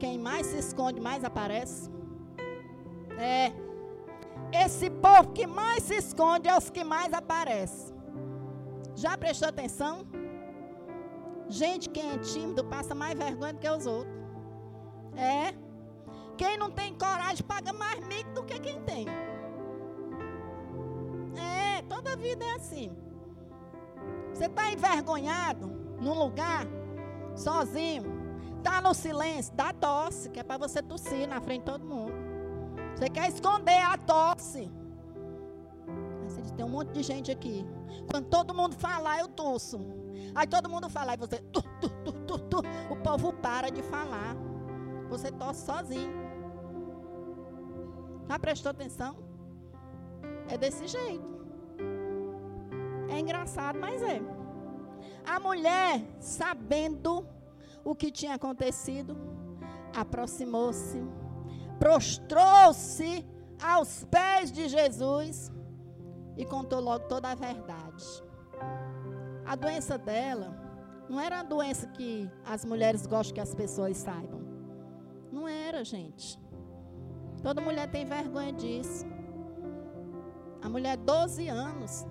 Quem 0.00 0.18
mais 0.18 0.46
se 0.46 0.58
esconde, 0.58 0.98
mais 0.98 1.22
aparece. 1.22 1.90
É. 3.18 3.52
Esse 4.64 4.88
povo 4.88 5.32
que 5.32 5.46
mais 5.46 5.84
se 5.84 5.94
esconde 5.94 6.48
é 6.48 6.56
os 6.56 6.70
que 6.70 6.82
mais 6.82 7.12
aparecem. 7.12 7.94
Já 8.96 9.16
prestou 9.16 9.48
atenção? 9.50 10.06
Gente, 11.48 11.90
quem 11.90 12.12
é 12.12 12.18
tímido 12.18 12.64
passa 12.64 12.94
mais 12.94 13.16
vergonha 13.16 13.52
do 13.52 13.58
que 13.58 13.68
os 13.68 13.86
outros. 13.86 14.16
É. 15.14 15.54
Quem 16.36 16.56
não 16.56 16.70
tem 16.70 16.94
coragem 16.94 17.44
paga 17.44 17.72
mais 17.72 18.00
mico 18.06 18.30
do 18.32 18.44
que 18.44 18.58
quem 18.58 18.80
tem. 18.82 19.06
É, 21.36 21.82
toda 21.82 22.16
vida 22.16 22.42
é 22.42 22.52
assim. 22.54 22.90
Você 24.32 24.46
está 24.46 24.72
envergonhado 24.72 25.66
num 26.00 26.14
lugar, 26.14 26.66
sozinho. 27.36 28.19
Está 28.60 28.78
no 28.82 28.92
silêncio, 28.92 29.54
dá 29.54 29.72
tosse, 29.72 30.28
que 30.28 30.38
é 30.38 30.42
para 30.42 30.58
você 30.58 30.82
tossir 30.82 31.26
na 31.26 31.40
frente 31.40 31.60
de 31.60 31.72
todo 31.72 31.82
mundo. 31.82 32.12
Você 32.94 33.08
quer 33.08 33.26
esconder 33.30 33.80
a 33.82 33.96
tosse. 33.96 34.70
Tem 36.56 36.66
um 36.66 36.68
monte 36.68 36.92
de 36.92 37.02
gente 37.02 37.30
aqui. 37.30 37.66
Quando 38.10 38.26
todo 38.28 38.54
mundo 38.54 38.74
falar, 38.76 39.18
eu 39.18 39.28
tosso. 39.28 39.80
Aí 40.34 40.46
todo 40.46 40.68
mundo 40.68 40.90
fala, 40.90 41.14
e 41.14 41.16
você, 41.16 41.38
tu, 41.38 41.62
tu, 42.26 42.38
tu. 42.38 42.58
o 42.90 42.96
povo 42.96 43.32
para 43.32 43.70
de 43.70 43.82
falar. 43.82 44.36
Você 45.08 45.32
tosse 45.32 45.64
sozinho. 45.64 46.12
Já 48.28 48.38
prestou 48.38 48.72
atenção? 48.72 49.16
É 50.48 50.58
desse 50.58 50.86
jeito. 50.86 51.24
É 53.08 53.18
engraçado, 53.18 53.78
mas 53.80 54.02
é. 54.02 54.20
A 55.26 55.40
mulher, 55.40 56.04
sabendo 56.20 57.26
o 57.84 57.94
que 57.94 58.10
tinha 58.10 58.34
acontecido, 58.34 59.16
aproximou-se, 59.94 61.02
prostrou-se 61.78 63.26
aos 63.62 64.04
pés 64.04 64.50
de 64.50 64.68
Jesus 64.68 65.50
e 66.36 66.44
contou 66.44 66.80
logo 66.80 67.06
toda 67.06 67.30
a 67.30 67.34
verdade. 67.34 68.04
A 69.44 69.54
doença 69.54 69.98
dela 69.98 70.56
não 71.08 71.20
era 71.20 71.40
a 71.40 71.42
doença 71.42 71.86
que 71.88 72.30
as 72.44 72.64
mulheres 72.64 73.06
gostam 73.06 73.34
que 73.34 73.40
as 73.40 73.54
pessoas 73.54 73.96
saibam. 73.96 74.40
Não 75.32 75.48
era, 75.48 75.84
gente. 75.84 76.38
Toda 77.42 77.60
mulher 77.60 77.90
tem 77.90 78.04
vergonha 78.04 78.52
disso. 78.52 79.06
A 80.62 80.68
mulher, 80.68 80.96
12 80.98 81.48
anos, 81.48 82.06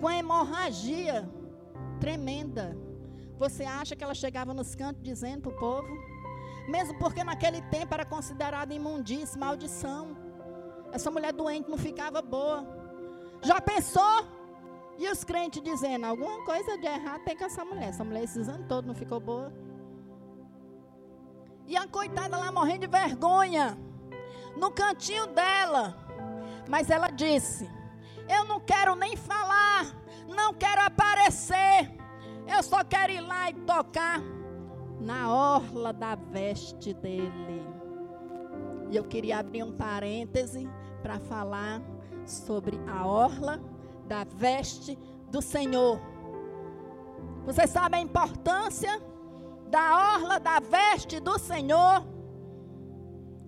com 0.00 0.10
hemorragia 0.10 1.28
tremenda. 2.00 2.76
Você 3.38 3.64
acha 3.64 3.94
que 3.94 4.02
ela 4.02 4.14
chegava 4.14 4.54
nos 4.54 4.74
cantos 4.74 5.02
dizendo 5.02 5.42
para 5.42 5.52
o 5.52 5.56
povo? 5.56 5.88
Mesmo 6.68 6.98
porque 6.98 7.22
naquele 7.22 7.60
tempo 7.62 7.92
era 7.94 8.04
considerada 8.04 8.72
imundícia, 8.72 9.38
maldição. 9.38 10.16
Essa 10.92 11.10
mulher 11.10 11.32
doente 11.32 11.68
não 11.68 11.76
ficava 11.76 12.22
boa. 12.22 12.66
Já 13.42 13.60
pensou? 13.60 14.26
E 14.98 15.08
os 15.10 15.22
crentes 15.22 15.62
dizendo, 15.62 16.06
alguma 16.06 16.42
coisa 16.44 16.78
de 16.78 16.86
errado 16.86 17.22
tem 17.24 17.36
com 17.36 17.44
essa 17.44 17.64
mulher. 17.64 17.90
Essa 17.90 18.02
mulher 18.02 18.24
esses 18.24 18.48
anos 18.48 18.66
todos 18.66 18.88
não 18.88 18.94
ficou 18.94 19.20
boa. 19.20 19.52
E 21.66 21.76
a 21.76 21.86
coitada 21.86 22.36
lá 22.36 22.50
morrendo 22.50 22.80
de 22.80 22.86
vergonha. 22.86 23.76
No 24.56 24.70
cantinho 24.70 25.26
dela. 25.26 25.94
Mas 26.68 26.88
ela 26.88 27.10
disse: 27.10 27.70
Eu 28.28 28.44
não 28.46 28.58
quero 28.60 28.94
nem 28.96 29.16
falar. 29.16 29.84
Não 30.26 30.54
quero 30.54 30.80
aparecer. 30.80 32.05
Eu 32.46 32.62
só 32.62 32.84
quero 32.84 33.12
ir 33.12 33.20
lá 33.20 33.50
e 33.50 33.54
tocar 33.54 34.20
na 35.00 35.32
orla 35.32 35.92
da 35.92 36.14
veste 36.14 36.94
dele. 36.94 37.62
E 38.90 38.96
eu 38.96 39.04
queria 39.04 39.38
abrir 39.38 39.62
um 39.62 39.72
parêntese 39.72 40.68
para 41.02 41.18
falar 41.18 41.82
sobre 42.24 42.80
a 42.86 43.06
orla 43.06 43.60
da 44.06 44.24
veste 44.24 44.98
do 45.30 45.42
Senhor. 45.42 46.00
Você 47.44 47.66
sabe 47.66 47.96
a 47.96 48.00
importância 48.00 49.02
da 49.68 50.14
orla 50.14 50.38
da 50.38 50.60
veste 50.60 51.20
do 51.20 51.38
Senhor? 51.38 52.04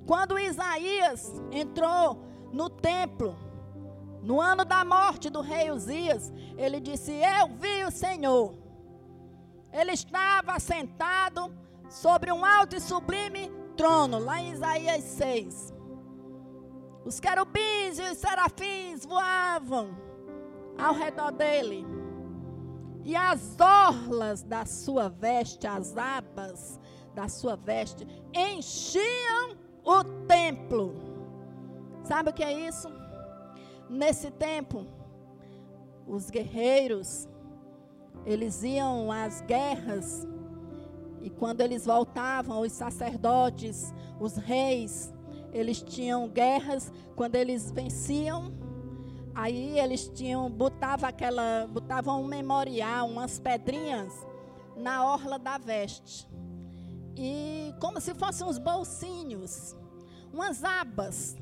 Quando 0.06 0.38
Isaías 0.38 1.32
entrou 1.50 2.24
no 2.52 2.70
templo 2.70 3.36
No 4.22 4.40
ano 4.40 4.64
da 4.64 4.84
morte 4.84 5.30
do 5.30 5.40
rei 5.40 5.70
Uzias, 5.70 6.32
ele 6.56 6.80
disse: 6.80 7.12
Eu 7.12 7.48
vi 7.56 7.84
o 7.84 7.90
Senhor. 7.90 8.54
Ele 9.72 9.92
estava 9.92 10.58
sentado 10.58 11.52
sobre 11.88 12.32
um 12.32 12.44
alto 12.44 12.76
e 12.76 12.80
sublime 12.80 13.50
trono, 13.76 14.18
lá 14.18 14.40
em 14.40 14.52
Isaías 14.52 15.04
6. 15.04 15.74
Os 17.04 17.20
querubins 17.20 17.98
e 17.98 18.02
os 18.02 18.18
serafins 18.18 19.04
voavam 19.04 19.96
ao 20.76 20.94
redor 20.94 21.32
dele. 21.32 21.86
E 23.04 23.16
as 23.16 23.56
orlas 23.58 24.42
da 24.42 24.66
sua 24.66 25.08
veste, 25.08 25.66
as 25.66 25.96
abas 25.96 26.78
da 27.14 27.28
sua 27.28 27.56
veste, 27.56 28.06
enchiam 28.34 29.56
o 29.84 30.04
templo. 30.26 30.94
Sabe 32.04 32.30
o 32.30 32.32
que 32.32 32.44
é 32.44 32.52
isso? 32.52 32.88
Nesse 33.88 34.30
tempo, 34.30 34.86
os 36.06 36.28
guerreiros, 36.28 37.28
eles 38.24 38.62
iam 38.62 39.10
às 39.10 39.40
guerras, 39.40 40.26
e 41.20 41.30
quando 41.30 41.60
eles 41.60 41.84
voltavam, 41.84 42.60
os 42.60 42.72
sacerdotes, 42.72 43.92
os 44.20 44.36
reis, 44.36 45.12
eles 45.52 45.82
tinham 45.82 46.28
guerras, 46.28 46.92
quando 47.16 47.34
eles 47.34 47.70
venciam, 47.70 48.52
aí 49.34 49.78
eles 49.78 50.08
tinham, 50.08 50.50
botava 50.50 51.08
aquela, 51.08 51.66
botavam 51.66 52.22
um 52.22 52.26
memorial, 52.26 53.08
umas 53.08 53.38
pedrinhas 53.38 54.12
na 54.76 55.04
orla 55.04 55.38
da 55.38 55.58
veste. 55.58 56.28
E 57.16 57.74
como 57.80 58.00
se 58.00 58.14
fossem 58.14 58.46
uns 58.46 58.58
bolsinhos, 58.58 59.74
umas 60.32 60.62
abas 60.62 61.36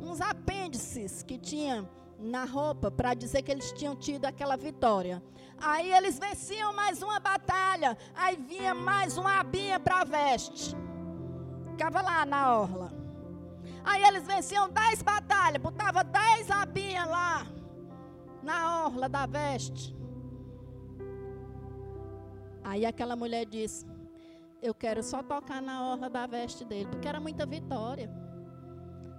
uns 0.00 0.20
apêndices 0.20 1.22
que 1.22 1.38
tinha 1.38 1.88
na 2.18 2.44
roupa 2.44 2.90
para 2.90 3.14
dizer 3.14 3.42
que 3.42 3.50
eles 3.50 3.72
tinham 3.72 3.94
tido 3.94 4.24
aquela 4.24 4.56
vitória. 4.56 5.22
Aí 5.58 5.92
eles 5.92 6.18
venciam 6.18 6.74
mais 6.74 7.02
uma 7.02 7.18
batalha, 7.18 7.96
aí 8.14 8.36
vinha 8.36 8.74
mais 8.74 9.16
uma 9.16 9.40
abinha 9.40 9.80
para 9.80 10.00
a 10.00 10.04
veste. 10.04 10.76
Ficava 11.70 12.02
lá 12.02 12.26
na 12.26 12.58
orla. 12.58 12.92
Aí 13.84 14.02
eles 14.02 14.26
venciam 14.26 14.68
dez 14.68 15.02
batalhas, 15.02 15.62
botava 15.62 16.02
dez 16.02 16.50
abinhas 16.50 17.06
lá 17.06 17.46
na 18.42 18.84
orla 18.84 19.08
da 19.08 19.26
veste. 19.26 19.96
Aí 22.64 22.84
aquela 22.84 23.14
mulher 23.14 23.46
disse: 23.46 23.86
Eu 24.60 24.74
quero 24.74 25.02
só 25.02 25.22
tocar 25.22 25.62
na 25.62 25.86
orla 25.88 26.10
da 26.10 26.26
veste 26.26 26.64
dele, 26.64 26.88
porque 26.90 27.08
era 27.08 27.20
muita 27.20 27.46
vitória. 27.46 28.10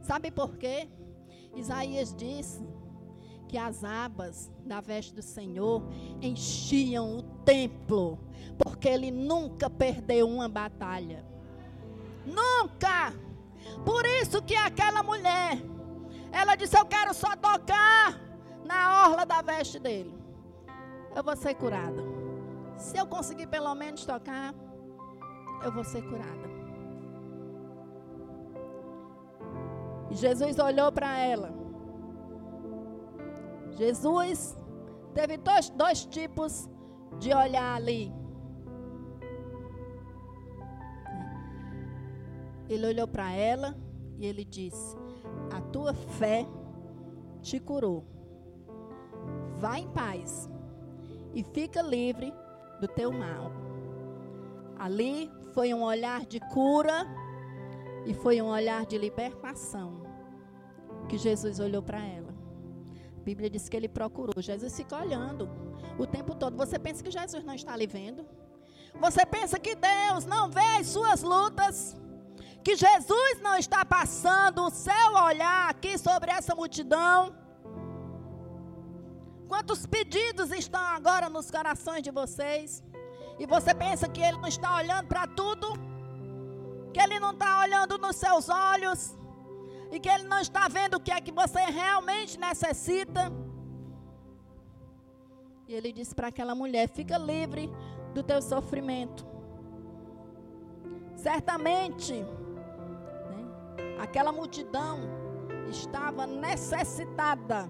Sabe 0.02 0.32
por 0.32 0.58
quê? 0.58 0.90
Isaías 1.56 2.14
disse 2.14 2.62
que 3.48 3.58
as 3.58 3.84
abas 3.84 4.52
da 4.66 4.82
veste 4.82 5.14
do 5.14 5.22
Senhor 5.22 5.84
enchiam 6.22 7.18
o 7.18 7.24
templo, 7.44 8.20
porque 8.58 8.88
ele 8.88 9.10
nunca 9.10 9.70
perdeu 9.70 10.28
uma 10.28 10.50
batalha. 10.50 11.26
Nunca! 12.26 13.14
Por 13.86 14.06
isso 14.06 14.42
que 14.42 14.56
aquela 14.56 15.02
mulher, 15.02 15.62
ela 16.32 16.56
disse: 16.56 16.78
Eu 16.78 16.86
quero 16.86 17.14
só 17.14 17.36
tocar 17.36 18.20
na 18.66 19.08
orla 19.08 19.26
da 19.26 19.42
veste 19.42 19.80
dele. 19.80 20.14
Eu 21.16 21.24
vou 21.24 21.36
ser 21.36 21.56
curada. 21.56 22.04
Se 22.78 22.98
eu 22.98 23.08
conseguir 23.08 23.48
pelo 23.48 23.74
menos 23.74 24.06
tocar, 24.06 24.54
eu 25.64 25.72
vou 25.72 25.84
ser 25.84 26.02
curada. 26.04 26.48
Jesus 30.12 30.58
olhou 30.60 30.92
para 30.92 31.18
ela. 31.18 31.67
Jesus 33.78 34.58
teve 35.14 35.38
dois, 35.38 35.70
dois 35.70 36.06
tipos 36.06 36.68
de 37.20 37.34
olhar 37.34 37.76
ali. 37.76 38.12
Ele 42.68 42.88
olhou 42.88 43.08
para 43.08 43.32
ela 43.32 43.78
e 44.18 44.26
ele 44.26 44.44
disse: 44.44 44.98
A 45.56 45.62
tua 45.62 45.94
fé 45.94 46.46
te 47.42 47.60
curou. 47.60 48.04
Vá 49.60 49.80
em 49.80 49.88
paz 49.90 50.50
e 51.34 51.44
fica 51.44 51.82
livre 51.82 52.34
do 52.82 52.88
teu 52.88 53.12
mal. 53.12 53.52
Ali 54.78 55.32
foi 55.54 55.74
um 55.74 55.84
olhar 55.84 56.26
de 56.26 56.40
cura 56.40 57.06
e 58.06 58.14
foi 58.14 58.42
um 58.42 58.48
olhar 58.48 58.86
de 58.86 58.98
libertação 58.98 60.02
que 61.08 61.18
Jesus 61.18 61.60
olhou 61.60 61.82
para 61.82 62.04
ela. 62.04 62.27
Bíblia 63.30 63.50
diz 63.56 63.68
que 63.70 63.78
ele 63.80 63.90
procurou. 64.00 64.42
Jesus 64.52 64.76
fica 64.80 64.96
olhando 65.04 65.44
o 66.04 66.06
tempo 66.16 66.34
todo. 66.42 66.56
Você 66.64 66.78
pensa 66.86 67.04
que 67.06 67.12
Jesus 67.20 67.44
não 67.50 67.56
está 67.62 67.74
lhe 67.82 67.88
vendo? 67.98 68.22
Você 69.06 69.24
pensa 69.26 69.60
que 69.66 69.74
Deus 69.76 70.26
não 70.34 70.44
vê 70.58 70.70
as 70.80 70.88
suas 70.96 71.22
lutas? 71.34 71.76
Que 72.66 72.76
Jesus 72.86 73.42
não 73.48 73.56
está 73.64 73.82
passando 73.98 74.60
o 74.68 74.70
seu 74.70 75.10
olhar 75.30 75.70
aqui 75.74 75.94
sobre 75.98 76.32
essa 76.38 76.56
multidão? 76.62 77.18
Quantos 79.52 79.86
pedidos 79.96 80.50
estão 80.64 80.86
agora 81.00 81.28
nos 81.36 81.50
corações 81.58 82.04
de 82.08 82.12
vocês? 82.22 82.84
E 83.42 83.46
você 83.46 83.74
pensa 83.86 84.08
que 84.14 84.22
Ele 84.28 84.40
não 84.44 84.52
está 84.56 84.72
olhando 84.82 85.08
para 85.14 85.26
tudo? 85.42 85.68
que 86.98 87.04
Ele 87.04 87.20
não 87.20 87.32
está 87.32 87.60
olhando 87.64 87.96
nos 88.00 88.16
seus 88.16 88.50
olhos 88.50 89.00
e 89.92 90.00
que 90.00 90.10
Ele 90.10 90.24
não 90.24 90.40
está 90.40 90.68
vendo 90.68 90.96
o 90.96 91.00
que 91.00 91.12
é 91.12 91.22
que 91.22 91.32
você 91.32 91.60
realmente 91.66 92.40
necessita. 92.40 93.32
E 95.68 95.74
Ele 95.74 95.92
disse 95.92 96.14
para 96.14 96.28
aquela 96.28 96.56
mulher: 96.56 96.88
fica 96.90 97.18
livre 97.18 97.72
do 98.14 98.24
teu 98.24 98.42
sofrimento. 98.42 99.26
Certamente, 101.16 102.14
né, 102.14 103.98
aquela 104.00 104.32
multidão 104.32 105.00
estava 105.70 106.26
necessitada. 106.28 107.70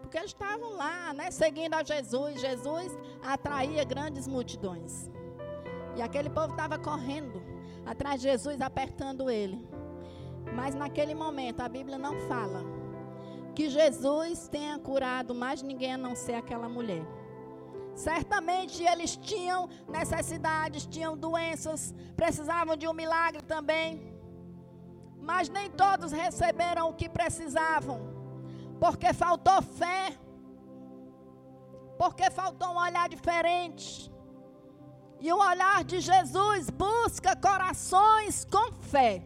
Porque 0.00 0.18
eles 0.18 0.30
estavam 0.30 0.76
lá, 0.76 1.12
né, 1.12 1.30
seguindo 1.30 1.74
a 1.74 1.82
Jesus. 1.82 2.40
Jesus 2.40 2.96
atraía 3.22 3.84
grandes 3.84 4.28
multidões. 4.28 5.10
E 5.96 6.02
aquele 6.02 6.28
povo 6.28 6.50
estava 6.50 6.78
correndo 6.78 7.42
atrás 7.86 8.20
de 8.20 8.28
Jesus, 8.28 8.60
apertando 8.60 9.30
ele. 9.30 9.73
Mas 10.52 10.74
naquele 10.74 11.14
momento 11.14 11.60
a 11.60 11.68
Bíblia 11.68 11.98
não 11.98 12.18
fala 12.28 12.62
que 13.54 13.68
Jesus 13.68 14.48
tenha 14.48 14.78
curado 14.78 15.34
mais 15.34 15.62
ninguém 15.62 15.94
a 15.94 15.98
não 15.98 16.14
ser 16.14 16.34
aquela 16.34 16.68
mulher. 16.68 17.04
Certamente 17.94 18.82
eles 18.82 19.16
tinham 19.16 19.68
necessidades, 19.88 20.84
tinham 20.84 21.16
doenças, 21.16 21.94
precisavam 22.16 22.76
de 22.76 22.88
um 22.88 22.92
milagre 22.92 23.42
também. 23.42 24.12
Mas 25.20 25.48
nem 25.48 25.70
todos 25.70 26.10
receberam 26.10 26.90
o 26.90 26.94
que 26.94 27.08
precisavam, 27.08 28.00
porque 28.80 29.12
faltou 29.14 29.62
fé, 29.62 30.18
porque 31.96 32.30
faltou 32.30 32.68
um 32.70 32.78
olhar 32.78 33.08
diferente. 33.08 34.12
E 35.20 35.32
o 35.32 35.38
olhar 35.38 35.84
de 35.84 36.00
Jesus 36.00 36.68
busca 36.68 37.34
corações 37.36 38.44
com 38.44 38.72
fé. 38.72 39.22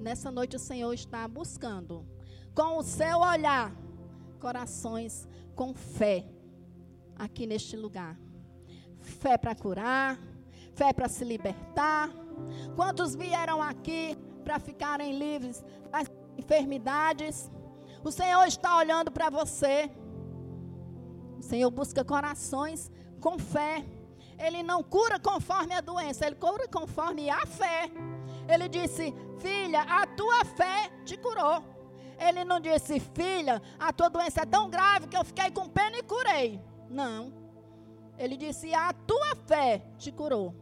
Nessa 0.00 0.30
noite 0.30 0.56
o 0.56 0.58
Senhor 0.58 0.94
está 0.94 1.28
buscando, 1.28 2.06
com 2.54 2.78
o 2.78 2.82
seu 2.82 3.18
olhar, 3.18 3.70
corações 4.40 5.28
com 5.54 5.74
fé, 5.74 6.24
aqui 7.18 7.46
neste 7.46 7.76
lugar. 7.76 8.18
Fé 8.98 9.36
para 9.36 9.54
curar, 9.54 10.18
fé 10.72 10.90
para 10.94 11.06
se 11.06 11.22
libertar. 11.22 12.08
Quantos 12.74 13.14
vieram 13.14 13.60
aqui 13.60 14.16
para 14.42 14.58
ficarem 14.58 15.18
livres 15.18 15.62
das 15.90 16.10
enfermidades? 16.38 17.50
O 18.02 18.10
Senhor 18.10 18.44
está 18.46 18.78
olhando 18.78 19.10
para 19.12 19.28
você. 19.28 19.90
O 21.38 21.42
Senhor 21.42 21.70
busca 21.70 22.02
corações 22.02 22.90
com 23.20 23.38
fé. 23.38 23.84
Ele 24.38 24.62
não 24.62 24.82
cura 24.82 25.20
conforme 25.20 25.74
a 25.74 25.82
doença, 25.82 26.26
ele 26.26 26.36
cura 26.36 26.66
conforme 26.66 27.28
a 27.28 27.44
fé. 27.44 27.90
Ele 28.52 28.68
disse: 28.68 29.14
Filha, 29.38 29.82
a 29.82 30.06
tua 30.06 30.44
fé 30.44 30.90
te 31.04 31.16
curou. 31.16 31.62
Ele 32.18 32.44
não 32.44 32.58
disse: 32.60 32.98
Filha, 32.98 33.62
a 33.78 33.92
tua 33.92 34.10
doença 34.10 34.42
é 34.42 34.46
tão 34.46 34.68
grave 34.68 35.06
que 35.06 35.16
eu 35.16 35.24
fiquei 35.24 35.50
com 35.50 35.68
pena 35.68 35.98
e 35.98 36.02
curei. 36.02 36.60
Não. 36.88 37.32
Ele 38.18 38.36
disse: 38.36 38.74
A 38.74 38.92
tua 38.92 39.36
fé 39.46 39.82
te 39.96 40.10
curou. 40.10 40.54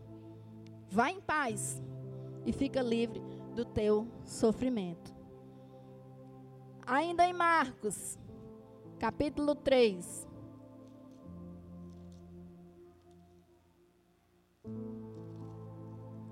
Vá 0.91 1.11
em 1.11 1.21
paz 1.21 1.83
e 2.45 2.53
fica 2.53 2.81
livre 2.83 3.21
do 3.55 3.65
teu 3.65 4.07
sofrimento. 4.25 5.15
Ainda 6.87 7.27
em 7.27 7.33
Marcos, 7.33 8.19
capítulo 8.99 9.55
3. 9.55 10.27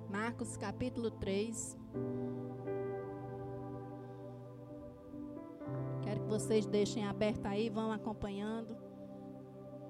Marcos 0.09 0.57
capítulo 0.57 1.11
3. 1.11 1.77
Quero 6.03 6.25
vocês 6.27 6.67
deixem 6.67 7.07
aberto 7.07 7.47
aí, 7.47 7.69
vão 7.69 7.91
acompanhando. 7.91 8.77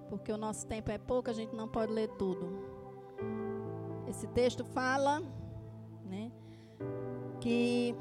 Porque 0.09 0.33
o 0.33 0.37
nosso 0.37 0.67
tempo 0.67 0.91
é 0.91 0.99
pouco, 0.99 1.31
a 1.31 1.33
gente 1.33 1.55
não 1.55 1.69
pode 1.69 1.93
ler 1.93 2.09
tudo. 2.17 2.49
Esse 4.07 4.27
texto 4.29 4.65
fala 4.65 5.21
né, 6.05 6.31
que 7.41 7.95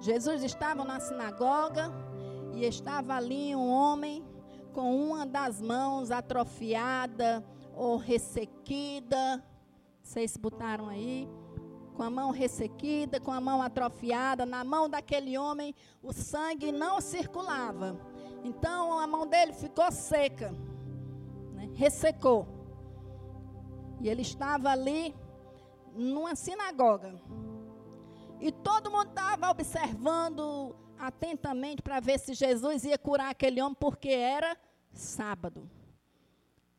Jesus 0.00 0.42
estava 0.42 0.84
na 0.84 1.00
sinagoga 1.00 1.90
e 2.52 2.64
estava 2.64 3.14
ali 3.14 3.54
um 3.54 3.70
homem 3.70 4.24
com 4.72 4.94
uma 4.94 5.24
das 5.24 5.62
mãos 5.62 6.10
atrofiada 6.10 7.44
ou 7.74 7.96
ressequida. 7.96 9.42
Vocês 10.04 10.36
botaram 10.36 10.88
aí? 10.90 11.26
Com 11.96 12.02
a 12.02 12.10
mão 12.10 12.30
ressequida, 12.30 13.18
com 13.18 13.32
a 13.32 13.40
mão 13.40 13.62
atrofiada. 13.62 14.44
Na 14.44 14.62
mão 14.62 14.88
daquele 14.88 15.38
homem, 15.38 15.74
o 16.02 16.12
sangue 16.12 16.70
não 16.70 17.00
circulava. 17.00 17.98
Então 18.44 18.98
a 19.00 19.06
mão 19.06 19.26
dele 19.26 19.54
ficou 19.54 19.90
seca, 19.90 20.54
né? 21.54 21.70
ressecou. 21.74 22.46
E 23.98 24.08
ele 24.08 24.20
estava 24.20 24.68
ali 24.68 25.14
numa 25.94 26.34
sinagoga. 26.34 27.18
E 28.38 28.52
todo 28.52 28.90
mundo 28.90 29.08
estava 29.08 29.50
observando 29.50 30.76
atentamente 30.98 31.80
para 31.80 31.98
ver 31.98 32.18
se 32.18 32.34
Jesus 32.34 32.84
ia 32.84 32.98
curar 32.98 33.30
aquele 33.30 33.62
homem, 33.62 33.76
porque 33.80 34.10
era 34.10 34.54
sábado. 34.92 35.68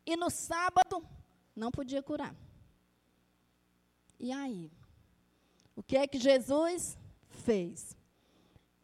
E 0.05 0.15
no 0.15 0.29
sábado 0.29 1.03
não 1.55 1.71
podia 1.71 2.03
curar. 2.03 2.35
E 4.19 4.31
aí? 4.31 4.71
O 5.75 5.83
que 5.83 5.97
é 5.97 6.07
que 6.07 6.17
Jesus 6.17 6.97
fez? 7.27 7.95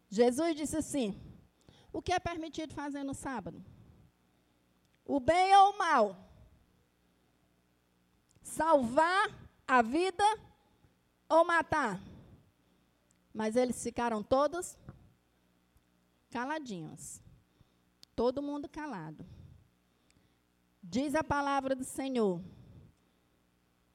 Jesus 0.09 0.55
disse 0.55 0.77
assim: 0.77 1.19
O 1.91 2.01
que 2.01 2.11
é 2.11 2.19
permitido 2.19 2.73
fazer 2.73 3.03
no 3.03 3.13
sábado? 3.13 3.63
O 5.05 5.19
bem 5.19 5.55
ou 5.55 5.71
o 5.71 5.77
mal? 5.77 6.17
Salvar 8.41 9.29
a 9.67 9.82
vida 9.82 10.23
ou 11.29 11.45
matar? 11.45 12.01
Mas 13.34 13.55
eles 13.55 13.82
ficaram 13.82 14.21
todos 14.21 14.77
caladinhos. 16.29 17.21
Todo 18.15 18.41
mundo 18.41 18.67
calado. 18.67 19.25
Diz 20.84 21.15
a 21.15 21.23
palavra 21.23 21.75
do 21.75 21.86
Senhor. 21.86 22.41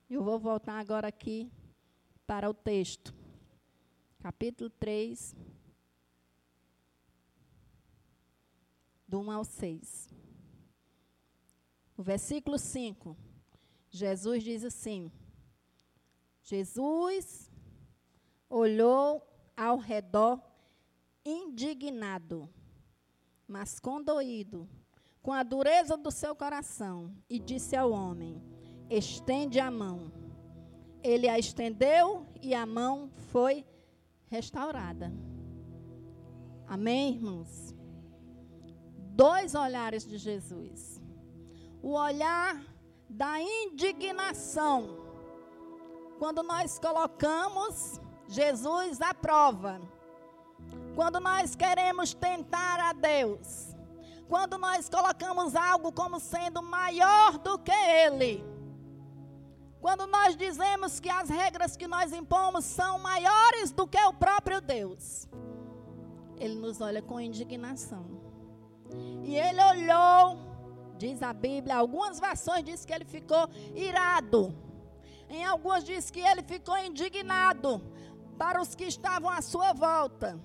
Eu 0.09 0.23
vou 0.23 0.39
voltar 0.39 0.79
agora 0.79 1.09
aqui 1.09 1.51
para 2.29 2.49
o 2.49 2.55
texto. 2.55 3.13
Capítulo 4.21 4.71
3, 4.71 5.35
do 9.09 9.19
1 9.19 9.31
ao 9.33 9.45
6. 9.45 10.09
O 11.97 12.05
versículo 12.05 12.57
5. 12.57 13.17
Jesus 13.91 14.45
diz 14.45 14.63
assim: 14.63 15.11
Jesus 16.41 17.51
olhou 18.49 19.27
ao 19.57 19.77
redor 19.77 20.41
indignado, 21.25 22.49
mas 23.49 23.81
condoído, 23.81 24.69
com 25.21 25.33
a 25.33 25.43
dureza 25.43 25.97
do 25.97 26.13
seu 26.13 26.37
coração, 26.37 27.13
e 27.29 27.41
disse 27.41 27.75
ao 27.75 27.91
homem: 27.91 28.56
Estende 28.89 29.59
a 29.59 29.71
mão. 29.71 30.13
Ele 31.03 31.29
a 31.29 31.39
estendeu 31.39 32.27
e 32.43 32.55
a 32.55 32.65
mão 32.67 33.11
foi 33.33 33.65
restaurada. 34.29 35.13
Amém, 36.67 37.15
irmãos? 37.15 37.75
Dois 39.15 39.55
olhares 39.55 40.05
de 40.07 40.19
Jesus. 40.19 41.01
O 41.83 41.93
olhar 41.93 42.61
da 43.09 43.41
indignação. 43.41 44.99
Quando 46.19 46.43
nós 46.43 46.79
colocamos 46.79 48.01
Jesus 48.29 49.01
à 49.01 49.15
prova. 49.15 49.81
Quando 50.95 51.21
nós 51.21 51.55
queremos 51.55 52.15
tentar 52.15 52.81
a 52.81 52.93
Deus. 52.93 53.75
Quando 54.29 54.59
nós 54.59 54.89
colocamos 54.89 55.55
algo 55.55 55.93
como 55.93 56.19
sendo 56.19 56.63
maior 56.63 57.39
do 57.39 57.59
que 57.59 57.73
Ele. 57.73 58.56
Quando 59.81 60.07
nós 60.07 60.37
dizemos 60.37 60.99
que 60.99 61.09
as 61.09 61.29
regras 61.29 61.77
que 61.77 61.87
nós 61.87 62.13
impomos 62.13 62.65
são 62.65 62.99
maiores 62.99 63.71
do 63.71 63.87
que 63.87 63.99
o 63.99 64.13
próprio 64.13 64.61
Deus. 64.61 65.29
Ele 66.39 66.55
nos 66.55 66.81
olha 66.81 67.01
com 67.03 67.21
indignação. 67.21 68.05
E 69.23 69.37
ele 69.37 69.63
olhou, 69.63 70.39
diz 70.97 71.23
a 71.23 71.33
Bíblia, 71.33 71.77
algumas 71.77 72.19
versões 72.19 72.65
diz 72.65 72.85
que 72.85 72.93
ele 72.93 73.05
ficou 73.05 73.49
irado. 73.75 74.55
Em 75.29 75.45
algumas 75.45 75.85
diz 75.85 76.11
que 76.11 76.21
ele 76.21 76.43
ficou 76.43 76.77
indignado 76.79 77.83
para 78.39 78.61
os 78.61 78.75
que 78.75 78.85
estavam 78.85 79.31
à 79.31 79.41
sua 79.43 79.73
volta. 79.73 80.39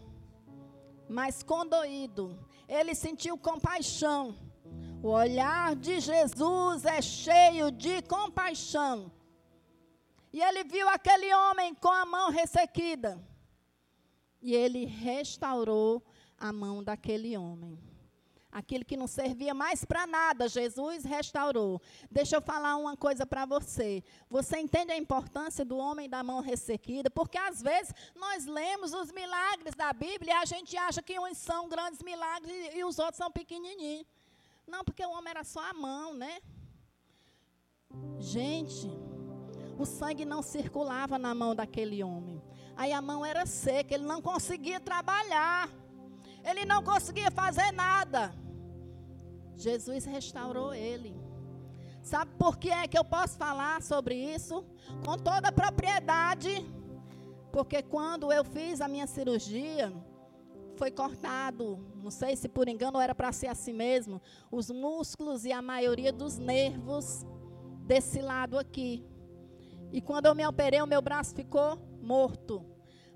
Mas 1.08 1.44
condoído, 1.44 2.40
ele 2.68 2.96
sentiu 2.96 3.38
compaixão. 3.38 4.36
O 5.04 5.10
olhar 5.10 5.76
de 5.76 6.00
Jesus 6.00 6.86
é 6.86 7.02
cheio 7.02 7.72
de 7.72 8.02
compaixão. 8.04 9.12
E 10.32 10.42
ele 10.42 10.64
viu 10.64 10.88
aquele 10.90 11.34
homem 11.34 11.76
com 11.76 11.92
a 11.92 12.06
mão 12.06 12.30
ressequida. 12.30 13.22
E 14.42 14.56
ele 14.56 14.86
restaurou 14.86 16.04
a 16.38 16.52
mão 16.52 16.84
daquele 16.84 17.38
homem. 17.38 17.78
Aquilo 18.52 18.84
que 18.84 18.98
não 18.98 19.08
servia 19.08 19.54
mais 19.54 19.86
para 19.86 20.06
nada, 20.06 20.50
Jesus 20.50 21.06
restaurou. 21.06 21.82
Deixa 22.10 22.36
eu 22.36 22.42
falar 22.42 22.76
uma 22.76 22.98
coisa 22.98 23.26
para 23.26 23.46
você. 23.46 24.04
Você 24.30 24.58
entende 24.60 24.92
a 24.92 24.98
importância 24.98 25.64
do 25.64 25.78
homem 25.78 26.10
da 26.10 26.22
mão 26.22 26.42
ressequida? 26.42 27.10
Porque 27.10 27.38
às 27.38 27.62
vezes 27.62 27.94
nós 28.14 28.46
lemos 28.46 28.94
os 28.94 29.10
milagres 29.12 29.74
da 29.74 29.94
Bíblia 29.94 30.34
e 30.34 30.38
a 30.38 30.46
gente 30.46 30.76
acha 30.76 31.02
que 31.02 31.18
uns 31.18 31.38
são 31.38 31.70
grandes 31.70 32.02
milagres 32.04 32.76
e 32.76 32.84
os 32.84 33.00
outros 33.00 33.18
são 33.18 33.32
pequenininhos. 33.32 34.06
Não, 34.68 34.84
porque 34.84 35.06
o 35.06 35.12
homem 35.12 35.32
era 35.32 35.46
só 35.46 35.62
a 35.70 35.74
mão, 35.74 36.14
né? 36.14 36.42
Gente, 38.20 38.90
o 39.82 39.86
sangue 39.86 40.26
não 40.26 40.42
circulava 40.42 41.18
na 41.18 41.34
mão 41.34 41.56
daquele 41.56 42.04
homem. 42.04 42.42
Aí 42.76 42.94
a 42.94 43.02
mão 43.02 43.26
era 43.26 43.46
seca, 43.46 43.96
ele 43.96 44.06
não 44.06 44.22
conseguia 44.22 44.80
trabalhar. 44.80 45.70
Ele 46.44 46.66
não 46.66 46.84
conseguia 46.84 47.32
fazer 47.32 47.72
nada. 47.72 48.34
Jesus 49.56 50.06
restaurou 50.06 50.74
ele. 50.74 51.16
Sabe 52.02 52.32
por 52.38 52.58
que 52.58 52.70
é 52.70 52.88
que 52.88 52.98
eu 52.98 53.06
posso 53.06 53.38
falar 53.38 53.82
sobre 53.82 54.16
isso? 54.16 54.66
Com 55.06 55.18
toda 55.18 55.50
a 55.50 55.52
propriedade. 55.52 56.66
Porque 57.52 57.84
quando 57.84 58.32
eu 58.32 58.44
fiz 58.44 58.82
a 58.82 58.88
minha 58.88 59.06
cirurgia, 59.06 59.94
foi 60.78 60.90
cortado, 60.90 61.78
não 62.02 62.10
sei 62.10 62.36
se 62.36 62.48
por 62.48 62.68
engano 62.68 63.00
era 63.00 63.14
para 63.14 63.32
ser 63.32 63.48
assim 63.48 63.74
mesmo, 63.74 64.22
os 64.50 64.72
músculos 64.72 65.46
e 65.46 65.52
a 65.52 65.62
maioria 65.62 66.12
dos 66.12 66.38
nervos 66.38 67.26
desse 67.86 68.20
lado 68.22 68.58
aqui. 68.58 69.06
E 69.92 70.02
quando 70.02 70.26
eu 70.26 70.36
me 70.36 70.46
operei, 70.46 70.82
o 70.82 70.88
meu 70.88 71.02
braço 71.02 71.36
ficou 71.36 71.78
morto 72.02 72.66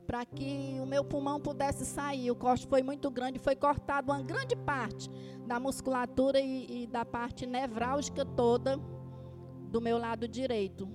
para 0.06 0.24
que 0.24 0.78
o 0.82 0.86
meu 0.86 1.04
pulmão 1.04 1.40
pudesse 1.40 1.86
sair. 1.86 2.30
O 2.30 2.36
corte 2.36 2.68
foi 2.68 2.84
muito 2.84 3.10
grande, 3.10 3.40
foi 3.40 3.56
cortado 3.56 4.12
uma 4.12 4.22
grande 4.22 4.56
parte 4.56 5.10
da 5.48 5.60
musculatura 5.60 6.40
e, 6.40 6.84
e, 6.84 6.88
da 6.88 7.04
parte 7.04 7.46
nevrálgica 7.46 8.26
toda 8.26 8.78
do 9.72 9.82
meu 9.82 9.98
lado 9.98 10.28
direito. 10.28 10.88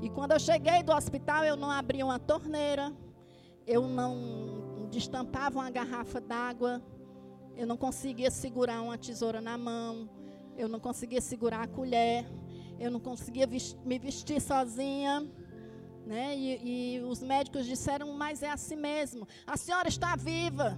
E 0.00 0.10
quando 0.10 0.32
eu 0.32 0.40
cheguei 0.40 0.82
do 0.82 0.92
hospital, 0.92 1.44
eu 1.44 1.56
não 1.56 1.70
abria 1.70 2.04
uma 2.04 2.18
torneira, 2.18 2.92
eu 3.66 3.86
não 3.86 4.88
destampava 4.90 5.58
uma 5.58 5.70
garrafa 5.70 6.20
d'água, 6.20 6.82
eu 7.56 7.66
não 7.66 7.76
conseguia 7.76 8.30
segurar 8.30 8.80
uma 8.80 8.98
tesoura 8.98 9.40
na 9.40 9.56
mão, 9.56 10.08
eu 10.56 10.68
não 10.68 10.80
conseguia 10.80 11.20
segurar 11.20 11.62
a 11.62 11.66
colher, 11.68 12.26
eu 12.82 12.90
não 12.90 13.00
conseguia 13.00 13.46
me 13.84 13.98
vestir 13.98 14.40
sozinha. 14.40 15.14
Né? 16.04 16.36
E, 16.36 16.46
e, 16.96 17.00
os 17.02 17.22
médicos 17.22 17.64
disseram, 17.64 18.12
mas 18.12 18.42
é 18.42 18.50
assim 18.50 18.74
mesmo. 18.74 19.26
A 19.46 19.56
senhora 19.56 19.88
está 19.88 20.16
viva. 20.16 20.76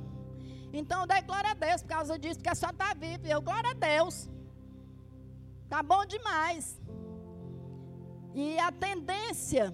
Então 0.72 1.00
eu 1.00 1.06
dei 1.06 1.22
glória 1.22 1.50
a 1.52 1.54
Deus 1.54 1.80
por 1.82 1.88
causa 1.88 2.18
disso, 2.18 2.38
porque 2.38 2.50
a 2.50 2.54
senhora 2.54 2.76
está 2.76 2.92
viva. 2.92 3.26
Eu, 3.26 3.40
glória 3.40 3.70
a 3.70 3.74
Deus. 3.74 4.28
Tá 5.66 5.82
bom 5.82 6.04
demais. 6.04 6.78
E 8.34 8.58
a 8.58 8.70
tendência 8.70 9.64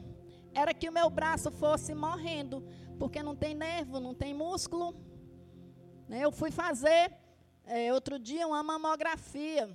era 0.54 0.72
que 0.72 0.88
o 0.88 0.92
meu 0.92 1.10
braço 1.10 1.50
fosse 1.50 1.94
morrendo, 1.94 2.62
porque 2.98 3.22
não 3.22 3.34
tem 3.34 3.54
nervo, 3.54 3.98
não 3.98 4.14
tem 4.14 4.32
músculo. 4.32 4.94
Né? 6.08 6.20
Eu 6.20 6.30
fui 6.30 6.52
fazer 6.52 7.12
é, 7.64 7.92
outro 7.92 8.18
dia 8.20 8.46
uma 8.46 8.62
mamografia. 8.62 9.68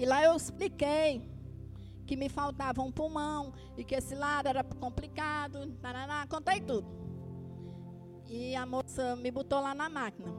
E 0.00 0.06
lá 0.06 0.24
eu 0.24 0.34
expliquei 0.34 1.22
que 2.06 2.16
me 2.16 2.30
faltava 2.30 2.80
um 2.80 2.90
pulmão 2.90 3.52
e 3.76 3.84
que 3.84 3.94
esse 3.94 4.14
lado 4.14 4.48
era 4.48 4.64
complicado, 4.64 5.70
taraná, 5.74 6.26
contei 6.26 6.58
tudo. 6.58 6.88
E 8.26 8.56
a 8.56 8.64
moça 8.64 9.14
me 9.16 9.30
botou 9.30 9.60
lá 9.60 9.74
na 9.74 9.90
máquina. 9.90 10.32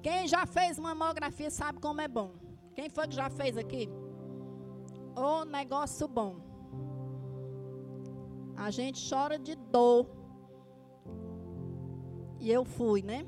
Quem 0.00 0.28
já 0.28 0.46
fez 0.46 0.78
mamografia 0.78 1.50
sabe 1.50 1.80
como 1.80 2.00
é 2.00 2.06
bom. 2.06 2.34
Quem 2.72 2.88
foi 2.88 3.08
que 3.08 3.16
já 3.16 3.28
fez 3.28 3.56
aqui? 3.56 3.88
Oh, 5.16 5.44
negócio 5.44 6.06
bom. 6.06 6.36
A 8.56 8.70
gente 8.70 9.10
chora 9.10 9.40
de 9.40 9.56
dor. 9.56 10.06
E 12.38 12.48
eu 12.48 12.64
fui, 12.64 13.02
né? 13.02 13.26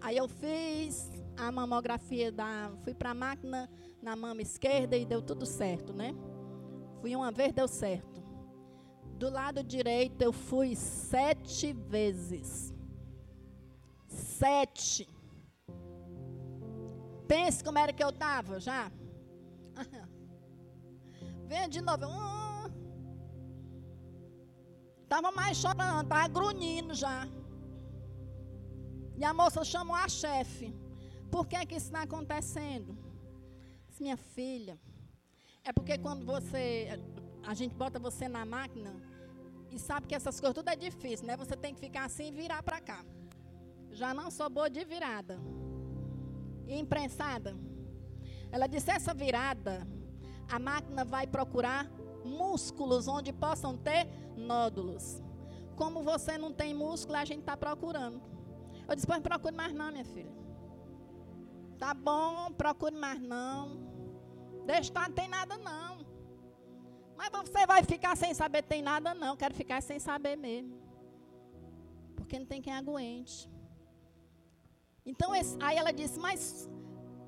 Aí 0.00 0.16
eu 0.16 0.28
fiz 0.28 1.10
a 1.36 1.52
mamografia 1.52 2.32
da, 2.32 2.72
fui 2.84 2.94
para 2.94 3.10
a 3.10 3.14
máquina 3.14 3.68
na 4.04 4.14
mama 4.14 4.42
esquerda 4.42 4.96
e 4.96 5.06
deu 5.06 5.22
tudo 5.22 5.46
certo, 5.46 5.94
né? 5.94 6.14
Fui 7.00 7.16
uma 7.16 7.32
vez, 7.32 7.52
deu 7.54 7.66
certo. 7.66 8.22
Do 9.18 9.30
lado 9.30 9.64
direito 9.64 10.20
eu 10.20 10.32
fui 10.32 10.76
sete 10.76 11.72
vezes. 11.72 12.74
Sete. 14.06 15.08
Pense 17.26 17.64
como 17.64 17.78
era 17.78 17.92
que 17.92 18.04
eu 18.04 18.10
estava 18.10 18.60
já. 18.60 18.92
Venha 21.48 21.68
de 21.68 21.80
novo. 21.80 22.04
Estava 25.02 25.30
hum. 25.30 25.34
mais 25.34 25.56
chorando, 25.56 26.02
estava 26.02 26.28
grunhindo 26.28 26.94
já. 26.94 27.26
E 29.16 29.24
a 29.24 29.32
moça 29.32 29.64
chamou 29.64 29.96
a 29.96 30.08
chefe. 30.08 30.76
Por 31.30 31.46
que, 31.46 31.64
que 31.64 31.76
isso 31.76 31.86
está 31.86 32.02
acontecendo? 32.02 33.03
Minha 34.00 34.16
filha, 34.16 34.78
é 35.64 35.72
porque 35.72 35.96
quando 35.98 36.24
você. 36.26 36.88
A 37.46 37.54
gente 37.54 37.74
bota 37.74 37.98
você 37.98 38.28
na 38.28 38.44
máquina 38.44 38.94
e 39.70 39.78
sabe 39.78 40.06
que 40.06 40.14
essas 40.14 40.40
coisas 40.40 40.54
tudo 40.54 40.68
é 40.68 40.76
difícil, 40.76 41.26
né? 41.26 41.36
Você 41.36 41.56
tem 41.56 41.74
que 41.74 41.80
ficar 41.80 42.04
assim 42.04 42.28
e 42.28 42.30
virar 42.32 42.62
para 42.62 42.80
cá. 42.80 43.04
Já 43.92 44.12
não 44.12 44.30
sou 44.30 44.48
boa 44.50 44.68
de 44.68 44.84
virada. 44.84 45.38
E 46.66 46.78
imprensada. 46.78 47.56
Ela 48.50 48.66
disse: 48.66 48.90
essa 48.90 49.14
virada, 49.14 49.86
a 50.50 50.58
máquina 50.58 51.04
vai 51.04 51.26
procurar 51.26 51.90
músculos 52.24 53.06
onde 53.08 53.32
possam 53.32 53.76
ter 53.76 54.06
nódulos. 54.36 55.22
Como 55.76 56.02
você 56.02 56.38
não 56.38 56.52
tem 56.52 56.74
músculo, 56.74 57.18
a 57.18 57.24
gente 57.24 57.40
está 57.40 57.56
procurando. 57.56 58.20
Eu 58.88 58.94
disse: 58.94 59.06
pois 59.06 59.20
procure 59.20 59.54
mais 59.54 59.72
não, 59.72 59.90
minha 59.90 60.04
filha. 60.04 60.32
Tá 61.78 61.92
bom, 61.92 62.50
procure 62.52 62.94
mais 62.94 63.20
não. 63.20 63.83
Deixa 64.64 64.82
estar, 64.82 65.08
não 65.08 65.14
tem 65.14 65.28
nada 65.28 65.56
não. 65.58 66.04
Mas 67.16 67.30
você 67.30 67.66
vai 67.66 67.82
ficar 67.82 68.16
sem 68.16 68.34
saber 68.34 68.62
tem 68.62 68.82
nada 68.82 69.14
não. 69.14 69.36
Quero 69.36 69.54
ficar 69.54 69.80
sem 69.82 69.98
saber 69.98 70.36
mesmo. 70.36 70.78
Porque 72.16 72.38
não 72.38 72.46
tem 72.46 72.60
quem 72.60 72.72
aguente. 72.72 73.50
Então, 75.06 75.34
esse, 75.34 75.56
aí 75.60 75.76
ela 75.76 75.92
disse, 75.92 76.18
mas 76.18 76.68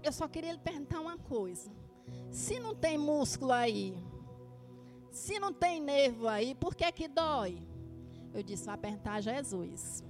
eu 0.02 0.10
só 0.10 0.26
queria 0.26 0.52
lhe 0.52 0.58
perguntar 0.58 1.00
uma 1.00 1.18
coisa. 1.18 1.70
Se 2.30 2.58
não 2.58 2.74
tem 2.74 2.96
músculo 2.96 3.52
aí, 3.52 3.94
se 5.10 5.38
não 5.38 5.52
tem 5.52 5.80
nervo 5.80 6.26
aí, 6.26 6.54
por 6.54 6.74
que 6.74 6.90
que 6.92 7.08
dói? 7.08 7.58
Eu 8.32 8.42
disse, 8.42 8.64
vai 8.64 8.78
perguntar 8.78 9.14
a 9.14 9.20
Jesus. 9.20 10.02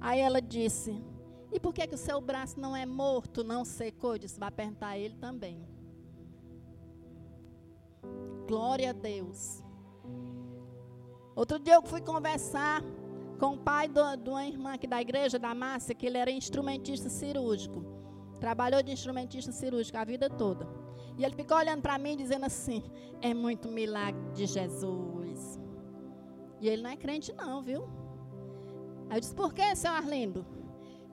Aí 0.00 0.20
ela 0.20 0.40
disse, 0.40 1.02
e 1.52 1.58
por 1.58 1.72
que, 1.72 1.86
que 1.86 1.94
o 1.94 1.98
seu 1.98 2.20
braço 2.20 2.58
não 2.60 2.76
é 2.76 2.84
morto, 2.84 3.42
não 3.42 3.64
secou? 3.64 4.14
Eu 4.14 4.18
disse, 4.18 4.38
vai 4.38 4.50
perguntar 4.50 4.88
a 4.88 4.98
ele 4.98 5.16
também. 5.16 5.66
Glória 8.48 8.90
a 8.90 8.92
Deus. 8.94 9.62
Outro 11.36 11.58
dia 11.58 11.74
eu 11.74 11.82
fui 11.82 12.00
conversar 12.00 12.82
com 13.38 13.54
o 13.54 13.58
pai 13.58 13.88
de 13.88 14.30
uma 14.30 14.46
irmã 14.46 14.72
aqui 14.72 14.86
da 14.86 15.00
igreja, 15.02 15.38
da 15.38 15.54
Márcia, 15.54 15.94
que 15.94 16.06
ele 16.06 16.16
era 16.16 16.30
instrumentista 16.30 17.10
cirúrgico. 17.10 17.84
Trabalhou 18.40 18.82
de 18.82 18.90
instrumentista 18.90 19.52
cirúrgico 19.52 19.98
a 19.98 20.04
vida 20.04 20.30
toda. 20.30 20.66
E 21.18 21.24
ele 21.26 21.34
ficou 21.34 21.58
olhando 21.58 21.82
para 21.82 21.98
mim 21.98 22.16
dizendo 22.16 22.46
assim: 22.46 22.82
é 23.20 23.34
muito 23.34 23.68
milagre 23.68 24.32
de 24.32 24.46
Jesus. 24.46 25.60
E 26.58 26.68
ele 26.68 26.82
não 26.82 26.90
é 26.90 26.96
crente, 26.96 27.34
não, 27.34 27.60
viu? 27.62 27.86
Aí 29.10 29.18
eu 29.18 29.20
disse: 29.20 29.34
por 29.34 29.52
que, 29.52 29.76
seu 29.76 29.92
Arlindo? 29.92 30.46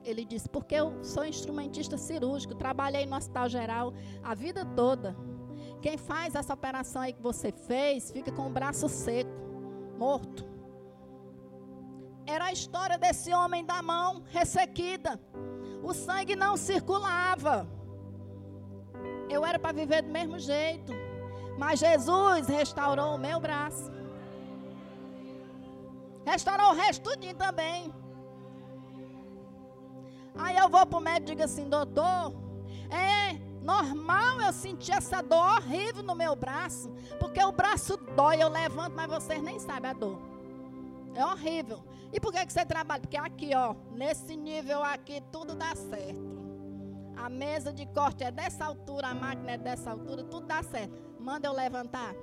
Ele 0.02 0.24
disse: 0.24 0.48
Porque 0.48 0.74
eu 0.74 1.04
sou 1.04 1.24
instrumentista 1.24 1.98
cirúrgico, 1.98 2.54
trabalhei 2.54 3.04
no 3.04 3.14
Hospital 3.14 3.48
Geral 3.50 3.92
a 4.22 4.34
vida 4.34 4.64
toda. 4.64 5.14
Quem 5.80 5.96
faz 5.96 6.34
essa 6.34 6.54
operação 6.54 7.02
aí 7.02 7.12
que 7.12 7.22
você 7.22 7.52
fez 7.52 8.10
fica 8.10 8.32
com 8.32 8.46
o 8.46 8.50
braço 8.50 8.88
seco, 8.88 9.30
morto. 9.96 10.44
Era 12.26 12.46
a 12.46 12.52
história 12.52 12.98
desse 12.98 13.32
homem 13.32 13.64
da 13.64 13.80
mão 13.82 14.22
ressequida. 14.26 15.20
O 15.82 15.94
sangue 15.94 16.34
não 16.34 16.56
circulava. 16.56 17.68
Eu 19.28 19.44
era 19.44 19.58
para 19.58 19.72
viver 19.72 20.02
do 20.02 20.10
mesmo 20.10 20.38
jeito. 20.38 20.92
Mas 21.56 21.80
Jesus 21.80 22.48
restaurou 22.48 23.14
o 23.14 23.18
meu 23.18 23.38
braço. 23.38 23.92
Restaurou 26.24 26.70
o 26.70 26.74
resto 26.74 27.10
também. 27.38 27.94
Aí 30.38 30.56
eu 30.56 30.68
vou 30.68 30.84
para 30.84 30.98
o 30.98 31.00
médico 31.00 31.30
e 31.30 31.34
digo 31.34 31.42
assim, 31.44 31.68
doutor, 31.68 32.34
é 32.90 33.45
normal 33.66 34.40
eu 34.40 34.52
sentir 34.52 34.92
essa 34.92 35.20
dor 35.20 35.56
horrível 35.56 36.04
no 36.04 36.14
meu 36.14 36.36
braço, 36.36 36.88
porque 37.18 37.42
o 37.42 37.50
braço 37.50 37.96
dói, 38.14 38.40
eu 38.40 38.48
levanto, 38.48 38.94
mas 38.94 39.08
vocês 39.08 39.42
nem 39.42 39.58
sabem 39.58 39.90
a 39.90 39.92
dor. 39.92 40.18
É 41.14 41.24
horrível. 41.24 41.82
E 42.12 42.20
por 42.20 42.32
que, 42.32 42.46
que 42.46 42.52
você 42.52 42.64
trabalha? 42.64 43.00
Porque 43.00 43.16
aqui, 43.16 43.50
ó, 43.56 43.74
nesse 43.90 44.36
nível 44.36 44.84
aqui, 44.84 45.20
tudo 45.32 45.56
dá 45.56 45.74
certo. 45.74 46.36
A 47.16 47.28
mesa 47.28 47.72
de 47.72 47.86
corte 47.86 48.22
é 48.22 48.30
dessa 48.30 48.64
altura, 48.64 49.08
a 49.08 49.14
máquina 49.14 49.52
é 49.52 49.58
dessa 49.58 49.90
altura, 49.90 50.22
tudo 50.22 50.46
dá 50.46 50.62
certo. 50.62 50.94
Manda 51.18 51.48
eu 51.48 51.52
levantar. 51.52 52.14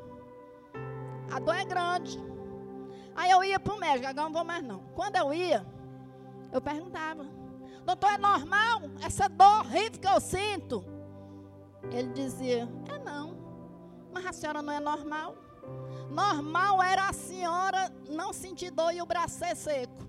A 1.30 1.40
dor 1.40 1.56
é 1.56 1.66
grande. 1.66 2.18
Aí 3.16 3.30
eu 3.32 3.44
ia 3.44 3.60
para 3.60 3.74
o 3.74 3.80
médico, 3.80 4.08
agora 4.08 4.28
não 4.28 4.34
vou 4.34 4.46
mais 4.46 4.64
não. 4.64 4.80
Quando 4.96 5.18
eu 5.18 5.34
ia, 5.34 5.66
eu 6.54 6.62
perguntava. 6.62 7.26
Doutor, 7.86 8.12
é 8.12 8.18
normal 8.18 8.84
essa 9.02 9.28
dor 9.28 9.60
horrível 9.60 10.00
que 10.00 10.08
eu 10.08 10.22
sinto? 10.22 10.93
Ele 11.92 12.10
dizia: 12.14 12.68
É 12.88 12.98
não. 13.00 13.38
Mas 14.14 14.26
a 14.26 14.34
senhora 14.34 14.62
não 14.62 14.74
é 14.74 14.80
normal? 14.80 15.36
Normal 16.10 16.84
era 16.84 17.10
a 17.10 17.14
senhora 17.14 17.92
não 18.10 18.32
sentir 18.32 18.72
dor 18.72 18.94
e 18.94 19.02
o 19.02 19.06
braço 19.06 19.40
ser 19.40 19.56
seco. 19.56 20.08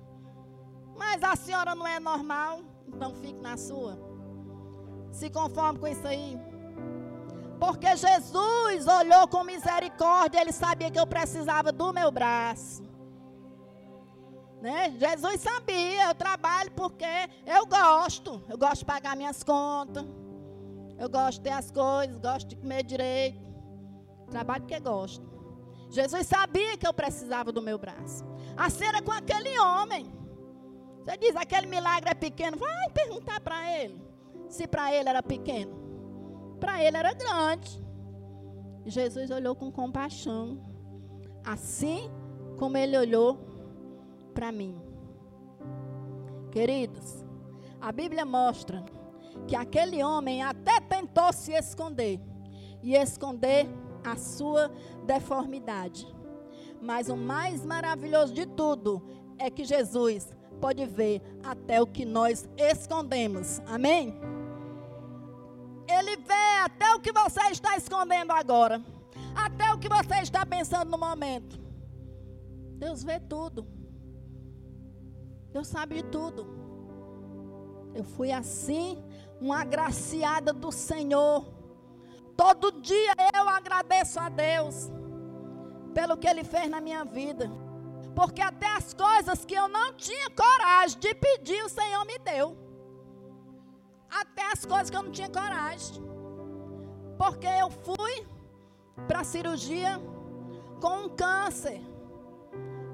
Mas 0.96 1.22
a 1.22 1.34
senhora 1.34 1.74
não 1.74 1.86
é 1.86 1.98
normal, 1.98 2.60
então 2.86 3.14
fique 3.14 3.40
na 3.40 3.56
sua. 3.56 3.98
Se 5.10 5.30
conforme 5.30 5.78
com 5.78 5.88
isso 5.88 6.06
aí. 6.06 6.38
Porque 7.58 7.96
Jesus 7.96 8.86
olhou 8.86 9.26
com 9.28 9.42
misericórdia, 9.44 10.40
ele 10.40 10.52
sabia 10.52 10.90
que 10.90 10.98
eu 10.98 11.06
precisava 11.06 11.72
do 11.72 11.92
meu 11.92 12.10
braço. 12.10 12.82
Né? 14.60 14.94
Jesus 14.98 15.40
sabia, 15.40 16.08
eu 16.08 16.14
trabalho 16.14 16.70
porque 16.72 17.04
eu 17.46 17.66
gosto. 17.66 18.42
Eu 18.48 18.58
gosto 18.58 18.78
de 18.78 18.84
pagar 18.84 19.16
minhas 19.16 19.42
contas. 19.42 20.04
Eu 20.98 21.08
gosto 21.08 21.38
de 21.38 21.42
ter 21.42 21.50
as 21.50 21.70
coisas, 21.70 22.16
gosto 22.18 22.48
de 22.48 22.56
comer 22.56 22.82
direito. 22.82 23.42
Trabalho 24.30 24.62
porque 24.62 24.80
gosto. 24.80 25.24
Jesus 25.90 26.26
sabia 26.26 26.76
que 26.76 26.86
eu 26.86 26.92
precisava 26.92 27.52
do 27.52 27.62
meu 27.62 27.78
braço. 27.78 28.24
A 28.56 28.70
cena 28.70 29.02
com 29.02 29.12
aquele 29.12 29.58
homem. 29.58 30.12
Você 31.04 31.16
diz, 31.18 31.36
aquele 31.36 31.66
milagre 31.66 32.10
é 32.10 32.14
pequeno. 32.14 32.56
Vai 32.56 32.90
perguntar 32.90 33.40
para 33.40 33.78
ele. 33.78 34.02
Se 34.48 34.66
para 34.66 34.92
ele 34.94 35.08
era 35.08 35.22
pequeno. 35.22 36.56
Para 36.58 36.82
ele 36.82 36.96
era 36.96 37.12
grande. 37.12 37.82
Jesus 38.86 39.30
olhou 39.30 39.54
com 39.54 39.70
compaixão. 39.70 40.60
Assim 41.44 42.10
como 42.58 42.76
ele 42.76 42.96
olhou 42.96 43.38
para 44.34 44.50
mim. 44.50 44.80
Queridos, 46.50 47.24
a 47.80 47.92
Bíblia 47.92 48.24
mostra 48.24 48.84
que 49.46 49.56
aquele 49.56 50.02
homem 50.02 50.42
até 50.42 50.80
tentou 50.80 51.32
se 51.32 51.52
esconder 51.52 52.20
e 52.82 52.94
esconder 52.94 53.66
a 54.04 54.16
sua 54.16 54.70
deformidade. 55.06 56.06
Mas 56.80 57.08
o 57.08 57.16
mais 57.16 57.64
maravilhoso 57.64 58.34
de 58.34 58.46
tudo 58.46 59.02
é 59.38 59.50
que 59.50 59.64
Jesus 59.64 60.32
pode 60.60 60.84
ver 60.86 61.22
até 61.42 61.80
o 61.80 61.86
que 61.86 62.04
nós 62.04 62.48
escondemos. 62.56 63.60
Amém? 63.66 64.14
Ele 65.88 66.16
vê 66.16 66.62
até 66.62 66.94
o 66.94 67.00
que 67.00 67.12
você 67.12 67.40
está 67.50 67.76
escondendo 67.76 68.32
agora. 68.32 68.82
Até 69.34 69.72
o 69.72 69.78
que 69.78 69.88
você 69.88 70.20
está 70.22 70.46
pensando 70.46 70.90
no 70.90 70.98
momento. 70.98 71.58
Deus 72.78 73.02
vê 73.02 73.18
tudo. 73.20 73.66
Deus 75.52 75.68
sabe 75.68 75.96
de 75.96 76.04
tudo. 76.04 76.46
Eu 77.94 78.04
fui 78.04 78.32
assim, 78.32 79.02
uma 79.40 79.60
agraciada 79.60 80.52
do 80.52 80.72
Senhor. 80.72 81.46
Todo 82.36 82.72
dia 82.80 83.14
eu 83.34 83.48
agradeço 83.48 84.18
a 84.18 84.28
Deus 84.28 84.90
pelo 85.92 86.16
que 86.16 86.26
Ele 86.26 86.42
fez 86.42 86.68
na 86.68 86.80
minha 86.80 87.04
vida. 87.04 87.50
Porque 88.14 88.40
até 88.40 88.66
as 88.66 88.92
coisas 88.94 89.44
que 89.44 89.54
eu 89.54 89.68
não 89.68 89.92
tinha 89.94 90.28
coragem 90.30 90.98
de 90.98 91.14
pedir, 91.14 91.62
o 91.64 91.68
Senhor 91.68 92.04
me 92.04 92.18
deu. 92.18 92.56
até 94.10 94.52
as 94.52 94.64
coisas 94.64 94.90
que 94.90 94.96
eu 94.96 95.02
não 95.02 95.10
tinha 95.10 95.28
coragem. 95.28 96.02
Porque 97.18 97.46
eu 97.46 97.70
fui 97.70 98.26
para 99.08 99.20
a 99.20 99.24
cirurgia 99.24 100.00
com 100.80 101.06
um 101.06 101.08
câncer. 101.08 101.80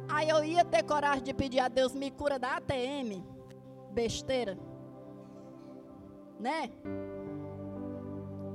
Aí 0.09 0.29
eu 0.29 0.43
ia 0.45 0.65
ter 0.65 0.83
coragem 0.83 1.23
de 1.23 1.35
pedir 1.35 1.61
a 1.61 1.69
Deus 1.69 1.95
me 1.95 2.11
cura 2.11 2.39
da 2.39 2.57
ATM. 2.57 3.23
Besteira. 3.93 4.59
Né? 6.41 6.71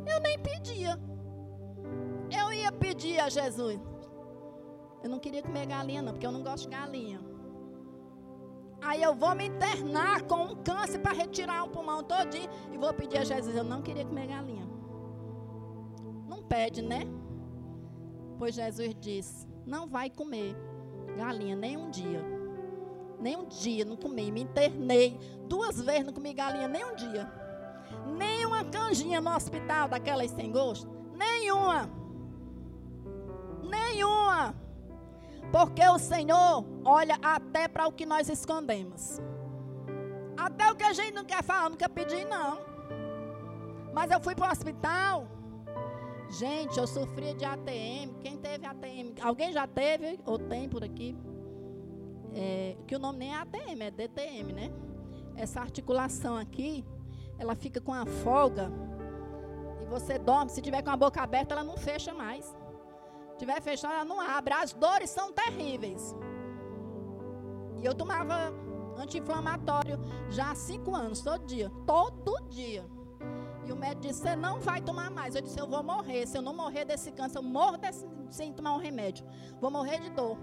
Eu 0.08 0.20
nem 0.20 0.40
pedia. 0.40 1.00
Eu 2.32 2.52
ia 2.52 2.72
pedir 2.72 3.20
a 3.20 3.30
Jesus. 3.30 3.80
Eu 5.04 5.10
não 5.10 5.20
queria 5.20 5.44
comer 5.44 5.68
galinha, 5.68 6.02
não, 6.02 6.14
porque 6.14 6.26
eu 6.26 6.32
não 6.32 6.42
gosto 6.42 6.64
de 6.64 6.76
galinha. 6.76 7.20
Aí 8.82 9.02
eu 9.02 9.14
vou 9.14 9.36
me 9.36 9.46
internar 9.46 10.24
com 10.24 10.44
um 10.46 10.56
câncer 10.64 11.00
para 11.00 11.12
retirar 11.12 11.64
um 11.64 11.70
pulmão 11.70 12.04
todinho 12.04 12.50
e 12.72 12.78
vou 12.78 12.94
pedir 12.94 13.20
a 13.20 13.24
Jesus. 13.24 13.56
Eu 13.56 13.64
não 13.64 13.82
queria 13.82 14.04
comer 14.04 14.28
galinha. 14.28 14.68
Não 16.28 16.42
pede, 16.44 16.82
né? 16.82 17.02
Pois 18.40 18.56
Jesus 18.56 18.96
disse: 19.00 19.48
Não 19.66 19.88
vai 19.88 20.10
comer 20.10 20.56
galinha 21.18 21.56
nem 21.56 21.78
um 21.78 21.90
dia. 21.90 22.24
Nem 23.20 23.38
um 23.38 23.46
dia 23.46 23.86
não 23.86 23.96
comi. 23.96 24.32
Me 24.32 24.42
internei 24.42 25.20
duas 25.48 25.80
vezes, 25.80 26.06
não 26.06 26.14
comi 26.14 26.34
galinha 26.34 26.68
nem 26.68 26.84
um 26.84 26.96
dia. 26.96 27.45
Canjinha 28.76 29.22
no 29.22 29.34
hospital 29.34 29.88
daquelas 29.88 30.32
sem 30.32 30.52
gosto. 30.52 30.90
Nenhuma. 31.14 31.90
Nenhuma. 33.64 34.54
Porque 35.50 35.88
o 35.88 35.98
Senhor 35.98 36.66
olha 36.84 37.18
até 37.24 37.70
para 37.70 37.88
o 37.88 37.92
que 37.94 38.06
nós 38.06 38.28
escondemos. 38.28 39.22
Até 40.36 40.70
o 40.70 40.76
que 40.76 40.84
a 40.84 40.92
gente 40.92 41.14
não 41.14 41.24
quer 41.24 41.42
falar, 41.42 41.70
não 41.70 41.78
quer 41.78 41.88
pedir, 41.88 42.26
não. 42.26 42.60
Mas 43.94 44.12
eu 44.12 44.20
fui 44.20 44.36
para 44.36 44.50
o 44.50 44.52
hospital. 44.52 45.26
Gente, 46.30 46.78
eu 46.78 46.86
sofria 46.86 47.34
de 47.34 47.46
ATM. 47.46 48.20
Quem 48.20 48.38
teve 48.38 48.66
ATM? 48.66 49.16
Alguém 49.22 49.54
já 49.54 49.66
teve 49.66 50.20
ou 50.26 50.38
tem 50.38 50.68
por 50.68 50.84
aqui? 50.84 51.16
É, 52.34 52.76
que 52.86 52.94
o 52.94 53.00
nome 53.00 53.20
nem 53.20 53.34
é 53.34 53.38
ATM, 53.38 53.82
é 53.82 53.92
DTM, 53.92 54.52
né? 54.52 54.70
Essa 55.38 55.62
articulação 55.62 56.36
aqui, 56.36 56.84
ela 57.38 57.56
fica 57.56 57.80
com 57.82 57.94
a 57.94 58.06
folga. 58.06 58.72
E 59.82 59.86
você 59.86 60.18
dorme, 60.18 60.52
se 60.52 60.62
tiver 60.62 60.82
com 60.82 60.90
a 60.90 60.98
boca 60.98 61.22
aberta, 61.22 61.54
ela 61.54 61.64
não 61.64 61.78
fecha 61.78 62.14
mais 62.14 62.56
tiver 63.38 63.62
fechado, 63.62 63.94
ela 63.94 64.06
não 64.06 64.20
abre. 64.20 64.54
As 64.54 64.74
dores 64.74 65.10
são 65.10 65.32
terríveis. 65.32 66.16
E 67.78 67.86
eu 67.86 67.94
tomava 67.94 68.54
anti-inflamatório 68.98 70.00
já 70.30 70.52
há 70.52 70.56
cinco 70.56 70.96
anos, 70.96 71.22
todo 71.22 71.46
dia. 71.46 71.72
Todo 71.86 72.48
dia. 72.50 72.86
E 73.66 73.72
o 73.72 73.76
médico 73.76 74.02
disse: 74.02 74.22
Você 74.22 74.36
não 74.36 74.60
vai 74.60 74.82
tomar 74.82 75.12
mais. 75.12 75.36
Eu 75.36 75.42
disse: 75.42 75.60
Eu 75.60 75.68
vou 75.68 75.84
morrer. 75.84 76.26
Se 76.28 76.38
eu 76.38 76.42
não 76.42 76.56
morrer 76.56 76.86
desse 76.86 77.12
câncer, 77.12 77.38
eu 77.38 77.44
morro 77.44 77.78
desse, 77.78 78.06
sem 78.30 78.54
tomar 78.54 78.74
um 78.74 78.80
remédio. 78.80 79.26
Vou 79.60 79.70
morrer 79.70 80.00
de 80.00 80.10
dor. 80.12 80.38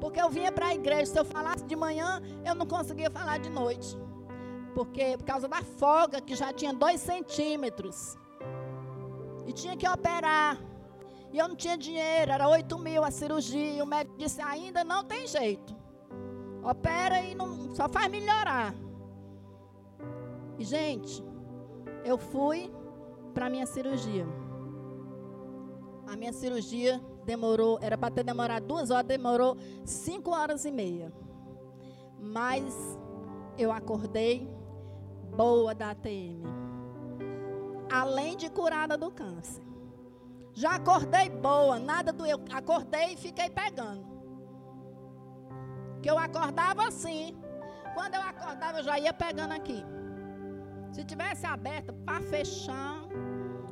Porque 0.00 0.20
eu 0.20 0.28
vinha 0.28 0.52
para 0.52 0.66
a 0.66 0.74
igreja. 0.74 1.06
Se 1.06 1.18
eu 1.18 1.24
falasse 1.24 1.64
de 1.64 1.74
manhã, 1.74 2.20
eu 2.44 2.54
não 2.54 2.66
conseguia 2.66 3.10
falar 3.10 3.38
de 3.38 3.50
noite. 3.50 3.96
Porque 4.76 5.16
por 5.16 5.24
causa 5.24 5.48
da 5.48 5.62
folga, 5.62 6.20
que 6.20 6.36
já 6.36 6.52
tinha 6.52 6.74
dois 6.74 7.00
centímetros. 7.00 8.18
E 9.46 9.52
tinha 9.54 9.74
que 9.74 9.88
operar. 9.88 10.58
E 11.32 11.38
eu 11.38 11.48
não 11.48 11.56
tinha 11.56 11.78
dinheiro, 11.78 12.30
era 12.30 12.46
8 12.46 12.78
mil 12.78 13.02
a 13.02 13.10
cirurgia. 13.10 13.76
E 13.76 13.80
o 13.80 13.86
médico 13.86 14.18
disse: 14.18 14.42
ainda 14.42 14.84
não 14.84 15.02
tem 15.02 15.26
jeito. 15.26 15.74
Opera 16.62 17.22
e 17.22 17.34
não, 17.34 17.74
só 17.74 17.88
faz 17.88 18.10
melhorar. 18.10 18.74
E, 20.58 20.64
gente, 20.64 21.24
eu 22.04 22.18
fui 22.18 22.70
para 23.32 23.46
a 23.46 23.50
minha 23.50 23.64
cirurgia. 23.64 24.26
A 26.06 26.16
minha 26.16 26.34
cirurgia 26.34 27.00
demorou, 27.24 27.78
era 27.80 27.96
para 27.96 28.14
ter 28.14 28.24
demorado 28.24 28.66
duas 28.66 28.90
horas, 28.90 29.06
demorou 29.06 29.56
cinco 29.86 30.32
horas 30.32 30.66
e 30.66 30.70
meia. 30.70 31.10
Mas 32.20 32.74
eu 33.56 33.72
acordei 33.72 34.54
boa 35.36 35.74
da 35.74 35.90
ATM. 35.90 36.42
Além 37.92 38.36
de 38.36 38.48
curada 38.48 38.96
do 38.96 39.10
câncer. 39.10 39.62
Já 40.54 40.76
acordei 40.76 41.28
boa, 41.28 41.78
nada 41.78 42.12
doeu. 42.12 42.40
Acordei 42.50 43.12
e 43.12 43.16
fiquei 43.16 43.50
pegando. 43.50 44.06
Que 46.02 46.10
eu 46.10 46.18
acordava 46.18 46.88
assim. 46.88 47.36
Quando 47.94 48.14
eu 48.14 48.22
acordava, 48.22 48.78
eu 48.78 48.84
já 48.84 48.98
ia 48.98 49.12
pegando 49.12 49.52
aqui. 49.52 49.84
Se 50.92 51.04
tivesse 51.04 51.44
aberta 51.44 51.92
para 51.92 52.22
fechar, 52.22 53.02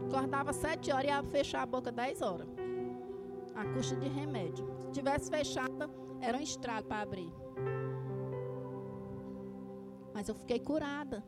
acordava 0.06 0.52
sete 0.52 0.92
horas 0.92 1.04
e 1.04 1.08
ia 1.08 1.22
fechar 1.22 1.62
a 1.62 1.66
boca 1.66 1.90
dez 1.90 2.20
horas. 2.20 2.48
A 3.54 3.64
custa 3.72 3.96
de 3.96 4.08
remédio. 4.08 4.66
Se 4.86 4.92
tivesse 4.92 5.30
fechada, 5.30 5.88
era 6.20 6.36
um 6.36 6.40
estrado 6.40 6.84
para 6.84 7.02
abrir. 7.02 7.32
Mas 10.12 10.28
eu 10.28 10.34
fiquei 10.34 10.60
curada. 10.60 11.24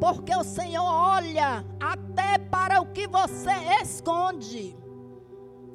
Porque 0.00 0.34
o 0.34 0.42
Senhor 0.42 0.82
olha 0.82 1.64
até 1.78 2.38
para 2.38 2.80
o 2.80 2.86
que 2.86 3.06
você 3.06 3.52
esconde. 3.82 4.74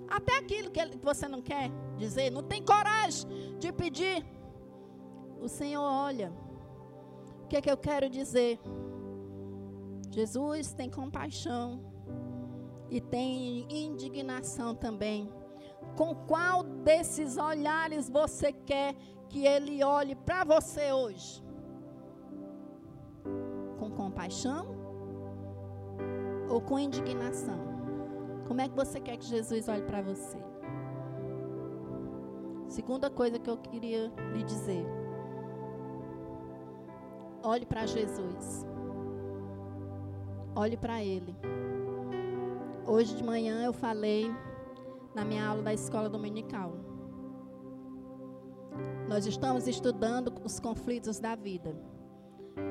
Até 0.09 0.39
aquilo 0.39 0.71
que 0.71 0.97
você 1.03 1.27
não 1.27 1.41
quer 1.41 1.71
dizer, 1.95 2.31
não 2.31 2.41
tem 2.41 2.63
coragem 2.63 3.57
de 3.59 3.71
pedir. 3.71 4.25
O 5.39 5.47
Senhor 5.47 5.83
olha. 5.83 6.33
O 7.43 7.47
que 7.47 7.57
é 7.57 7.61
que 7.61 7.69
eu 7.69 7.77
quero 7.77 8.09
dizer? 8.09 8.59
Jesus 10.09 10.73
tem 10.73 10.89
compaixão 10.89 11.79
e 12.89 12.99
tem 12.99 13.67
indignação 13.69 14.73
também. 14.73 15.31
Com 15.95 16.15
qual 16.15 16.63
desses 16.63 17.37
olhares 17.37 18.09
você 18.09 18.51
quer 18.51 18.95
que 19.29 19.45
ele 19.45 19.83
olhe 19.83 20.15
para 20.15 20.43
você 20.43 20.91
hoje? 20.91 21.44
Com 24.15 24.21
compaixão 24.21 24.65
ou 26.49 26.61
com 26.61 26.79
indignação? 26.79 27.59
Como 28.47 28.61
é 28.61 28.69
que 28.69 28.75
você 28.75 28.99
quer 28.99 29.17
que 29.17 29.25
Jesus 29.25 29.67
olhe 29.67 29.83
para 29.83 30.01
você? 30.01 30.37
Segunda 32.67 33.09
coisa 33.09 33.37
que 33.37 33.49
eu 33.49 33.57
queria 33.57 34.11
lhe 34.33 34.43
dizer. 34.43 34.85
Olhe 37.43 37.65
para 37.65 37.85
Jesus. 37.85 38.65
Olhe 40.55 40.77
para 40.77 41.03
Ele. 41.03 41.35
Hoje 42.87 43.15
de 43.15 43.23
manhã 43.23 43.63
eu 43.63 43.73
falei 43.73 44.31
na 45.13 45.25
minha 45.25 45.45
aula 45.45 45.61
da 45.61 45.73
escola 45.73 46.09
dominical. 46.09 46.73
Nós 49.07 49.25
estamos 49.25 49.67
estudando 49.67 50.33
os 50.43 50.59
conflitos 50.59 51.19
da 51.19 51.35
vida. 51.35 51.75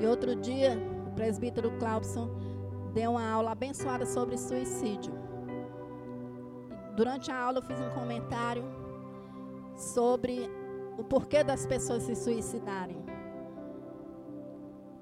E 0.01 0.05
outro 0.05 0.35
dia 0.35 0.77
presbítero 1.15 1.71
Claubson 1.79 2.29
deu 2.93 3.11
uma 3.11 3.27
aula 3.27 3.51
abençoada 3.51 4.05
sobre 4.05 4.37
suicídio. 4.37 5.13
Durante 6.95 7.31
a 7.31 7.37
aula 7.37 7.59
eu 7.59 7.63
fiz 7.63 7.79
um 7.79 7.89
comentário 7.89 8.63
sobre 9.75 10.49
o 10.97 11.03
porquê 11.03 11.43
das 11.43 11.65
pessoas 11.65 12.03
se 12.03 12.15
suicidarem. 12.15 13.03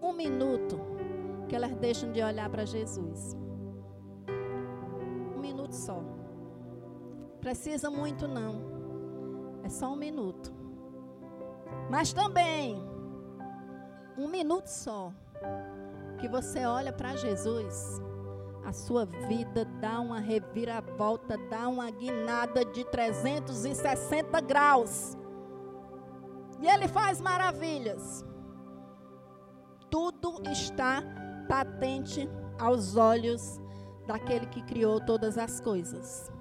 Um 0.01 0.14
minuto 0.14 0.80
que 1.47 1.55
elas 1.55 1.76
deixam 1.76 2.11
de 2.11 2.22
olhar 2.22 2.49
para 2.49 2.66
Jesus. 2.66 3.38
Um 5.36 5.39
minuto 5.39 5.74
só. 5.74 6.03
Precisa 7.39 7.89
muito 7.89 8.28
não. 8.28 8.61
É 9.64 9.70
só 9.70 9.93
um 9.93 9.95
minuto. 9.95 10.51
Mas 11.89 12.11
também 12.11 12.84
um 14.18 14.28
minuto 14.28 14.68
só 14.68 15.11
que 16.24 16.28
você 16.30 16.65
olha 16.65 16.93
para 16.93 17.17
Jesus, 17.17 18.01
a 18.63 18.71
sua 18.71 19.03
vida 19.05 19.65
dá 19.82 19.99
uma 19.99 20.21
reviravolta, 20.21 21.38
dá 21.49 21.67
uma 21.67 21.91
guinada 21.91 22.63
de 22.63 22.86
360 22.86 24.39
graus. 24.39 25.17
E 26.61 26.65
ele 26.65 26.88
faz 26.88 27.19
maravilhas. 27.19 28.24
Tudo 29.91 30.41
está 30.49 31.03
patente 31.49 32.30
aos 32.57 32.95
olhos 32.95 33.59
daquele 34.07 34.45
que 34.45 34.61
criou 34.61 35.01
todas 35.01 35.38
as 35.38 35.59
coisas. 35.59 36.32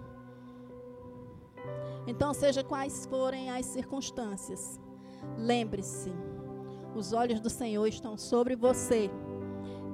Então, 2.06 2.32
seja 2.32 2.62
quais 2.62 3.04
forem 3.06 3.50
as 3.50 3.66
circunstâncias, 3.66 4.80
lembre-se, 5.36 6.12
os 6.94 7.12
olhos 7.12 7.40
do 7.40 7.50
Senhor 7.50 7.88
estão 7.88 8.16
sobre 8.16 8.54
você. 8.54 9.10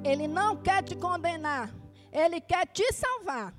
Ele 0.04 0.28
não 0.28 0.56
quer 0.56 0.82
te 0.82 0.96
condenar, 0.96 1.74
ele 2.12 2.40
quer 2.40 2.66
te 2.66 2.92
salvar. 2.92 3.54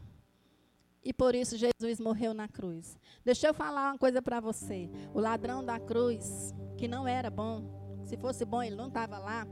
E 1.04 1.14
por 1.14 1.34
isso 1.34 1.58
Jesus 1.58 2.00
morreu 2.00 2.34
na 2.34 2.48
cruz. 2.48 2.98
Deixa 3.24 3.48
eu 3.48 3.54
falar 3.54 3.92
uma 3.92 3.98
coisa 3.98 4.22
para 4.22 4.40
você. 4.40 4.90
O 5.14 5.20
ladrão 5.20 5.64
da 5.64 5.80
cruz, 5.80 6.54
que 6.78 6.88
não 6.88 7.08
era 7.08 7.30
bom, 7.30 7.64
se 8.06 8.18
fosse 8.18 8.44
bom 8.44 8.62
ele 8.62 8.76
não 8.76 8.88
estava 8.88 9.18
lá. 9.18 9.48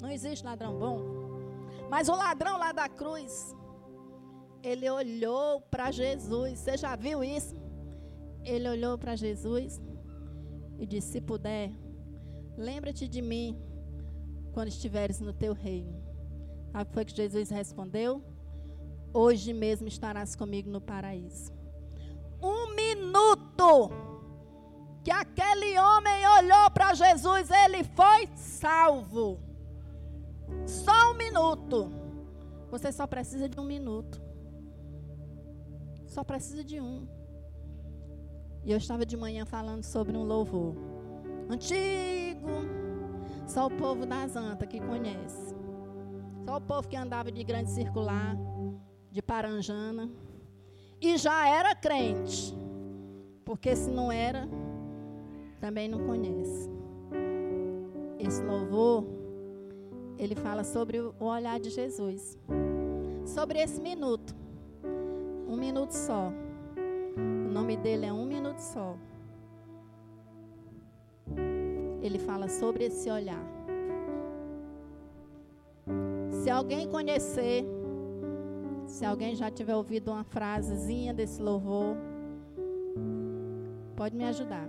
Não 0.00 0.10
existe 0.10 0.44
ladrão 0.44 0.78
bom. 0.78 1.00
Mas 1.88 2.08
o 2.08 2.16
ladrão 2.16 2.58
lá 2.58 2.72
da 2.72 2.88
cruz, 2.88 3.54
ele 4.62 4.88
olhou 4.90 5.60
para 5.60 5.90
Jesus. 5.90 6.58
Você 6.58 6.76
já 6.76 6.96
viu 6.96 7.22
isso? 7.22 7.54
Ele 8.44 8.68
olhou 8.68 8.98
para 8.98 9.14
Jesus 9.14 9.80
e 10.78 10.86
disse: 10.86 11.12
Se 11.12 11.20
puder, 11.20 11.70
lembra-te 12.56 13.06
de 13.06 13.22
mim 13.22 13.56
quando 14.52 14.68
estiveres 14.68 15.20
no 15.20 15.32
teu 15.32 15.52
reino. 15.52 16.01
Que 16.72 16.92
foi 16.92 17.04
que 17.04 17.14
Jesus 17.14 17.50
respondeu? 17.50 18.22
Hoje 19.12 19.52
mesmo 19.52 19.86
estarás 19.86 20.34
comigo 20.34 20.70
no 20.70 20.80
paraíso. 20.80 21.52
Um 22.42 22.74
minuto 22.74 23.90
que 25.04 25.10
aquele 25.10 25.78
homem 25.78 26.26
olhou 26.38 26.70
para 26.70 26.94
Jesus, 26.94 27.50
ele 27.50 27.84
foi 27.84 28.28
salvo. 28.36 29.38
Só 30.66 31.12
um 31.12 31.14
minuto. 31.14 31.92
Você 32.70 32.90
só 32.90 33.06
precisa 33.06 33.48
de 33.48 33.60
um 33.60 33.64
minuto. 33.64 34.20
Só 36.06 36.24
precisa 36.24 36.64
de 36.64 36.80
um. 36.80 37.06
E 38.64 38.70
eu 38.70 38.78
estava 38.78 39.04
de 39.04 39.16
manhã 39.16 39.44
falando 39.44 39.84
sobre 39.84 40.16
um 40.16 40.24
louvor 40.24 40.74
antigo. 41.50 42.48
Só 43.46 43.66
o 43.66 43.70
povo 43.70 44.06
das 44.06 44.36
Antas 44.36 44.68
que 44.68 44.80
conhece. 44.80 45.51
Só 46.44 46.56
o 46.56 46.60
povo 46.60 46.88
que 46.88 46.96
andava 46.96 47.30
de 47.30 47.44
grande 47.44 47.70
circular, 47.70 48.36
de 49.10 49.22
Paranjana. 49.22 50.10
E 51.00 51.16
já 51.16 51.48
era 51.48 51.74
crente. 51.74 52.56
Porque 53.44 53.74
se 53.74 53.90
não 53.90 54.10
era, 54.10 54.48
também 55.60 55.88
não 55.88 56.06
conhece. 56.06 56.70
Esse 58.18 58.42
louvor, 58.42 59.04
ele 60.16 60.34
fala 60.34 60.64
sobre 60.64 61.00
o 61.00 61.14
olhar 61.20 61.58
de 61.58 61.70
Jesus. 61.70 62.38
Sobre 63.26 63.60
esse 63.60 63.80
minuto. 63.80 64.34
Um 65.48 65.56
minuto 65.56 65.92
só. 65.92 66.32
O 67.16 67.52
nome 67.52 67.76
dele 67.76 68.06
é 68.06 68.12
Um 68.12 68.24
Minuto 68.24 68.58
Só. 68.58 68.96
Ele 72.00 72.18
fala 72.18 72.48
sobre 72.48 72.84
esse 72.84 73.10
olhar. 73.10 73.61
Se 76.42 76.50
alguém 76.50 76.88
conhecer, 76.88 77.64
se 78.84 79.04
alguém 79.04 79.36
já 79.36 79.48
tiver 79.48 79.76
ouvido 79.76 80.10
uma 80.10 80.24
frasezinha 80.24 81.14
desse 81.14 81.40
louvor, 81.40 81.96
pode 83.94 84.16
me 84.16 84.24
ajudar. 84.24 84.68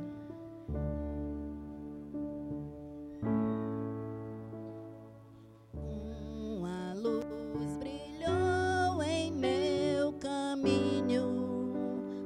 Uma 5.74 6.94
luz 6.94 7.76
brilhou 7.80 9.02
em 9.02 9.32
meu 9.32 10.14
caminho 10.20 11.74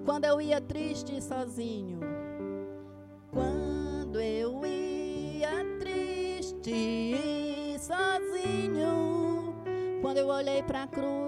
quando 0.03 0.25
eu 0.25 0.41
ia 0.41 0.59
triste 0.59 1.15
e 1.15 1.21
sozinho. 1.21 2.16
Quando 10.17 10.29
eu 10.29 10.35
olhei 10.35 10.63
para 10.63 10.83
a 10.83 10.87
cruz, 10.87 11.26